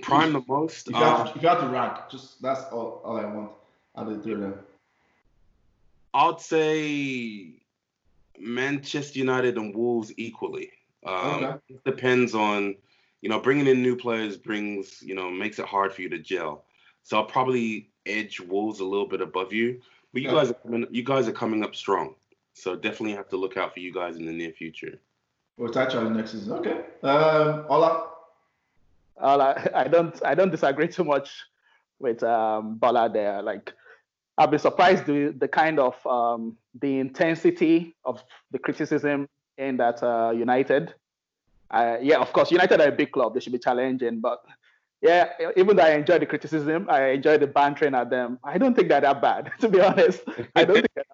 Prime 0.02 0.34
the 0.34 0.42
most. 0.46 0.88
If 0.88 0.94
you, 0.94 1.00
have 1.00 1.16
to, 1.16 1.22
um, 1.22 1.36
if 1.36 1.42
you 1.42 1.48
have 1.48 1.60
to 1.60 1.68
rank, 1.68 1.96
just 2.10 2.42
that's 2.42 2.64
all, 2.70 3.00
all 3.02 3.16
I 3.16 3.24
want 3.24 3.50
out 3.96 4.08
of 4.08 4.16
the 4.18 4.22
three 4.22 4.34
of 4.34 4.40
them. 4.40 4.58
I'd 6.12 6.38
say 6.38 7.62
Manchester 8.40 9.18
United 9.18 9.56
and 9.56 9.74
Wolves 9.74 10.12
equally. 10.16 10.70
Um, 11.06 11.44
okay. 11.44 11.56
It 11.68 11.84
depends 11.84 12.34
on, 12.34 12.74
you 13.22 13.28
know, 13.28 13.40
bringing 13.40 13.66
in 13.66 13.82
new 13.82 13.96
players 13.96 14.36
brings, 14.36 15.02
you 15.02 15.14
know, 15.14 15.30
makes 15.30 15.58
it 15.58 15.66
hard 15.66 15.92
for 15.92 16.02
you 16.02 16.08
to 16.10 16.18
gel. 16.18 16.64
So 17.02 17.16
I'll 17.16 17.24
probably 17.24 17.90
edge 18.06 18.40
Wolves 18.40 18.80
a 18.80 18.84
little 18.84 19.06
bit 19.06 19.20
above 19.20 19.52
you, 19.52 19.80
but 20.12 20.22
you 20.22 20.30
guys, 20.30 20.50
are 20.50 20.54
coming, 20.54 20.86
you 20.90 21.02
guys 21.02 21.28
are 21.28 21.32
coming 21.32 21.62
up 21.62 21.74
strong. 21.74 22.14
So 22.54 22.74
definitely 22.74 23.14
have 23.14 23.28
to 23.28 23.36
look 23.36 23.56
out 23.56 23.74
for 23.74 23.80
you 23.80 23.92
guys 23.92 24.16
in 24.16 24.26
the 24.26 24.32
near 24.32 24.50
future. 24.50 24.98
Well, 25.56 25.68
it's 25.68 25.76
actually 25.76 26.10
next 26.10 26.32
season. 26.32 26.52
Okay. 26.54 26.80
Um, 27.02 27.66
Ola. 27.68 28.08
Ola, 29.20 29.70
I 29.74 29.84
don't, 29.84 30.20
I 30.24 30.34
don't 30.34 30.50
disagree 30.50 30.88
too 30.88 31.04
much 31.04 31.30
with 31.98 32.22
um, 32.22 32.76
Bola 32.76 33.08
there. 33.08 33.42
Like 33.42 33.72
I've 34.38 34.50
been 34.50 34.60
surprised 34.60 35.06
the 35.06 35.34
the 35.38 35.48
kind 35.48 35.78
of 35.78 35.94
um, 36.06 36.56
the 36.80 36.98
intensity 36.98 37.96
of 38.04 38.22
the 38.50 38.58
criticism 38.58 39.28
in 39.58 39.76
that 39.78 40.02
uh, 40.02 40.32
United. 40.34 40.94
Uh, 41.70 41.96
yeah, 42.00 42.18
of 42.18 42.32
course, 42.32 42.50
United 42.50 42.80
are 42.80 42.88
a 42.88 42.92
big 42.92 43.12
club; 43.12 43.34
they 43.34 43.40
should 43.40 43.52
be 43.52 43.58
challenging. 43.58 44.20
But 44.20 44.40
yeah, 45.00 45.30
even 45.56 45.76
though 45.76 45.82
I 45.82 45.90
enjoy 45.90 46.18
the 46.18 46.26
criticism, 46.26 46.86
I 46.90 47.08
enjoy 47.10 47.38
the 47.38 47.46
bantering 47.46 47.94
at 47.94 48.10
them. 48.10 48.38
I 48.44 48.58
don't 48.58 48.74
think 48.74 48.88
they're 48.88 49.00
that 49.00 49.22
bad, 49.22 49.52
to 49.60 49.68
be 49.68 49.80
honest. 49.80 50.22
I 50.54 50.64
don't 50.64 50.76
think. 50.76 51.06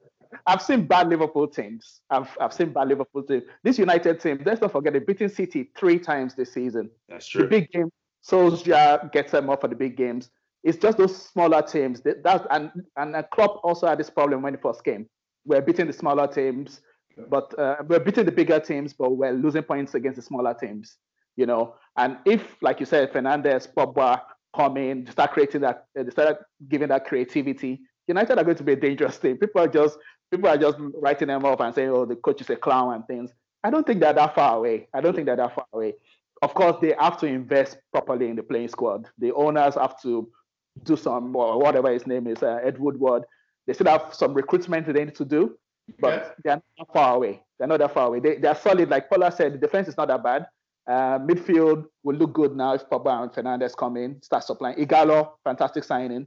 I've 0.46 0.62
seen 0.62 0.86
bad 0.86 1.08
Liverpool 1.08 1.46
teams. 1.46 2.00
I've 2.10 2.36
I've 2.40 2.52
seen 2.52 2.72
bad 2.72 2.88
Liverpool 2.88 3.22
teams. 3.22 3.44
This 3.62 3.78
United 3.78 4.20
team, 4.20 4.42
let's 4.44 4.60
not 4.60 4.72
forget, 4.72 4.92
they 4.92 4.98
beaten 4.98 5.28
City 5.28 5.70
three 5.76 5.98
times 5.98 6.34
this 6.34 6.52
season. 6.52 6.90
That's 7.08 7.26
true. 7.26 7.42
The 7.42 7.48
big 7.48 7.70
game, 7.70 7.90
Solskjaer 8.26 9.12
gets 9.12 9.30
them 9.32 9.50
up 9.50 9.60
for 9.60 9.68
the 9.68 9.76
big 9.76 9.96
games. 9.96 10.30
It's 10.64 10.78
just 10.78 10.98
those 10.98 11.16
smaller 11.16 11.62
teams. 11.62 12.00
That, 12.02 12.22
that 12.22 12.46
and 12.50 12.70
and 12.96 13.24
Klopp 13.32 13.60
also 13.64 13.86
had 13.86 13.98
this 13.98 14.10
problem 14.10 14.42
when 14.42 14.54
he 14.54 14.60
first 14.60 14.84
came. 14.84 15.08
We're 15.44 15.60
beating 15.60 15.86
the 15.88 15.92
smaller 15.92 16.26
teams, 16.28 16.80
but 17.28 17.58
uh, 17.58 17.76
we're 17.88 18.00
beating 18.00 18.26
the 18.26 18.32
bigger 18.32 18.60
teams, 18.60 18.92
but 18.92 19.10
we're 19.10 19.32
losing 19.32 19.62
points 19.62 19.94
against 19.94 20.16
the 20.16 20.22
smaller 20.22 20.54
teams. 20.54 20.98
You 21.36 21.46
know, 21.46 21.74
and 21.96 22.18
if, 22.26 22.56
like 22.60 22.78
you 22.78 22.86
said, 22.86 23.12
Fernandes, 23.12 23.66
Pogba 23.72 24.20
come 24.54 24.76
in, 24.76 25.10
start 25.10 25.32
creating 25.32 25.62
that, 25.62 25.86
they 25.94 26.08
start 26.10 26.38
giving 26.68 26.88
that 26.88 27.06
creativity. 27.06 27.80
United 28.06 28.38
are 28.38 28.44
going 28.44 28.56
to 28.56 28.62
be 28.62 28.72
a 28.72 28.76
dangerous 28.76 29.18
team. 29.18 29.38
People 29.38 29.62
are 29.62 29.68
just 29.68 29.98
people 30.30 30.48
are 30.48 30.58
just 30.58 30.76
writing 31.00 31.28
them 31.28 31.44
up 31.44 31.60
and 31.60 31.74
saying, 31.74 31.90
"Oh, 31.90 32.04
the 32.04 32.16
coach 32.16 32.40
is 32.40 32.50
a 32.50 32.56
clown" 32.56 32.94
and 32.94 33.06
things. 33.06 33.30
I 33.64 33.70
don't 33.70 33.86
think 33.86 34.00
they're 34.00 34.12
that 34.12 34.34
far 34.34 34.58
away. 34.58 34.88
I 34.92 35.00
don't 35.00 35.14
think 35.14 35.26
they're 35.26 35.36
that 35.36 35.54
far 35.54 35.66
away. 35.72 35.94
Of 36.42 36.54
course, 36.54 36.76
they 36.80 36.94
have 36.98 37.18
to 37.18 37.26
invest 37.26 37.78
properly 37.92 38.28
in 38.28 38.36
the 38.36 38.42
playing 38.42 38.68
squad. 38.68 39.08
The 39.18 39.32
owners 39.32 39.76
have 39.76 40.00
to 40.02 40.28
do 40.82 40.96
some 40.96 41.34
or 41.36 41.58
whatever 41.58 41.92
his 41.92 42.06
name 42.06 42.26
is, 42.26 42.42
uh, 42.42 42.60
Ed 42.62 42.78
Woodward. 42.78 43.24
They 43.66 43.72
still 43.72 43.88
have 43.88 44.14
some 44.14 44.34
recruitment 44.34 44.86
they 44.86 45.04
need 45.04 45.14
to 45.16 45.24
do, 45.24 45.56
but 46.00 46.34
they're 46.44 46.60
not 46.78 46.92
far 46.92 47.16
away. 47.16 47.42
They're 47.58 47.68
not 47.68 47.78
that 47.78 47.94
far 47.94 48.08
away. 48.08 48.20
They, 48.20 48.36
they're 48.36 48.54
solid. 48.54 48.88
Like 48.90 49.08
Bola 49.08 49.30
said, 49.30 49.54
the 49.54 49.58
defense 49.58 49.88
is 49.88 49.96
not 49.96 50.08
that 50.08 50.22
bad. 50.22 50.46
Uh, 50.88 51.18
midfield 51.20 51.84
will 52.02 52.16
look 52.16 52.32
good 52.32 52.56
now 52.56 52.74
if 52.74 52.88
Pogba 52.88 53.22
and 53.22 53.30
Fernandes 53.30 53.76
come 53.76 53.96
in, 53.96 54.20
start 54.20 54.42
supplying. 54.42 54.76
Ighalo, 54.76 55.30
fantastic 55.44 55.84
signing. 55.84 56.26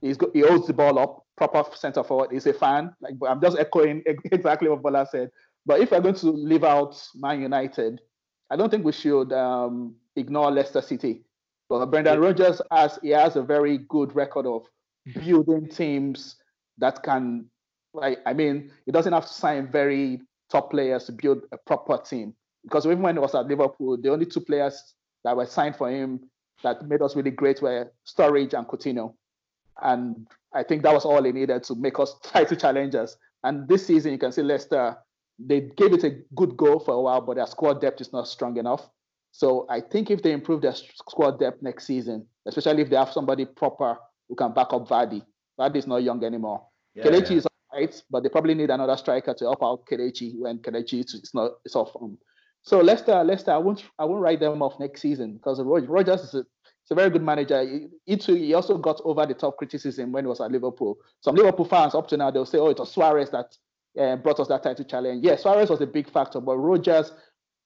He's 0.00 0.16
go, 0.16 0.28
he 0.32 0.40
holds 0.40 0.66
the 0.66 0.72
ball 0.72 0.98
up, 0.98 1.24
proper 1.36 1.64
center 1.76 2.02
forward. 2.02 2.30
He's 2.32 2.46
a 2.46 2.52
fan. 2.52 2.92
Like 3.00 3.14
I'm 3.28 3.40
just 3.40 3.58
echoing 3.58 4.02
exactly 4.24 4.68
what 4.68 4.82
Bola 4.82 5.06
said. 5.08 5.30
But 5.64 5.80
if 5.80 5.92
we're 5.92 6.00
going 6.00 6.16
to 6.16 6.30
leave 6.30 6.64
out 6.64 7.00
Man 7.14 7.40
United, 7.40 8.00
I 8.50 8.56
don't 8.56 8.68
think 8.68 8.84
we 8.84 8.92
should 8.92 9.32
um, 9.32 9.94
ignore 10.16 10.50
Leicester 10.50 10.82
City. 10.82 11.22
But 11.72 11.86
Brendan 11.86 12.20
Rodgers 12.20 12.60
has 12.70 12.98
he 13.02 13.08
has 13.10 13.36
a 13.36 13.42
very 13.42 13.78
good 13.88 14.14
record 14.14 14.44
of 14.44 14.64
mm-hmm. 15.08 15.20
building 15.24 15.68
teams 15.70 16.36
that 16.76 17.02
can 17.02 17.46
like 17.94 18.18
I 18.26 18.34
mean, 18.34 18.70
he 18.84 18.92
doesn't 18.92 19.12
have 19.14 19.26
to 19.26 19.32
sign 19.32 19.72
very 19.72 20.20
top 20.50 20.70
players 20.70 21.04
to 21.04 21.12
build 21.12 21.44
a 21.50 21.56
proper 21.56 21.96
team. 21.96 22.34
Because 22.62 22.84
even 22.84 23.00
when 23.00 23.16
he 23.16 23.20
was 23.20 23.34
at 23.34 23.46
Liverpool, 23.46 23.96
the 23.96 24.10
only 24.10 24.26
two 24.26 24.40
players 24.42 24.94
that 25.24 25.34
were 25.34 25.46
signed 25.46 25.76
for 25.76 25.90
him 25.90 26.28
that 26.62 26.86
made 26.86 27.00
us 27.00 27.16
really 27.16 27.30
great 27.30 27.62
were 27.62 27.90
Sturridge 28.06 28.52
and 28.52 28.66
Coutinho. 28.68 29.14
And 29.80 30.26
I 30.54 30.64
think 30.64 30.82
that 30.82 30.92
was 30.92 31.06
all 31.06 31.22
he 31.22 31.32
needed 31.32 31.62
to 31.64 31.74
make 31.74 31.98
us 31.98 32.16
try 32.22 32.44
to 32.44 32.54
challenge 32.54 32.94
us. 32.94 33.16
And 33.44 33.66
this 33.66 33.86
season, 33.86 34.12
you 34.12 34.18
can 34.18 34.30
see 34.30 34.42
Leicester 34.42 34.98
they 35.38 35.62
gave 35.76 35.94
it 35.94 36.04
a 36.04 36.18
good 36.34 36.54
go 36.54 36.78
for 36.78 36.92
a 36.92 37.00
while, 37.00 37.22
but 37.22 37.36
their 37.36 37.46
squad 37.46 37.80
depth 37.80 38.02
is 38.02 38.12
not 38.12 38.28
strong 38.28 38.58
enough. 38.58 38.90
So 39.32 39.66
I 39.68 39.80
think 39.80 40.10
if 40.10 40.22
they 40.22 40.32
improve 40.32 40.60
their 40.60 40.74
squad 40.74 41.40
depth 41.40 41.62
next 41.62 41.86
season, 41.86 42.26
especially 42.46 42.82
if 42.82 42.90
they 42.90 42.96
have 42.96 43.12
somebody 43.12 43.46
proper 43.46 43.98
who 44.28 44.36
can 44.36 44.52
back 44.52 44.68
up 44.72 44.86
Vardy, 44.86 45.22
Vardy 45.58 45.76
is 45.76 45.86
not 45.86 46.02
young 46.02 46.22
anymore. 46.22 46.64
Yeah, 46.94 47.04
Kelechi 47.04 47.30
yeah. 47.30 47.36
is 47.38 47.46
all 47.46 47.78
right, 47.78 48.02
but 48.10 48.22
they 48.22 48.28
probably 48.28 48.54
need 48.54 48.70
another 48.70 48.96
striker 48.96 49.32
to 49.34 49.44
help 49.44 49.62
out 49.62 49.86
Kelechi 49.86 50.38
when 50.38 50.58
Kelechi 50.58 51.00
is 51.00 51.30
not 51.34 51.52
is 51.64 51.74
off. 51.74 51.96
Um, 52.00 52.18
so 52.62 52.80
Leicester, 52.80 53.24
Leicester, 53.24 53.52
I 53.52 53.58
won't 53.58 53.84
I 53.98 54.04
won't 54.04 54.20
write 54.20 54.40
them 54.40 54.62
off 54.62 54.78
next 54.78 55.00
season 55.00 55.34
because 55.34 55.60
Rodgers 55.60 56.20
is 56.22 56.34
a, 56.34 56.44
a 56.90 56.94
very 56.94 57.08
good 57.08 57.22
manager. 57.22 57.62
He, 57.62 57.86
he, 58.04 58.16
too, 58.18 58.34
he 58.34 58.52
also 58.52 58.76
got 58.76 59.00
over 59.04 59.24
the 59.24 59.32
top 59.32 59.56
criticism 59.56 60.12
when 60.12 60.24
he 60.24 60.28
was 60.28 60.42
at 60.42 60.52
Liverpool. 60.52 60.98
Some 61.22 61.36
Liverpool 61.36 61.64
fans 61.64 61.94
up 61.94 62.06
to 62.08 62.18
now 62.18 62.30
they'll 62.30 62.44
say, 62.44 62.58
"Oh, 62.58 62.68
it 62.68 62.78
was 62.78 62.92
Suarez 62.92 63.30
that 63.30 63.56
uh, 63.98 64.16
brought 64.16 64.40
us 64.40 64.48
that 64.48 64.62
title 64.62 64.84
challenge." 64.84 65.24
Yes, 65.24 65.42
Suarez 65.42 65.70
was 65.70 65.80
a 65.80 65.86
big 65.86 66.10
factor, 66.10 66.40
but 66.40 66.58
Rodgers 66.58 67.12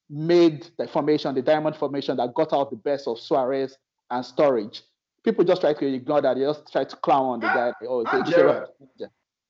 made 0.09 0.67
the 0.77 0.87
formation, 0.87 1.35
the 1.35 1.41
diamond 1.41 1.75
formation 1.75 2.17
that 2.17 2.33
got 2.33 2.53
out 2.53 2.69
the 2.69 2.77
best 2.77 3.07
of 3.07 3.19
Suarez 3.19 3.77
and 4.09 4.23
Sturridge. 4.23 4.81
People 5.23 5.43
just 5.43 5.61
try 5.61 5.73
to 5.73 5.85
ignore 5.85 6.21
that. 6.21 6.35
They 6.35 6.41
just 6.41 6.71
try 6.71 6.85
to 6.85 6.95
clown 6.97 7.25
on 7.25 7.39
the 7.41 7.47
guy. 7.47 7.73
Oh, 7.87 8.05
and 8.05 8.25
Gerrard. 8.25 8.69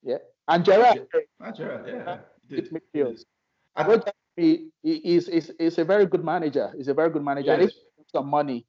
Yeah, 0.03 0.17
and 0.47 0.65
Gerrard. 0.65 1.07
Eh, 1.13 1.19
and 1.41 1.55
Gerrard, 1.55 1.87
yeah. 1.87 2.17
It 2.49 2.73
midfield. 2.73 3.19
Rodgers 3.77 4.13
he, 4.35 4.69
he 4.83 5.15
is, 5.15 5.27
is, 5.27 5.51
is 5.59 5.77
a 5.77 5.83
very 5.83 6.05
good 6.05 6.23
manager. 6.23 6.71
He's 6.77 6.87
a 6.87 6.93
very 6.93 7.09
good 7.09 7.23
manager. 7.23 7.47
Yes. 7.47 7.59
And 7.59 7.69
if 7.69 8.11
some 8.11 8.27
money, 8.27 8.65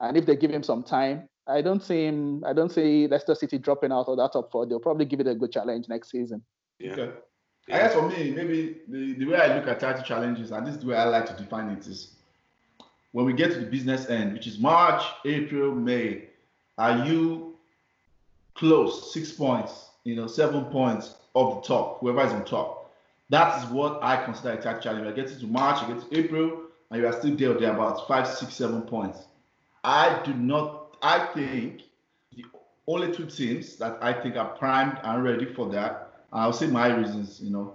and 0.00 0.16
if 0.16 0.26
they 0.26 0.36
give 0.36 0.50
him 0.50 0.62
some 0.62 0.82
time, 0.82 1.28
I 1.46 1.62
don't 1.62 1.82
see 1.82 2.06
him. 2.06 2.44
I 2.44 2.52
don't 2.52 2.70
see 2.70 3.06
Leicester 3.06 3.34
City 3.34 3.58
dropping 3.58 3.92
out 3.92 4.08
of 4.08 4.16
that 4.18 4.32
top 4.32 4.50
four. 4.52 4.66
They'll 4.66 4.80
probably 4.80 5.06
give 5.06 5.20
it 5.20 5.26
a 5.26 5.34
good 5.34 5.52
challenge 5.52 5.86
next 5.88 6.10
season. 6.10 6.42
Yeah. 6.78 6.92
Okay. 6.92 7.12
I 7.68 7.78
guess 7.78 7.94
for 7.94 8.08
me, 8.08 8.30
maybe 8.30 8.78
the, 8.88 9.14
the 9.14 9.24
way 9.24 9.36
I 9.36 9.56
look 9.56 9.68
at 9.68 9.80
title 9.80 10.02
challenges, 10.02 10.50
and 10.50 10.66
this 10.66 10.74
is 10.74 10.80
the 10.80 10.88
way 10.88 10.96
I 10.96 11.04
like 11.04 11.26
to 11.26 11.42
define 11.42 11.68
it, 11.70 11.86
is 11.86 12.14
when 13.12 13.24
we 13.24 13.32
get 13.32 13.52
to 13.52 13.60
the 13.60 13.66
business 13.66 14.08
end, 14.08 14.32
which 14.32 14.46
is 14.46 14.58
March, 14.58 15.02
April, 15.24 15.72
May, 15.72 16.24
are 16.78 17.06
you 17.06 17.54
close, 18.54 19.12
six 19.12 19.30
points, 19.30 19.90
you 20.04 20.16
know, 20.16 20.26
seven 20.26 20.64
points 20.66 21.14
off 21.34 21.62
the 21.62 21.68
top, 21.68 22.00
whoever 22.00 22.24
is 22.24 22.32
on 22.32 22.44
top? 22.44 22.92
That 23.30 23.62
is 23.62 23.70
what 23.70 24.02
I 24.02 24.22
consider 24.24 24.52
a 24.52 24.60
title 24.60 24.80
challenge. 24.80 25.06
I 25.06 25.12
get 25.12 25.28
to 25.28 25.46
March, 25.46 25.82
I 25.82 25.92
get 25.92 26.10
to 26.10 26.18
April, 26.18 26.62
and 26.90 27.00
you 27.00 27.06
are 27.06 27.12
still 27.12 27.36
there, 27.36 27.54
there 27.54 27.72
about 27.72 28.06
five, 28.08 28.26
six, 28.26 28.54
seven 28.54 28.82
points. 28.82 29.20
I 29.84 30.20
do 30.24 30.34
not, 30.34 30.96
I 31.00 31.26
think 31.26 31.82
the 32.34 32.44
only 32.86 33.12
two 33.12 33.26
teams 33.26 33.76
that 33.76 33.98
I 34.02 34.12
think 34.12 34.36
are 34.36 34.50
primed 34.56 34.98
and 35.02 35.22
ready 35.22 35.46
for 35.46 35.68
that 35.70 36.01
I'll 36.32 36.52
say 36.52 36.66
my 36.66 36.94
reasons, 36.94 37.40
you 37.40 37.50
know. 37.50 37.74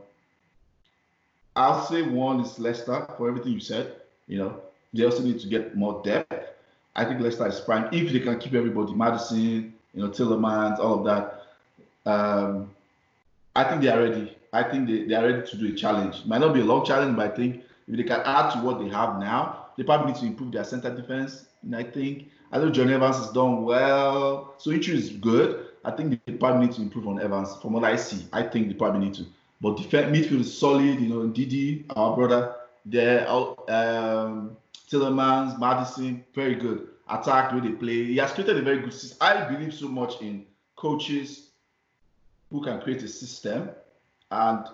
I'll 1.56 1.86
say 1.86 2.02
one 2.02 2.42
is 2.42 2.60
Leicester 2.60 3.08
for 3.18 3.30
everything 3.30 3.54
you 3.54 3.60
said. 3.60 3.96
You 4.28 4.40
know, 4.40 4.62
they 4.94 5.06
also 5.06 5.24
need 5.24 5.40
to 5.40 5.48
get 5.48 5.76
more 5.76 6.02
depth. 6.04 6.50
I 6.96 7.06
think 7.06 7.22
Leicester 7.22 7.48
is 7.48 7.60
prime 7.60 7.90
if 7.94 8.12
they 8.12 8.20
can 8.20 8.40
keep 8.40 8.54
everybody, 8.54 8.94
Maddison, 8.94 9.74
you 9.94 10.02
know, 10.02 10.10
Tielemans, 10.10 10.80
all 10.80 11.00
of 11.00 11.06
that. 11.06 11.44
Um, 12.10 12.72
I 13.56 13.64
think 13.64 13.82
they 13.82 13.90
are 13.90 14.00
ready. 14.00 14.36
I 14.54 14.64
think 14.64 14.88
they, 14.88 15.04
they 15.04 15.14
are 15.14 15.26
ready 15.26 15.48
to 15.48 15.58
do 15.58 15.74
a 15.74 15.76
challenge. 15.76 16.22
It 16.22 16.28
might 16.28 16.42
not 16.42 16.54
be 16.54 16.62
a 16.62 16.66
long 16.66 16.86
challenge, 16.86 17.16
but 17.16 17.32
I 17.32 17.36
think 17.36 17.64
if 17.88 17.98
they 17.98 18.04
can 18.04 18.22
add 18.22 18.52
to 18.54 18.60
what 18.60 18.80
they 18.80 18.88
have 18.90 19.20
now, 19.20 19.68
they 19.78 19.84
probably 19.84 20.14
need 20.14 20.20
to 20.22 20.26
improve 20.26 20.52
their 20.52 20.64
center 20.64 20.96
defense. 20.96 21.46
And 21.64 21.76
I 21.76 21.84
think 21.84 22.30
I 22.52 22.58
know 22.58 22.70
John 22.70 22.90
Evans 22.90 23.18
has 23.18 23.30
done 23.30 23.64
well. 23.64 24.56
So 24.58 24.72
Ichu 24.72 24.90
is 24.90 25.10
good. 25.10 25.67
I 25.84 25.92
think 25.92 26.20
the 26.26 26.34
probably 26.34 26.68
need 26.68 26.76
to 26.76 26.82
improve 26.82 27.08
on 27.08 27.22
Evans. 27.22 27.56
From 27.62 27.74
what 27.74 27.84
I 27.84 27.96
see, 27.96 28.26
I 28.34 28.44
think 28.44 28.68
they 28.68 28.74
probably 28.74 29.02
need 29.06 29.14
to. 29.16 29.26
But 29.62 29.78
defense 29.78 30.16
midfield 30.16 30.42
is 30.42 30.58
solid. 30.58 31.00
You 31.00 31.10
know, 31.10 31.28
Didi, 31.28 31.86
our 31.96 32.16
brother, 32.16 32.56
there. 32.86 33.30
Um, 33.30 34.58
Tielemans, 34.90 35.60
Maddison, 35.60 36.24
very 36.34 36.56
good. 36.56 36.88
Attack, 37.10 37.52
where 37.52 37.62
they 37.62 37.70
play. 37.70 38.06
He 38.06 38.18
has 38.18 38.32
created 38.32 38.58
a 38.58 38.62
very 38.62 38.80
good 38.80 38.94
system. 38.94 39.18
I 39.22 39.46
believe 39.46 39.74
so 39.74 39.88
much 39.88 40.22
in 40.22 40.46
coaches 40.76 41.50
who 42.52 42.62
can 42.64 42.82
create 42.82 43.04
a 43.04 43.08
system, 43.08 43.70
and 44.32 44.66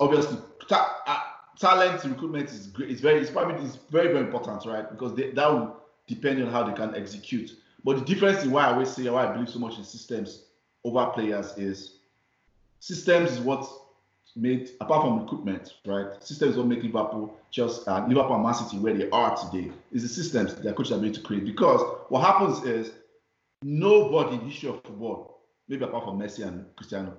obviously, 0.00 0.38
ta- 0.68 1.02
uh, 1.06 1.20
talent 1.58 2.04
recruitment 2.04 2.50
is 2.50 2.68
great. 2.68 2.90
It's 2.90 3.00
very, 3.00 3.20
it's 3.20 3.30
probably 3.30 3.64
it's 3.64 3.76
very 3.90 4.08
very 4.08 4.20
important, 4.20 4.64
right? 4.66 4.90
Because 4.90 5.14
they, 5.14 5.30
that 5.32 5.50
will 5.50 5.76
depend 6.06 6.42
on 6.42 6.50
how 6.50 6.64
they 6.64 6.74
can 6.74 6.94
execute. 6.94 7.52
But 7.84 7.98
the 7.98 8.04
difference 8.04 8.42
in 8.42 8.50
why 8.50 8.64
I 8.64 8.72
always 8.72 8.90
say 8.90 9.08
why 9.10 9.26
I 9.26 9.32
believe 9.32 9.50
so 9.50 9.58
much 9.58 9.76
in 9.76 9.84
systems 9.84 10.44
over 10.84 11.06
players 11.06 11.56
is 11.58 11.98
systems 12.80 13.32
is 13.32 13.40
what 13.40 13.68
made 14.36 14.70
apart 14.80 15.02
from 15.02 15.20
recruitment, 15.20 15.74
right? 15.86 16.06
Systems 16.24 16.56
what 16.56 16.66
make 16.66 16.82
Liverpool 16.82 17.36
just 17.50 17.86
uh, 17.86 18.04
Liverpool 18.08 18.34
and 18.34 18.42
Man 18.42 18.54
City 18.54 18.78
where 18.78 18.94
they 18.94 19.08
are 19.10 19.36
today. 19.36 19.70
Is 19.92 20.02
the 20.02 20.08
systems 20.08 20.54
that 20.54 20.76
coaches 20.76 20.92
are 20.92 21.00
made 21.00 21.14
to 21.14 21.20
create. 21.20 21.44
Because 21.44 21.80
what 22.08 22.22
happens 22.22 22.64
is 22.64 22.92
nobody 23.62 24.34
in 24.36 24.40
the 24.40 24.46
history 24.46 24.70
of 24.70 24.82
football, 24.82 25.40
maybe 25.68 25.84
apart 25.84 26.04
from 26.04 26.18
Messi 26.18 26.46
and 26.46 26.64
Cristiano, 26.76 27.16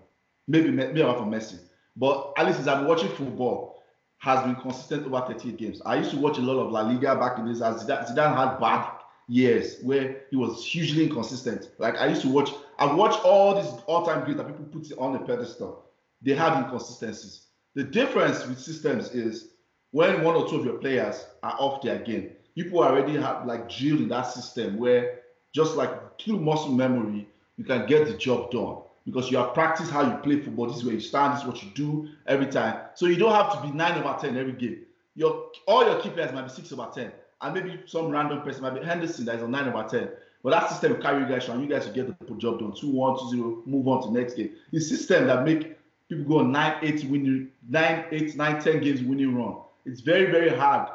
maybe 0.47 0.71
maybe 0.71 1.01
apart 1.01 1.19
from 1.19 1.31
Messi, 1.31 1.59
but 1.95 2.33
at 2.37 2.47
least 2.47 2.59
as 2.59 2.67
I'm 2.67 2.85
watching 2.85 3.09
football, 3.09 3.83
has 4.17 4.43
been 4.43 4.55
consistent 4.55 5.05
over 5.05 5.23
38 5.27 5.57
games. 5.57 5.81
I 5.85 5.97
used 5.97 6.11
to 6.11 6.17
watch 6.17 6.37
a 6.37 6.41
lot 6.41 6.59
of 6.59 6.71
La 6.71 6.81
Liga 6.81 7.15
back 7.15 7.37
in 7.37 7.45
this 7.45 7.61
as 7.61 7.83
Zidane, 7.83 8.07
Zidane 8.07 8.35
had 8.35 8.59
bad 8.59 8.91
years 9.27 9.81
where 9.81 10.21
he 10.29 10.35
was 10.35 10.65
hugely 10.65 11.05
inconsistent. 11.05 11.69
Like 11.77 11.97
I 11.97 12.07
used 12.07 12.21
to 12.21 12.29
watch, 12.29 12.51
I 12.77 12.93
watch 12.93 13.15
all 13.23 13.61
these 13.61 13.71
all-time 13.87 14.23
greats 14.23 14.37
that 14.37 14.47
people 14.47 14.65
put 14.65 14.91
on 14.97 15.15
a 15.15 15.19
pedestal. 15.19 15.85
They 16.21 16.33
have 16.33 16.63
inconsistencies. 16.63 17.47
The 17.73 17.83
difference 17.83 18.45
with 18.45 18.59
systems 18.59 19.11
is 19.11 19.49
when 19.91 20.23
one 20.23 20.35
or 20.35 20.47
two 20.47 20.57
of 20.57 20.65
your 20.65 20.77
players 20.77 21.25
are 21.43 21.55
off 21.59 21.81
their 21.81 21.99
game, 21.99 22.31
people 22.55 22.83
already 22.83 23.15
have 23.17 23.45
like 23.45 23.69
drilled 23.69 24.01
in 24.01 24.09
that 24.09 24.23
system 24.23 24.77
where 24.77 25.21
just 25.53 25.75
like 25.75 26.19
through 26.19 26.39
muscle 26.39 26.71
memory, 26.71 27.27
you 27.57 27.63
can 27.63 27.85
get 27.87 28.07
the 28.07 28.17
job 28.17 28.51
done 28.51 28.77
because 29.05 29.31
you 29.31 29.37
have 29.37 29.53
practiced 29.53 29.91
how 29.91 30.01
you 30.01 30.17
play 30.17 30.41
football. 30.41 30.67
This 30.67 30.77
is 30.77 30.85
where 30.85 30.93
you 30.93 30.99
stand, 30.99 31.33
this 31.33 31.41
is 31.41 31.47
what 31.47 31.63
you 31.63 31.69
do 31.71 32.09
every 32.27 32.47
time. 32.47 32.81
So 32.95 33.05
you 33.05 33.15
don't 33.15 33.33
have 33.33 33.53
to 33.53 33.61
be 33.61 33.71
nine 33.73 34.01
over 34.01 34.17
ten 34.19 34.37
every 34.37 34.53
game. 34.53 34.85
Your 35.15 35.47
all 35.65 35.85
your 35.85 35.99
key 36.01 36.09
players 36.09 36.33
might 36.33 36.43
be 36.43 36.49
six 36.49 36.71
over 36.71 36.89
ten 36.93 37.11
and 37.41 37.53
maybe 37.53 37.81
some 37.85 38.09
random 38.09 38.41
person 38.41 38.61
might 38.61 38.79
be 38.79 38.85
Henderson 38.85 39.25
that 39.25 39.35
is 39.35 39.43
on 39.43 39.51
9 39.51 39.67
over 39.67 39.87
10. 39.87 40.09
But 40.43 40.51
that 40.51 40.69
system 40.69 40.93
will 40.93 41.01
carry 41.01 41.23
you 41.23 41.27
guys 41.27 41.47
and 41.49 41.61
you 41.61 41.67
guys 41.67 41.87
will 41.87 41.93
get 41.93 42.27
the 42.27 42.35
job 42.35 42.59
done. 42.59 42.73
2 42.73 42.89
1, 42.89 43.19
2 43.19 43.29
0, 43.29 43.63
move 43.65 43.87
on 43.87 44.03
to 44.03 44.11
next 44.11 44.35
game. 44.35 44.51
The 44.71 44.79
system 44.79 45.27
that 45.27 45.43
make 45.43 45.77
people 46.07 46.25
go 46.25 46.39
on 46.39 46.51
9, 46.51 46.77
8 46.81 47.03
winning, 47.05 47.49
9, 47.67 48.05
8, 48.11 48.35
9, 48.35 48.61
10 48.61 48.81
games 48.81 49.01
winning 49.01 49.35
run. 49.35 49.55
It's 49.85 50.01
very, 50.01 50.31
very 50.31 50.49
hard 50.49 50.89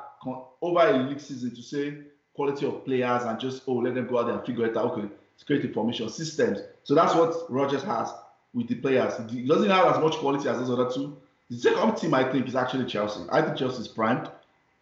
over 0.63 0.81
a 0.81 0.97
league 0.97 1.21
season 1.21 1.55
to 1.55 1.63
say 1.63 1.95
quality 2.35 2.67
of 2.67 2.85
players 2.85 3.25
and 3.25 3.41
just, 3.41 3.63
oh, 3.67 3.75
let 3.75 3.95
them 3.95 4.07
go 4.07 4.19
out 4.19 4.27
there 4.27 4.37
and 4.37 4.47
figure 4.47 4.67
it 4.67 4.77
out. 4.77 4.93
Okay, 4.93 5.09
it's 5.35 5.45
great 5.45 5.65
information 5.65 6.09
systems. 6.09 6.61
So 6.85 6.95
that's 6.95 7.15
what 7.15 7.51
Rodgers 7.51 7.83
has 7.83 8.13
with 8.55 8.69
the 8.69 8.75
players. 8.77 9.15
He 9.31 9.47
doesn't 9.47 9.71
have 9.71 9.95
as 9.95 10.01
much 10.01 10.15
quality 10.17 10.49
as 10.49 10.59
those 10.59 10.71
other 10.71 10.91
two. 10.91 11.17
The 11.51 11.59
second 11.59 11.97
team, 11.97 12.15
I 12.15 12.31
think, 12.31 12.47
is 12.47 12.55
actually 12.55 12.87
Chelsea. 12.87 13.23
I 13.31 13.43
think 13.43 13.57
Chelsea 13.57 13.81
is 13.81 13.89
primed. 13.89 14.31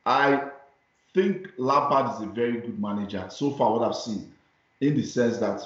I 0.04 0.47
think 1.14 1.48
Lampard 1.56 2.14
is 2.14 2.22
a 2.22 2.30
very 2.30 2.60
good 2.60 2.80
manager 2.80 3.26
so 3.30 3.50
far. 3.50 3.72
What 3.72 3.82
I've 3.82 3.96
seen, 3.96 4.32
in 4.80 4.94
the 4.94 5.02
sense 5.02 5.38
that 5.38 5.62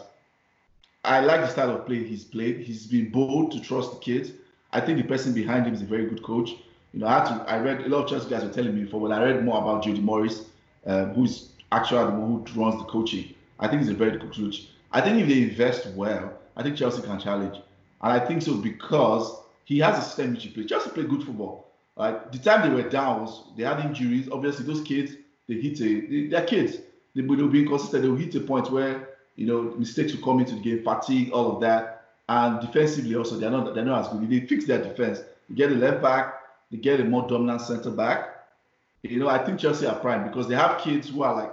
I 1.04 1.20
like 1.20 1.40
the 1.40 1.48
style 1.48 1.70
of 1.70 1.86
play 1.86 2.04
he's 2.04 2.24
played. 2.24 2.60
He's 2.60 2.86
been 2.86 3.10
bold 3.10 3.52
to 3.52 3.60
trust 3.60 3.92
the 3.92 3.98
kids. 3.98 4.32
I 4.72 4.80
think 4.80 4.98
the 4.98 5.04
person 5.04 5.34
behind 5.34 5.66
him 5.66 5.74
is 5.74 5.82
a 5.82 5.86
very 5.86 6.06
good 6.06 6.22
coach. 6.22 6.50
You 6.92 7.00
know, 7.00 7.06
I 7.06 7.18
had 7.18 7.24
to. 7.24 7.50
I 7.50 7.58
read 7.58 7.80
a 7.80 7.88
lot 7.88 8.04
of 8.04 8.10
Chelsea 8.10 8.30
guys 8.30 8.44
were 8.44 8.52
telling 8.52 8.74
me 8.74 8.84
before 8.84 9.00
when 9.00 9.12
I 9.12 9.22
read 9.22 9.44
more 9.44 9.58
about 9.58 9.82
Jody 9.82 10.00
Morris, 10.00 10.44
um, 10.86 11.14
who's 11.14 11.48
actually 11.72 12.04
the 12.04 12.18
one 12.18 12.46
who 12.46 12.60
runs 12.60 12.78
the 12.80 12.84
coaching. 12.84 13.34
I 13.58 13.68
think 13.68 13.80
he's 13.82 13.90
a 13.90 13.94
very 13.94 14.18
good 14.18 14.32
coach. 14.32 14.68
I 14.92 15.00
think 15.00 15.20
if 15.20 15.28
they 15.28 15.42
invest 15.42 15.86
well, 15.94 16.38
I 16.56 16.62
think 16.62 16.76
Chelsea 16.76 17.02
can 17.02 17.18
challenge, 17.18 17.56
and 17.56 18.12
I 18.12 18.20
think 18.20 18.42
so 18.42 18.54
because 18.54 19.38
he 19.64 19.78
has 19.80 19.98
a 19.98 20.02
system 20.02 20.34
which 20.34 20.44
he 20.44 20.50
plays. 20.50 20.68
Chelsea 20.68 20.90
play 20.90 21.04
good 21.04 21.24
football. 21.24 21.68
Like 21.96 22.30
the 22.30 22.38
time 22.38 22.68
they 22.68 22.82
were 22.82 22.88
down 22.88 23.22
was 23.22 23.42
they 23.56 23.64
had 23.64 23.84
injuries. 23.84 24.28
Obviously, 24.30 24.66
those 24.66 24.82
kids 24.82 25.14
they 25.54 25.60
hit 25.68 25.80
a 25.80 26.06
they, 26.06 26.26
they're 26.28 26.44
kids. 26.44 26.78
They 27.14 27.22
will 27.22 27.48
be 27.48 27.62
inconsistent. 27.62 28.02
They 28.02 28.08
will 28.08 28.16
hit 28.16 28.34
a 28.34 28.40
point 28.40 28.70
where 28.70 29.08
you 29.36 29.46
know 29.46 29.62
mistakes 29.76 30.14
will 30.14 30.22
come 30.22 30.40
into 30.40 30.54
the 30.54 30.60
game, 30.60 30.82
fatigue, 30.82 31.30
all 31.32 31.54
of 31.54 31.60
that, 31.60 32.04
and 32.28 32.60
defensively 32.60 33.14
also 33.14 33.36
they're 33.36 33.50
not 33.50 33.74
they're 33.74 33.84
not 33.84 34.06
as 34.06 34.08
good. 34.12 34.28
They 34.30 34.46
fix 34.46 34.66
their 34.66 34.82
defense. 34.82 35.22
They 35.48 35.54
get 35.54 35.72
a 35.72 35.74
left 35.74 36.02
back. 36.02 36.34
They 36.70 36.78
get 36.78 37.00
a 37.00 37.04
more 37.04 37.28
dominant 37.28 37.60
center 37.60 37.90
back. 37.90 38.28
You 39.02 39.18
know, 39.18 39.28
I 39.28 39.44
think 39.44 39.58
Chelsea 39.58 39.86
are 39.86 39.98
prime 39.98 40.26
because 40.26 40.48
they 40.48 40.54
have 40.54 40.80
kids 40.80 41.08
who 41.08 41.22
are 41.22 41.34
like 41.34 41.52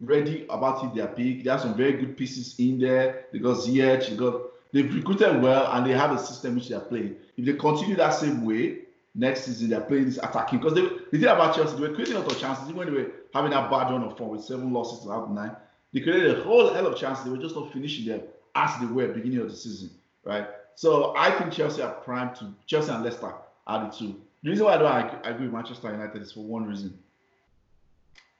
ready 0.00 0.46
about 0.50 0.84
it 0.84 0.94
their 0.94 1.06
peak. 1.06 1.44
They 1.44 1.50
have 1.50 1.60
some 1.60 1.76
very 1.76 1.92
good 1.92 2.16
pieces 2.16 2.56
in 2.58 2.78
there. 2.78 3.26
They 3.32 3.38
got 3.38 3.58
Ziyech, 3.58 4.10
they 4.10 4.16
got 4.16 4.42
they've 4.72 4.92
recruited 4.92 5.40
well 5.40 5.70
and 5.72 5.86
they 5.86 5.92
have 5.92 6.12
a 6.12 6.18
system 6.18 6.56
which 6.56 6.68
they're 6.68 6.80
playing. 6.80 7.16
If 7.36 7.46
they 7.46 7.52
continue 7.54 7.96
that 7.96 8.10
same 8.10 8.44
way, 8.44 8.80
next 9.14 9.44
season 9.44 9.70
they're 9.70 9.80
playing 9.80 10.06
this 10.06 10.18
attacking 10.18 10.58
because 10.58 10.74
they, 10.74 10.82
the 10.82 11.18
thing 11.18 11.24
about 11.24 11.54
Chelsea 11.54 11.76
they 11.76 11.88
were 11.88 11.94
creating 11.94 12.16
a 12.16 12.20
lot 12.20 12.32
of 12.32 12.38
chances 12.38 12.64
even 12.64 12.76
when 12.76 12.86
they 12.92 13.02
were 13.02 13.10
having 13.34 13.50
that 13.50 13.70
bad 13.70 13.90
run 13.90 14.02
of 14.02 14.16
form 14.16 14.30
with 14.30 14.44
seven 14.44 14.72
losses 14.72 15.04
to 15.04 15.10
have 15.10 15.28
nine 15.30 15.54
they 15.92 16.00
created 16.00 16.38
a 16.38 16.42
whole 16.42 16.72
hell 16.72 16.86
of 16.86 16.98
chances 16.98 17.24
they 17.24 17.30
were 17.30 17.36
just 17.36 17.54
not 17.54 17.72
finishing 17.72 18.06
them 18.06 18.22
as 18.54 18.78
they 18.80 18.86
were 18.86 19.08
beginning 19.08 19.38
of 19.38 19.50
the 19.50 19.56
season 19.56 19.90
right 20.24 20.46
so 20.74 21.14
I 21.16 21.30
think 21.30 21.52
Chelsea 21.52 21.82
are 21.82 21.92
primed 21.92 22.36
to 22.36 22.52
Chelsea 22.66 22.90
and 22.90 23.04
Leicester 23.04 23.32
are 23.66 23.84
the 23.84 23.90
two 23.90 24.20
The 24.42 24.50
reason 24.50 24.66
why 24.66 24.74
I 24.74 24.78
don't 24.78 25.26
agree 25.26 25.46
with 25.46 25.54
Manchester 25.54 25.92
United 25.92 26.22
is 26.22 26.32
for 26.32 26.44
one 26.44 26.66
reason. 26.66 26.98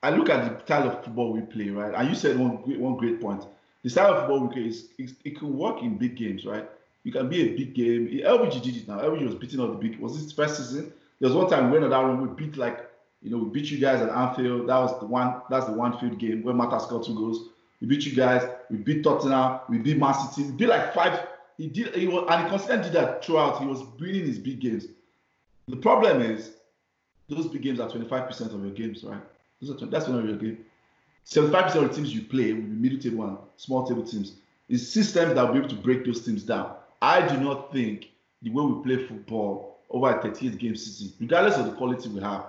I 0.02 0.10
look 0.10 0.28
at 0.30 0.58
the 0.58 0.64
style 0.64 0.88
of 0.88 1.04
football 1.04 1.32
we 1.32 1.42
play, 1.42 1.70
right? 1.70 1.94
And 1.94 2.08
you 2.08 2.14
said 2.14 2.38
one 2.38 2.56
one 2.80 2.96
great 2.96 3.20
point. 3.20 3.44
The 3.82 3.90
style 3.90 4.12
of 4.12 4.20
football 4.20 4.46
we 4.46 4.52
play 4.52 4.66
is, 4.66 4.88
is 4.98 5.14
it 5.24 5.38
can 5.38 5.56
work 5.56 5.82
in 5.82 5.96
big 5.96 6.16
games, 6.16 6.44
right? 6.44 6.68
You 7.04 7.12
can 7.12 7.28
be 7.28 7.42
a 7.42 7.56
big 7.56 7.74
game. 7.74 8.08
LVG 8.08 8.62
did 8.62 8.76
it 8.76 8.88
now. 8.88 9.00
LVG 9.00 9.26
was 9.26 9.34
beating 9.34 9.60
all 9.60 9.68
the 9.68 9.74
big. 9.74 9.98
Was 9.98 10.22
this 10.22 10.32
first 10.32 10.56
season? 10.56 10.92
There 11.20 11.28
was 11.28 11.36
one 11.36 11.50
time 11.50 11.66
we 11.66 11.72
went 11.72 11.84
on 11.84 11.90
that 11.90 11.96
run. 11.98 12.20
We 12.20 12.34
beat 12.34 12.56
like 12.56 12.88
you 13.22 13.30
know 13.30 13.38
we 13.38 13.50
beat 13.50 13.70
you 13.70 13.78
guys 13.78 14.00
at 14.00 14.08
Anfield. 14.08 14.68
That 14.68 14.78
was 14.78 14.98
the 15.00 15.06
one. 15.06 15.42
That's 15.50 15.66
the 15.66 15.72
one 15.72 15.98
field 15.98 16.18
game 16.18 16.42
where 16.42 16.54
Mata 16.54 16.80
scored 16.80 17.04
two 17.04 17.14
goals. 17.14 17.48
We 17.80 17.86
beat 17.88 18.06
you 18.06 18.14
guys. 18.14 18.48
We 18.70 18.78
beat 18.78 19.02
Tottenham. 19.02 19.60
We 19.68 19.78
beat 19.78 19.98
Man 19.98 20.14
City. 20.14 20.48
We 20.50 20.56
beat 20.56 20.68
like 20.68 20.94
five. 20.94 21.26
He 21.58 21.66
did. 21.66 21.94
He 21.94 22.06
was 22.06 22.26
and 22.30 22.44
he 22.44 22.48
consistently 22.48 22.90
did 22.90 22.92
that 22.94 23.24
throughout. 23.24 23.60
He 23.60 23.66
was 23.66 23.82
winning 23.98 24.26
his 24.26 24.38
big 24.38 24.60
games. 24.60 24.86
The 25.68 25.76
problem 25.76 26.22
is 26.22 26.52
those 27.28 27.48
big 27.48 27.62
games 27.62 27.80
are 27.80 27.88
25% 27.88 28.54
of 28.54 28.64
your 28.64 28.72
games, 28.72 29.04
right? 29.04 29.20
Are, 29.62 29.86
that's 29.86 30.08
one 30.08 30.18
of 30.18 30.26
your 30.26 30.36
game. 30.36 30.64
75% 31.26 31.74
of 31.76 31.88
the 31.88 31.94
teams 31.94 32.14
you 32.14 32.22
play 32.22 32.52
will 32.52 32.62
be 32.62 32.68
middle 32.68 32.98
table 32.98 33.24
and 33.24 33.38
small 33.56 33.86
table 33.86 34.02
teams. 34.02 34.34
It's 34.68 34.86
systems 34.88 35.34
that 35.34 35.46
will 35.46 35.52
be 35.52 35.58
able 35.60 35.68
to 35.68 35.76
break 35.76 36.04
those 36.04 36.24
teams 36.24 36.42
down. 36.42 36.74
I 37.02 37.26
do 37.26 37.36
not 37.36 37.72
think 37.72 38.10
the 38.42 38.50
way 38.50 38.64
we 38.64 38.82
play 38.84 39.06
football 39.06 39.78
over 39.90 40.16
a 40.16 40.22
38 40.22 40.56
game 40.56 40.76
season, 40.76 41.12
regardless 41.18 41.56
of 41.56 41.66
the 41.66 41.72
quality 41.72 42.08
we 42.08 42.20
have, 42.20 42.44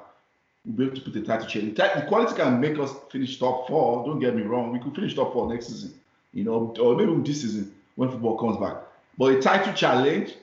we'll 0.63 0.75
be 0.75 0.83
able 0.85 0.95
to 0.95 1.01
put 1.01 1.13
the 1.13 1.23
title 1.23 1.47
chair. 1.47 1.63
The 1.63 2.05
quality 2.07 2.35
can 2.35 2.61
make 2.61 2.77
us 2.77 2.93
finish 3.11 3.39
top 3.39 3.67
four. 3.67 4.05
Don't 4.05 4.19
get 4.19 4.35
me 4.35 4.43
wrong. 4.43 4.71
We 4.71 4.77
could 4.77 4.93
finish 4.93 5.15
top 5.15 5.33
four 5.33 5.51
next 5.51 5.67
season, 5.67 5.95
you 6.33 6.43
know, 6.43 6.71
or 6.79 6.95
maybe 6.95 7.19
this 7.23 7.41
season 7.41 7.73
when 7.95 8.11
football 8.11 8.37
comes 8.37 8.57
back. 8.57 8.77
But 9.17 9.33
a 9.33 9.41
title 9.41 9.73
challenge, 9.73 10.35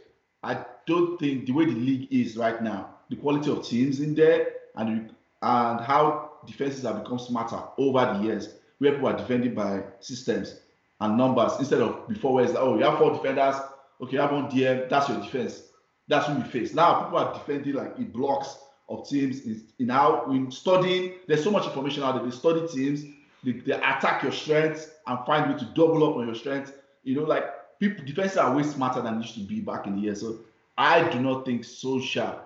I 0.42 0.64
don't 0.86 1.16
think 1.20 1.46
the 1.46 1.52
way 1.52 1.66
the 1.66 1.72
league 1.74 2.12
is 2.12 2.36
right 2.36 2.60
now, 2.60 2.96
the 3.10 3.16
quality 3.16 3.48
of 3.52 3.64
teams 3.64 4.00
in 4.00 4.16
there, 4.16 4.48
and 4.74 5.14
and 5.42 5.80
how 5.80 6.32
defenses 6.46 6.82
have 6.82 7.04
become 7.04 7.20
smarter 7.20 7.62
over 7.78 8.18
the 8.18 8.24
years, 8.24 8.48
where 8.78 8.92
people 8.92 9.08
are 9.08 9.16
defending 9.16 9.54
by 9.54 9.84
systems 10.00 10.56
and 11.00 11.16
numbers 11.16 11.52
instead 11.58 11.80
of 11.80 12.08
before 12.08 12.34
where 12.34 12.44
it's 12.44 12.52
like, 12.52 12.62
oh, 12.62 12.76
you 12.76 12.84
have 12.84 12.98
four 12.98 13.12
defenders, 13.12 13.56
okay, 14.02 14.16
have 14.16 14.32
one 14.32 14.50
DM, 14.50 14.88
that's 14.88 15.08
your 15.08 15.20
defense. 15.20 15.62
That's 16.08 16.28
what 16.28 16.38
we 16.38 16.44
face. 16.44 16.74
Now 16.74 17.04
people 17.04 17.18
are 17.18 17.32
defending 17.32 17.74
like 17.74 17.96
in 17.98 18.10
blocks 18.10 18.56
of 18.88 19.08
teams 19.08 19.44
in, 19.44 19.62
in 19.78 19.88
how 19.88 20.30
in 20.30 20.50
studying. 20.50 21.14
There's 21.28 21.44
so 21.44 21.50
much 21.50 21.66
information 21.66 22.02
out 22.02 22.16
there. 22.16 22.24
They 22.24 22.30
study 22.30 22.66
teams, 22.66 23.04
they, 23.44 23.52
they 23.52 23.72
attack 23.72 24.22
your 24.22 24.32
strengths 24.32 24.90
and 25.06 25.18
find 25.24 25.52
way 25.52 25.58
to 25.58 25.64
double 25.66 26.08
up 26.08 26.16
on 26.16 26.26
your 26.26 26.34
strengths. 26.34 26.72
You 27.04 27.16
know, 27.16 27.22
like 27.22 27.44
people 27.78 28.04
defenses 28.04 28.36
are 28.36 28.54
way 28.54 28.64
smarter 28.64 29.00
than 29.00 29.20
used 29.20 29.34
to 29.34 29.40
be 29.40 29.60
back 29.60 29.86
in 29.86 29.96
the 29.96 30.02
year. 30.02 30.14
So 30.14 30.40
I 30.76 31.08
do 31.08 31.20
not 31.20 31.44
think 31.44 31.62
Solskjaer, 31.62 32.38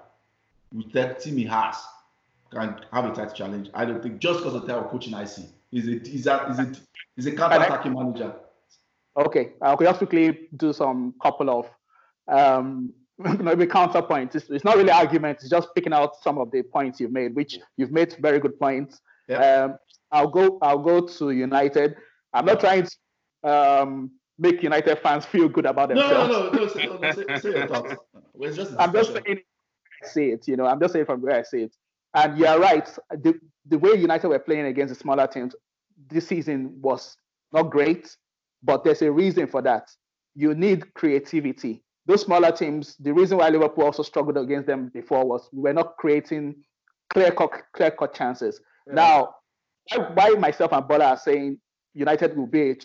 with 0.73 0.93
that 0.93 1.21
team 1.21 1.39
he 1.39 1.45
has, 1.45 1.77
can 2.51 2.81
have 2.93 3.05
a 3.07 3.15
tight 3.15 3.35
challenge. 3.35 3.71
I 3.75 3.85
don't 3.85 4.03
think 4.03 4.19
just 4.19 4.41
because 4.41 4.55
of 4.55 4.63
the 4.63 4.69
type 4.69 4.85
of 4.85 4.91
coaching 4.91 5.15
I 5.15 5.25
see. 5.25 5.47
He's 5.71 5.89
a 5.89 6.09
he's 6.09 6.27
a 6.27 6.47
he's 6.49 6.59
a, 6.59 6.73
he's 7.17 7.27
a 7.27 7.33
counter-attacking 7.33 7.93
manager. 7.93 8.33
Okay, 9.17 9.53
I'll 9.63 9.77
just 9.77 9.99
quickly 9.99 10.49
do 10.57 10.73
some 10.73 11.15
couple 11.23 11.51
of 11.51 11.67
um, 12.29 12.93
maybe 13.19 13.67
counterpoints. 13.67 14.35
It's, 14.35 14.51
it's, 14.51 14.65
not 14.65 14.77
really 14.77 14.91
arguments. 14.91 15.45
It's 15.45 15.51
just 15.51 15.69
picking 15.75 15.93
out 15.93 16.17
some 16.23 16.39
of 16.39 16.51
the 16.51 16.63
points 16.63 17.01
you've 17.01 17.13
made, 17.13 17.35
which 17.35 17.59
you've 17.77 17.93
made 17.93 18.17
very 18.21 18.41
good 18.41 18.59
points. 18.59 19.01
Yep. 19.29 19.41
Um, 19.41 19.77
I'll 20.11 20.29
go. 20.29 20.59
I'll 20.63 20.79
go 20.79 21.07
to 21.07 21.31
United. 21.31 21.97
I'm 22.33 22.45
not 22.45 22.61
trying 22.61 22.87
to 23.45 23.51
um, 23.51 24.11
make 24.39 24.63
United 24.63 24.99
fans 24.99 25.25
feel 25.25 25.49
good 25.49 25.67
about 25.67 25.91
themselves. 25.91 26.29
No, 26.29 26.51
no, 26.51 26.51
no, 26.51 26.59
no. 26.59 26.69
Say, 26.69 26.87
no, 26.87 27.13
say, 27.13 27.41
say 27.41 27.59
your 27.59 27.69
thoughts. 27.69 27.95
It's 28.41 28.57
just 28.57 28.75
I'm 28.79 28.93
just 28.93 29.13
saying 29.13 29.41
I 30.03 30.07
see 30.07 30.27
it. 30.31 30.47
You 30.49 30.57
know, 30.57 30.67
I'm 30.67 30.81
just 30.81 30.93
saying 30.93 31.07
from 31.07 31.23
where 31.23 31.37
I 31.37 31.43
see 31.43 31.63
it. 31.63 31.77
And 32.15 32.37
you're 32.39 32.59
right. 32.59 32.89
The 33.11 33.39
the 33.67 33.79
way 33.79 33.95
United 33.95 34.29
were 34.29 34.39
playing 34.39 34.67
against 34.67 34.93
the 34.93 34.99
smaller 34.99 35.27
teams 35.27 35.55
this 36.09 36.27
season 36.27 36.81
was 36.81 37.17
not 37.53 37.71
great, 37.71 38.17
but 38.65 38.83
there's 38.83 39.03
a 39.03 39.13
reason 39.13 39.47
for 39.47 39.63
that. 39.63 39.91
You 40.35 40.55
need 40.55 40.93
creativity. 40.95 41.83
Those 42.07 42.23
smaller 42.23 42.51
teams, 42.51 42.97
the 42.97 43.13
reason 43.13 43.39
why 43.39 43.49
Liverpool 43.51 43.85
also 43.85 44.03
struggled 44.03 44.37
against 44.37 44.67
them 44.67 44.91
before 44.93 45.25
was 45.25 45.49
we 45.53 45.63
were 45.63 45.73
not 45.73 45.97
creating 45.97 46.57
clear 47.11 47.31
cut 47.31 47.53
clear 47.73 47.91
cut 47.91 48.15
chances. 48.15 48.61
Yeah. 48.87 48.95
Now, 48.95 49.35
why 50.15 50.31
myself 50.31 50.73
and 50.73 50.87
Bola 50.89 51.07
are 51.11 51.17
saying 51.17 51.59
United 51.95 52.37
will 52.37 52.47
be 52.47 52.71
a 52.71 52.77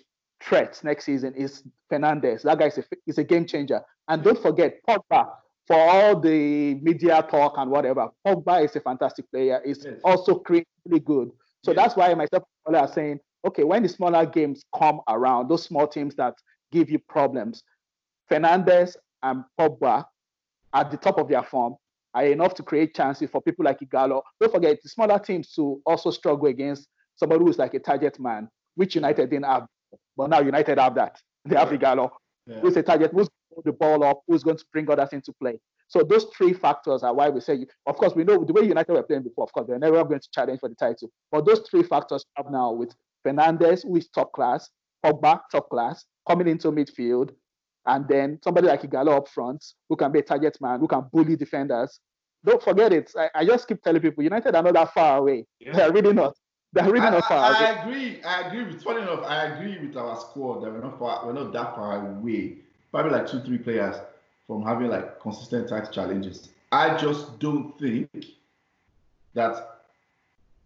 threat 0.42 0.80
next 0.84 1.06
season 1.06 1.34
is 1.34 1.64
Fernandes. 1.92 2.44
That 2.44 2.60
guy 2.60 2.68
is 2.68 2.78
a, 2.78 2.84
is 3.08 3.18
a 3.18 3.24
game 3.24 3.46
changer. 3.46 3.82
And 4.08 4.24
don't 4.24 4.42
forget, 4.42 4.80
Pogba, 4.88 5.30
for 5.68 5.78
all 5.78 6.20
the 6.20 6.76
media 6.76 7.26
talk 7.30 7.56
and 7.58 7.70
whatever, 7.70 8.10
Pogba 8.26 8.64
is 8.66 8.76
a 8.76 8.82
fantastic 8.82 9.30
player. 9.32 9.62
He's 9.66 9.84
yes. 9.86 10.00
also 10.04 10.36
creatively 10.36 11.00
good. 11.04 11.32
So 11.64 11.72
yes. 11.72 11.76
that's 11.76 11.96
why 11.96 12.14
myself 12.14 12.44
and 12.44 12.74
Bola 12.74 12.86
are 12.86 12.92
saying, 12.92 13.20
okay, 13.46 13.64
when 13.64 13.84
the 13.84 13.90
smaller 13.90 14.26
games 14.26 14.64
come 14.78 15.02
around, 15.08 15.50
those 15.50 15.64
small 15.64 15.88
teams 15.88 16.16
that 16.16 16.34
give 16.72 16.90
you 16.90 17.00
problems, 17.00 17.64
Fernandes 18.32 18.96
and 19.24 19.44
Pogba 19.60 20.06
at 20.74 20.92
the 20.92 20.98
top 20.98 21.18
of 21.18 21.28
their 21.28 21.44
form 21.44 21.76
are 22.14 22.26
enough 22.26 22.54
to 22.56 22.64
create 22.64 22.96
chances 22.96 23.30
for 23.30 23.42
people 23.42 23.66
like 23.66 23.80
Ighalo. 23.80 24.22
Don't 24.40 24.52
forget, 24.52 24.78
the 24.82 24.90
smaller 24.90 25.20
teams 25.20 25.52
to 25.54 25.82
also 25.86 26.12
struggle 26.12 26.48
against 26.48 26.88
somebody 27.16 27.44
who's 27.44 27.58
like 27.58 27.74
a 27.74 27.80
target 27.80 28.20
man, 28.20 28.50
which 28.76 28.96
United 28.96 29.30
didn't 29.30 29.46
have 29.46 29.68
but 30.20 30.30
now 30.30 30.42
United 30.42 30.78
have 30.78 30.96
that. 30.96 31.20
They 31.46 31.56
have 31.56 31.70
Ighalo, 31.70 32.12
yeah. 32.46 32.60
who's 32.60 32.76
a 32.76 32.84
target, 32.84 33.12
who's 33.12 33.30
going 33.30 33.64
to 33.64 33.72
the 33.72 33.72
ball 33.72 34.04
up, 34.04 34.22
who's 34.28 34.44
going 34.44 34.58
to 34.58 34.66
bring 34.74 34.92
others 34.92 35.14
into 35.14 35.32
play. 35.42 35.58
So 35.88 36.04
those 36.04 36.26
three 36.38 36.54
factors 36.54 37.02
are 37.02 37.14
why 37.14 37.30
we 37.30 37.40
say, 37.40 37.66
of 37.88 37.96
course, 37.96 38.14
we 38.14 38.26
know 38.26 38.44
the 38.44 38.54
way 38.54 38.64
United 38.64 38.92
were 38.92 39.02
playing 39.02 39.24
before, 39.24 39.46
of 39.46 39.54
course, 39.54 39.68
they're 39.68 39.80
never 39.80 40.04
going 40.04 40.20
to 40.20 40.30
challenge 40.34 40.60
for 40.60 40.68
the 40.68 40.76
title. 40.76 41.10
But 41.32 41.46
those 41.46 41.62
three 41.62 41.84
factors 41.84 42.26
have 42.36 42.52
now 42.52 42.74
with 42.74 42.94
Fernandes, 43.26 43.84
who 43.84 43.98
is 43.98 44.08
top 44.10 44.32
class, 44.32 44.70
Pogba, 45.04 45.42
top 45.52 45.70
class, 45.70 46.06
coming 46.28 46.48
into 46.48 46.72
midfield, 46.72 47.32
and 47.86 48.08
then 48.08 48.40
somebody 48.44 48.68
like 48.68 48.82
Ighalo 48.82 49.18
up 49.18 49.28
front, 49.30 49.64
who 49.88 49.96
can 49.96 50.12
be 50.12 50.20
a 50.20 50.22
target 50.24 50.58
man, 50.62 50.80
who 50.80 50.88
can 50.88 51.06
bully 51.12 51.36
defenders. 51.36 52.00
Don't 52.46 52.62
forget 52.62 52.94
it. 52.94 53.12
I, 53.18 53.30
I 53.36 53.46
just 53.46 53.68
keep 53.68 53.82
telling 53.82 54.02
people, 54.02 54.24
United 54.24 54.56
are 54.56 54.64
not 54.64 54.74
that 54.74 54.94
far 54.94 55.18
away. 55.18 55.46
Yeah. 55.60 55.74
They're 55.74 55.92
really 55.92 56.14
not. 56.14 56.36
They're 56.72 56.86
really 56.86 57.08
I, 57.08 57.10
not 57.10 57.26
far. 57.26 57.54
I, 57.54 57.66
I, 57.66 57.82
agree. 57.82 58.22
I 58.24 58.48
agree 58.48 58.64
with. 58.64 58.84
Funny 58.84 59.02
enough, 59.02 59.24
I 59.26 59.46
agree 59.46 59.80
with 59.80 59.98
our 59.98 60.20
squad 60.20 60.62
that 60.62 60.72
we're 60.72 60.82
not 60.82 61.00
far. 61.00 61.26
We're 61.26 61.34
not 61.34 61.52
that 61.54 61.76
far 61.76 62.08
away. 62.08 62.58
Probably 62.92 63.12
like 63.12 63.28
two, 63.28 63.42
three 63.42 63.58
players 63.58 63.96
from 64.48 64.64
having 64.64 64.90
like 64.90 65.20
consistent 65.20 65.70
tight 65.70 65.92
challenges. 65.92 66.50
I 66.72 66.96
just 66.98 67.40
don't 67.40 67.78
think 67.80 68.10
that 69.34 69.82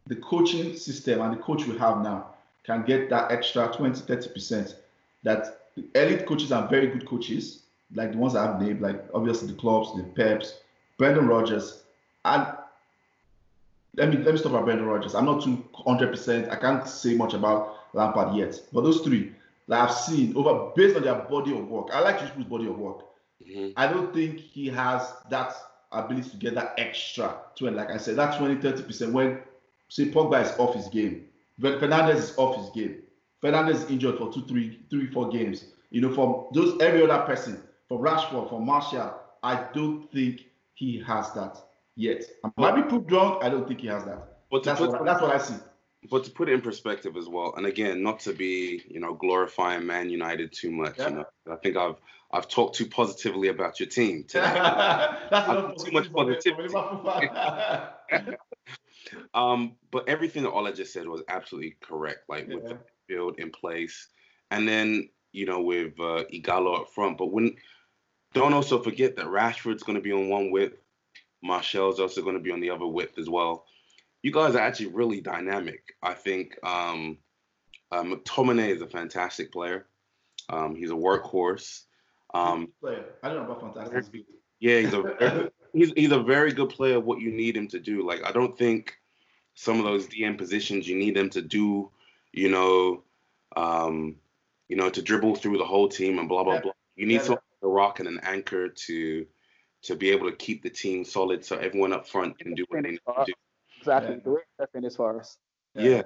the 0.07 0.17
coaching 0.17 0.75
system 0.75 1.21
and 1.21 1.33
the 1.33 1.41
coach 1.41 1.65
we 1.65 1.77
have 1.77 2.01
now 2.01 2.32
can 2.63 2.83
get 2.83 3.09
that 3.09 3.31
extra 3.31 3.67
20, 3.67 4.01
30% 4.01 4.75
that 5.23 5.59
the 5.75 5.85
elite 5.95 6.25
coaches 6.25 6.51
are 6.51 6.67
very 6.67 6.87
good 6.87 7.05
coaches, 7.05 7.63
like 7.93 8.11
the 8.11 8.17
ones 8.17 8.35
I've 8.35 8.61
named, 8.61 8.81
like 8.81 9.03
obviously 9.13 9.47
the 9.47 9.55
clubs, 9.55 9.95
the 9.95 10.03
Peps, 10.03 10.59
Brendan 10.97 11.27
Rodgers, 11.27 11.83
and 12.25 12.47
let 13.95 14.09
me 14.09 14.17
let 14.17 14.33
me 14.33 14.39
stop 14.39 14.53
at 14.53 14.65
Brendan 14.65 14.85
Rodgers. 14.85 15.13
I'm 15.13 15.25
not 15.25 15.43
too 15.43 15.63
hundred 15.73 16.09
percent. 16.09 16.49
I 16.49 16.55
can't 16.55 16.87
say 16.87 17.15
much 17.15 17.33
about 17.33 17.77
Lampard 17.93 18.35
yet. 18.35 18.59
But 18.71 18.81
those 18.81 19.01
three 19.01 19.33
that 19.67 19.81
I've 19.81 19.93
seen 19.93 20.35
over 20.35 20.71
based 20.75 20.95
on 20.95 21.03
their 21.03 21.15
body 21.15 21.51
of 21.51 21.67
work, 21.67 21.89
I 21.93 21.99
like 21.99 22.19
Tuchel's 22.19 22.45
body 22.45 22.67
of 22.67 22.77
work. 22.77 23.05
Mm-hmm. 23.45 23.71
I 23.77 23.87
don't 23.87 24.13
think 24.13 24.39
he 24.39 24.67
has 24.69 25.13
that 25.29 25.55
ability 25.91 26.29
to 26.29 26.37
get 26.37 26.55
that 26.55 26.73
extra 26.77 27.35
20, 27.55 27.75
like 27.75 27.91
I 27.91 27.97
said, 27.97 28.15
that 28.15 28.37
20, 28.37 28.61
30 28.61 28.83
percent 28.83 29.13
when 29.13 29.39
say 29.89 30.05
Pogba 30.05 30.43
is 30.43 30.57
off 30.57 30.75
his 30.75 30.87
game, 30.87 31.25
Fernandes 31.61 32.15
is 32.15 32.37
off 32.37 32.57
his 32.57 32.69
game, 32.71 33.03
Fernandes 33.43 33.75
is 33.75 33.89
injured 33.89 34.17
for 34.17 34.31
two, 34.31 34.45
three, 34.45 34.79
three, 34.89 35.07
four 35.07 35.29
games. 35.29 35.65
You 35.91 36.01
know, 36.01 36.13
from 36.13 36.47
those 36.53 36.79
every 36.81 37.03
other 37.03 37.23
person, 37.23 37.61
from 37.87 37.99
Rashford, 37.99 38.49
from 38.49 38.65
Martial, 38.65 39.13
I 39.43 39.67
don't 39.73 40.11
think 40.11 40.45
he 40.73 40.99
has 41.05 41.31
that 41.33 41.57
yet. 41.95 42.23
I 42.43 42.49
might 42.57 42.75
be 42.75 42.83
proved 42.83 43.11
wrong. 43.11 43.39
I 43.43 43.49
don't 43.49 43.67
think 43.67 43.81
he 43.81 43.87
has 43.87 44.03
that. 44.05 44.37
But 44.49 44.63
that's, 44.63 44.79
put, 44.79 44.91
what, 44.91 45.05
that's 45.05 45.21
what 45.21 45.35
I 45.35 45.37
see. 45.37 45.55
But 46.09 46.23
to 46.25 46.31
put 46.31 46.49
it 46.49 46.53
in 46.53 46.61
perspective 46.61 47.15
as 47.17 47.27
well, 47.27 47.53
and 47.55 47.65
again, 47.65 48.01
not 48.01 48.19
to 48.21 48.33
be 48.33 48.83
you 48.87 48.99
know 48.99 49.13
glorifying 49.13 49.85
Man 49.85 50.09
United 50.09 50.51
too 50.51 50.71
much. 50.71 50.97
Yeah. 50.97 51.09
You 51.09 51.15
know, 51.15 51.25
I 51.51 51.55
think 51.57 51.77
I've 51.77 51.95
I've 52.31 52.47
talked 52.47 52.75
too 52.75 52.87
positively 52.87 53.49
about 53.49 53.79
your 53.79 53.89
team 53.89 54.23
today. 54.27 54.41
that's 55.31 55.83
too 55.83 55.91
much 55.91 56.11
positivity. 56.11 56.73
um, 59.33 59.75
but 59.91 60.07
everything 60.07 60.43
that 60.43 60.51
Ola 60.51 60.73
just 60.73 60.93
said 60.93 61.07
was 61.07 61.23
absolutely 61.27 61.77
correct. 61.81 62.29
Like 62.29 62.47
yeah. 62.47 62.55
with 62.55 62.63
the 62.65 62.79
field 63.07 63.39
in 63.39 63.51
place, 63.51 64.07
and 64.51 64.67
then 64.67 65.09
you 65.31 65.45
know 65.45 65.61
with 65.61 65.99
uh, 65.99 66.23
Ighalo 66.33 66.81
up 66.81 66.89
front. 66.89 67.17
But 67.17 67.31
when 67.31 67.55
don't 68.33 68.53
also 68.53 68.81
forget 68.81 69.15
that 69.15 69.25
Rashford's 69.25 69.83
going 69.83 69.97
to 69.97 70.01
be 70.01 70.11
on 70.11 70.29
one 70.29 70.51
width, 70.51 70.77
Martial's 71.43 71.99
also 71.99 72.21
going 72.21 72.35
to 72.35 72.41
be 72.41 72.51
on 72.51 72.59
the 72.59 72.69
other 72.69 72.87
width 72.87 73.17
as 73.17 73.29
well. 73.29 73.65
You 74.21 74.31
guys 74.31 74.55
are 74.55 74.59
actually 74.59 74.87
really 74.87 75.21
dynamic. 75.21 75.95
I 76.01 76.13
think 76.13 76.57
um, 76.63 77.17
uh, 77.91 78.03
McTominay 78.03 78.69
is 78.69 78.81
a 78.81 78.87
fantastic 78.87 79.51
player. 79.51 79.87
Um, 80.49 80.75
he's 80.75 80.91
a 80.91 80.95
workhorse. 80.95 81.81
Um, 82.33 82.69
player. 82.79 83.05
I 83.21 83.29
don't 83.29 83.47
know 83.47 83.51
about 83.51 83.75
fantastic. 83.75 84.25
Yeah, 84.63 84.79
he's 84.79 84.93
a 84.93 85.51
he's 85.73 85.91
he's 85.93 86.11
a 86.13 86.23
very 86.23 86.53
good 86.53 86.69
player. 86.69 86.97
What 86.97 87.19
you 87.19 87.33
need 87.33 87.57
him 87.57 87.67
to 87.67 87.81
do, 87.81 88.07
like 88.07 88.23
I 88.23 88.31
don't 88.31 88.57
think 88.57 88.97
some 89.55 89.77
of 89.77 89.83
those 89.83 90.07
DM 90.07 90.37
positions 90.37 90.87
you 90.87 90.95
need 90.95 91.17
them 91.17 91.29
to 91.31 91.41
do, 91.41 91.91
you 92.31 92.49
know, 92.49 93.03
um, 93.57 94.15
you 94.69 94.77
know, 94.77 94.89
to 94.89 95.01
dribble 95.01 95.35
through 95.35 95.57
the 95.57 95.65
whole 95.65 95.89
team 95.89 96.17
and 96.17 96.29
blah 96.29 96.45
blah 96.45 96.61
blah. 96.61 96.71
You 96.95 97.05
need 97.07 97.15
yeah. 97.15 97.21
someone 97.23 97.41
a 97.61 97.67
rock 97.67 97.99
and 97.99 98.07
an 98.07 98.21
anchor 98.23 98.69
to 98.69 99.25
to 99.81 99.95
be 99.97 100.11
able 100.11 100.29
to 100.29 100.35
keep 100.37 100.63
the 100.63 100.69
team 100.69 101.03
solid, 101.03 101.43
so 101.43 101.57
everyone 101.57 101.91
up 101.91 102.07
front 102.07 102.39
can 102.39 102.55
do 102.55 102.63
what 102.69 102.83
they 102.83 102.91
need 102.91 102.99
to 103.05 103.25
do. 103.25 103.33
Exactly, 103.79 104.15
yeah. 104.15 104.21
the 104.23 104.29
way 104.29 104.41
that 104.59 104.71
finish 104.71 104.95
for 104.95 105.19
us. 105.19 105.39
Yeah. 105.75 105.89
yeah. 105.89 106.01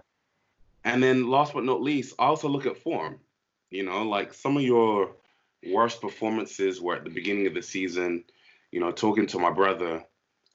And 0.84 1.04
then 1.04 1.30
last 1.30 1.54
but 1.54 1.64
not 1.64 1.84
least, 1.84 2.16
I 2.18 2.26
also 2.26 2.50
look 2.50 2.66
at 2.66 2.78
form. 2.78 3.20
You 3.70 3.84
know, 3.84 4.02
like 4.02 4.34
some 4.34 4.58
of 4.58 4.64
your 4.64 5.12
worst 5.72 6.02
performances 6.02 6.82
were 6.82 6.96
at 6.96 7.04
the 7.04 7.12
beginning 7.12 7.46
of 7.46 7.54
the 7.54 7.62
season. 7.62 8.24
You 8.72 8.80
know, 8.80 8.92
talking 8.92 9.28
to 9.28 9.40
my 9.40 9.52
brother, 9.52 10.04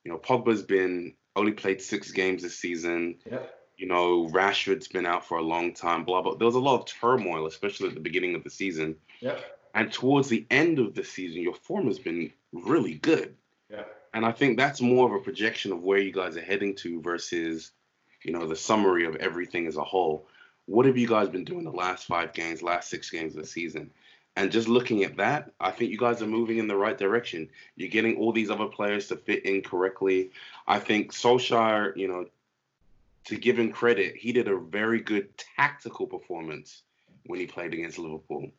you 0.04 0.10
know, 0.10 0.18
Pogba's 0.18 0.62
been 0.62 1.14
only 1.36 1.52
played 1.52 1.80
six 1.80 2.10
games 2.10 2.42
this 2.42 2.58
season. 2.58 3.16
Yep. 3.30 3.58
You 3.76 3.86
know, 3.88 4.28
Rashford's 4.28 4.88
been 4.88 5.06
out 5.06 5.26
for 5.26 5.38
a 5.38 5.42
long 5.42 5.72
time, 5.72 6.04
blah, 6.04 6.22
blah. 6.22 6.34
There 6.34 6.46
was 6.46 6.54
a 6.54 6.60
lot 6.60 6.80
of 6.80 6.86
turmoil, 6.86 7.46
especially 7.46 7.88
at 7.88 7.94
the 7.94 8.00
beginning 8.00 8.34
of 8.34 8.44
the 8.44 8.50
season. 8.50 8.96
Yep. 9.20 9.40
And 9.74 9.92
towards 9.92 10.28
the 10.28 10.46
end 10.50 10.78
of 10.78 10.94
the 10.94 11.02
season, 11.02 11.40
your 11.40 11.54
form 11.54 11.86
has 11.86 11.98
been 11.98 12.32
really 12.52 12.94
good. 12.94 13.34
Yeah. 13.70 13.84
And 14.12 14.26
I 14.26 14.32
think 14.32 14.58
that's 14.58 14.82
more 14.82 15.06
of 15.06 15.14
a 15.14 15.24
projection 15.24 15.72
of 15.72 15.82
where 15.82 15.98
you 15.98 16.12
guys 16.12 16.36
are 16.36 16.42
heading 16.42 16.74
to 16.76 17.00
versus, 17.00 17.72
you 18.22 18.32
know, 18.32 18.46
the 18.46 18.56
summary 18.56 19.06
of 19.06 19.16
everything 19.16 19.66
as 19.66 19.76
a 19.76 19.84
whole. 19.84 20.28
What 20.66 20.86
have 20.86 20.98
you 20.98 21.08
guys 21.08 21.28
been 21.30 21.44
doing 21.44 21.64
the 21.64 21.70
last 21.70 22.06
five 22.06 22.34
games, 22.34 22.62
last 22.62 22.90
six 22.90 23.10
games 23.10 23.34
of 23.34 23.40
the 23.40 23.48
season? 23.48 23.90
And 24.34 24.50
just 24.50 24.66
looking 24.68 25.04
at 25.04 25.18
that, 25.18 25.52
I 25.60 25.70
think 25.70 25.90
you 25.90 25.98
guys 25.98 26.22
are 26.22 26.26
moving 26.26 26.58
in 26.58 26.66
the 26.66 26.76
right 26.76 26.96
direction. 26.96 27.50
You're 27.76 27.90
getting 27.90 28.16
all 28.16 28.32
these 28.32 28.50
other 28.50 28.66
players 28.66 29.08
to 29.08 29.16
fit 29.16 29.44
in 29.44 29.62
correctly. 29.62 30.30
I 30.66 30.78
think 30.78 31.12
Solskjaer, 31.12 31.96
you 31.96 32.08
know, 32.08 32.26
to 33.26 33.36
give 33.36 33.58
him 33.58 33.72
credit, 33.72 34.16
he 34.16 34.32
did 34.32 34.48
a 34.48 34.56
very 34.56 35.00
good 35.00 35.28
tactical 35.56 36.06
performance 36.06 36.82
when 37.26 37.40
he 37.40 37.46
played 37.46 37.74
against 37.74 37.98
Liverpool. 37.98 38.50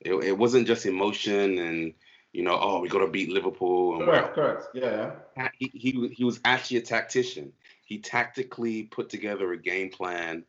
It, 0.00 0.14
it 0.14 0.36
wasn't 0.36 0.66
just 0.66 0.84
emotion 0.86 1.58
and 1.58 1.94
you 2.32 2.44
know, 2.44 2.58
oh, 2.60 2.80
we 2.80 2.88
got 2.88 3.00
to 3.00 3.08
beat 3.08 3.30
Liverpool. 3.30 3.96
And 3.96 4.04
correct, 4.04 4.34
correct, 4.34 4.66
yeah. 4.72 5.12
He, 5.58 5.70
he 5.74 6.08
he 6.08 6.24
was 6.24 6.40
actually 6.44 6.76
a 6.76 6.82
tactician. 6.82 7.52
He 7.84 7.98
tactically 7.98 8.84
put 8.84 9.08
together 9.08 9.52
a 9.52 9.58
game 9.58 9.90
plan, 9.90 10.44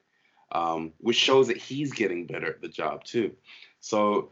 um, 0.51 0.93
which 0.99 1.17
shows 1.17 1.47
that 1.47 1.57
he's 1.57 1.91
getting 1.91 2.27
better 2.27 2.47
at 2.47 2.61
the 2.61 2.67
job 2.67 3.03
too. 3.03 3.31
So 3.79 4.31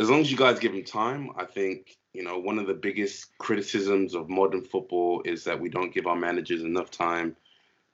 as 0.00 0.08
long 0.08 0.20
as 0.20 0.30
you 0.30 0.36
guys 0.36 0.58
give 0.58 0.74
him 0.74 0.82
time, 0.82 1.30
I 1.36 1.44
think 1.44 1.98
you 2.14 2.24
know 2.24 2.38
one 2.38 2.58
of 2.58 2.66
the 2.66 2.74
biggest 2.74 3.36
criticisms 3.38 4.14
of 4.14 4.30
modern 4.30 4.62
football 4.62 5.22
is 5.24 5.44
that 5.44 5.60
we 5.60 5.68
don't 5.68 5.94
give 5.94 6.06
our 6.06 6.16
managers 6.16 6.62
enough 6.62 6.90
time 6.90 7.36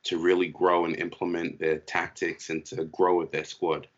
to 0.05 0.19
really 0.19 0.47
grow 0.47 0.85
and 0.85 0.97
implement 0.97 1.59
their 1.59 1.79
tactics 1.79 2.49
and 2.49 2.65
to 2.67 2.85
grow 2.85 3.17
with 3.19 3.33
their 3.33 3.45
squad. 3.45 3.89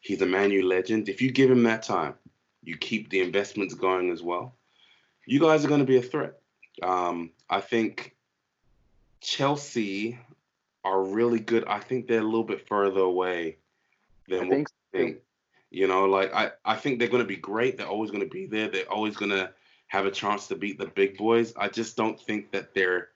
He's 0.00 0.22
a 0.22 0.26
Man 0.26 0.50
U 0.50 0.66
legend. 0.66 1.10
If 1.10 1.20
you 1.20 1.30
give 1.30 1.50
him 1.50 1.62
that 1.64 1.82
time, 1.82 2.14
you 2.62 2.78
keep 2.78 3.10
the 3.10 3.20
investments 3.20 3.74
going 3.74 4.10
as 4.10 4.22
well. 4.22 4.54
You 5.26 5.38
guys 5.38 5.62
are 5.62 5.68
going 5.68 5.80
to 5.80 5.86
be 5.86 5.98
a 5.98 6.02
threat. 6.02 6.40
Um, 6.82 7.30
I 7.50 7.60
think 7.60 8.16
Chelsea 9.20 10.18
are 10.82 11.02
really 11.02 11.40
good. 11.40 11.66
I 11.66 11.78
think 11.78 12.06
they're 12.06 12.20
a 12.20 12.24
little 12.24 12.42
bit 12.42 12.66
further 12.66 13.00
away 13.00 13.58
than 14.28 14.40
I 14.40 14.44
what 14.44 14.50
think, 14.50 14.68
think. 14.92 15.18
You 15.70 15.86
know, 15.86 16.06
like 16.06 16.34
I, 16.34 16.50
I 16.64 16.76
think 16.76 16.98
they're 16.98 17.08
going 17.08 17.22
to 17.22 17.28
be 17.28 17.36
great. 17.36 17.76
They're 17.76 17.86
always 17.86 18.10
going 18.10 18.24
to 18.24 18.28
be 18.28 18.46
there. 18.46 18.68
They're 18.68 18.90
always 18.90 19.16
going 19.16 19.30
to 19.30 19.52
have 19.86 20.06
a 20.06 20.10
chance 20.10 20.48
to 20.48 20.56
beat 20.56 20.78
the 20.78 20.86
big 20.86 21.16
boys. 21.16 21.52
I 21.56 21.68
just 21.68 21.96
don't 21.96 22.20
think 22.20 22.52
that 22.52 22.74
they're. 22.74 23.08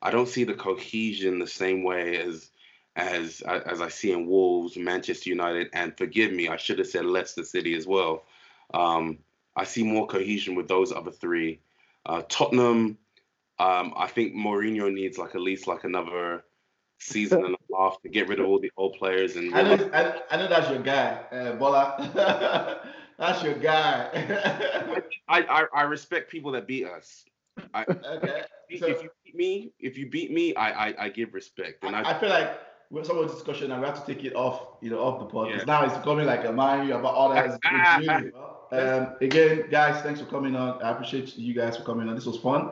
I 0.00 0.10
don't 0.10 0.28
see 0.28 0.44
the 0.44 0.54
cohesion 0.54 1.38
the 1.38 1.46
same 1.46 1.84
way 1.84 2.18
as 2.18 2.50
as 2.96 3.40
as 3.42 3.80
I 3.80 3.88
see 3.88 4.12
in 4.12 4.26
Wolves, 4.26 4.76
Manchester 4.76 5.30
United, 5.30 5.70
and 5.72 5.96
forgive 5.96 6.32
me, 6.32 6.48
I 6.48 6.56
should 6.56 6.78
have 6.78 6.88
said 6.88 7.06
Leicester 7.06 7.44
City 7.44 7.74
as 7.74 7.86
well. 7.86 8.24
Um, 8.74 9.18
I 9.56 9.64
see 9.64 9.82
more 9.82 10.06
cohesion 10.06 10.54
with 10.54 10.68
those 10.68 10.92
other 10.92 11.10
three. 11.10 11.60
Uh, 12.04 12.22
Tottenham, 12.28 12.98
um, 13.58 13.94
I 13.96 14.06
think 14.06 14.34
Mourinho 14.34 14.92
needs 14.92 15.18
like 15.18 15.34
at 15.34 15.40
least 15.40 15.66
like 15.66 15.84
another 15.84 16.44
season 17.02 17.44
and 17.44 17.54
a 17.54 17.76
half 17.76 18.00
to 18.02 18.08
get 18.08 18.28
rid 18.28 18.40
of 18.40 18.46
all 18.46 18.58
the 18.58 18.70
old 18.76 18.94
players. 18.94 19.36
And 19.36 19.54
I 19.54 19.62
know, 19.62 19.90
I, 19.92 20.20
I 20.30 20.36
know 20.36 20.48
that's 20.48 20.70
your 20.70 20.82
guy, 20.82 21.20
uh, 21.32 21.52
Bola. 21.52 22.80
that's 23.18 23.42
your 23.42 23.54
guy. 23.54 24.08
I, 25.28 25.42
I, 25.42 25.64
I 25.74 25.82
respect 25.82 26.30
people 26.30 26.52
that 26.52 26.66
beat 26.66 26.86
us. 26.86 27.24
I, 27.74 27.84
okay. 27.88 28.44
So, 28.78 28.86
if 28.86 29.02
you 29.02 29.10
beat 29.24 29.34
me, 29.34 29.72
if 29.78 29.98
you 29.98 30.08
beat 30.08 30.32
me, 30.32 30.54
I 30.54 30.88
I, 30.88 30.94
I 31.04 31.08
give 31.10 31.34
respect. 31.34 31.84
And 31.84 31.94
I, 31.94 32.10
I, 32.10 32.18
feel 32.18 32.30
like 32.30 32.58
with 32.90 33.06
some 33.06 33.18
of 33.18 33.28
the 33.28 33.34
discussion, 33.34 33.70
and 33.70 33.80
we 33.80 33.86
have 33.86 34.04
to 34.04 34.14
take 34.14 34.24
it 34.24 34.34
off, 34.34 34.78
you 34.80 34.90
know, 34.90 35.00
off 35.00 35.18
the 35.18 35.26
pod 35.26 35.48
because 35.48 35.66
yeah. 35.66 35.80
now 35.80 35.84
it's 35.84 35.96
becoming 35.96 36.26
like 36.26 36.44
a 36.44 36.52
mind 36.52 36.88
you 36.88 36.94
about 36.94 37.14
all 37.14 37.28
that. 37.28 37.58
um, 38.72 39.16
again, 39.20 39.64
guys, 39.70 40.02
thanks 40.02 40.20
for 40.20 40.26
coming 40.26 40.56
on. 40.56 40.82
I 40.82 40.92
appreciate 40.92 41.36
you 41.36 41.52
guys 41.52 41.76
for 41.76 41.84
coming 41.84 42.08
on. 42.08 42.14
This 42.14 42.26
was 42.26 42.38
fun. 42.38 42.70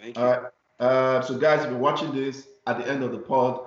Thank 0.00 0.16
you. 0.16 0.22
All 0.22 0.30
right. 0.30 0.52
Uh, 0.80 1.20
so, 1.22 1.36
guys, 1.36 1.64
if 1.64 1.70
you're 1.70 1.78
watching 1.78 2.12
this 2.12 2.46
at 2.68 2.78
the 2.78 2.88
end 2.88 3.02
of 3.02 3.10
the 3.12 3.18
pod, 3.18 3.60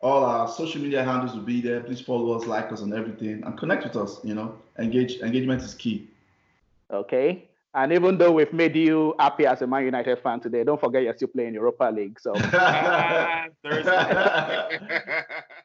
all 0.00 0.24
our 0.24 0.48
social 0.48 0.80
media 0.80 1.04
handles 1.04 1.34
will 1.34 1.42
be 1.42 1.60
there. 1.60 1.80
Please 1.80 2.00
follow 2.00 2.32
us, 2.32 2.46
like 2.46 2.72
us, 2.72 2.80
and 2.80 2.94
everything, 2.94 3.42
and 3.44 3.58
connect 3.58 3.84
with 3.84 3.96
us. 3.96 4.18
You 4.24 4.34
know, 4.34 4.54
engage. 4.78 5.20
Engagement 5.20 5.62
is 5.62 5.74
key. 5.74 6.08
Okay. 6.90 7.48
And 7.74 7.92
even 7.92 8.16
though 8.16 8.32
we've 8.32 8.52
made 8.54 8.74
you 8.74 9.14
happy 9.18 9.46
as 9.46 9.60
a 9.60 9.66
Man 9.66 9.84
United 9.84 10.18
fan 10.20 10.40
today, 10.40 10.64
don't 10.64 10.80
forget 10.80 11.02
you're 11.02 11.14
still 11.14 11.28
playing 11.28 11.54
Europa 11.54 11.92
League. 11.94 12.18
So. 12.18 12.32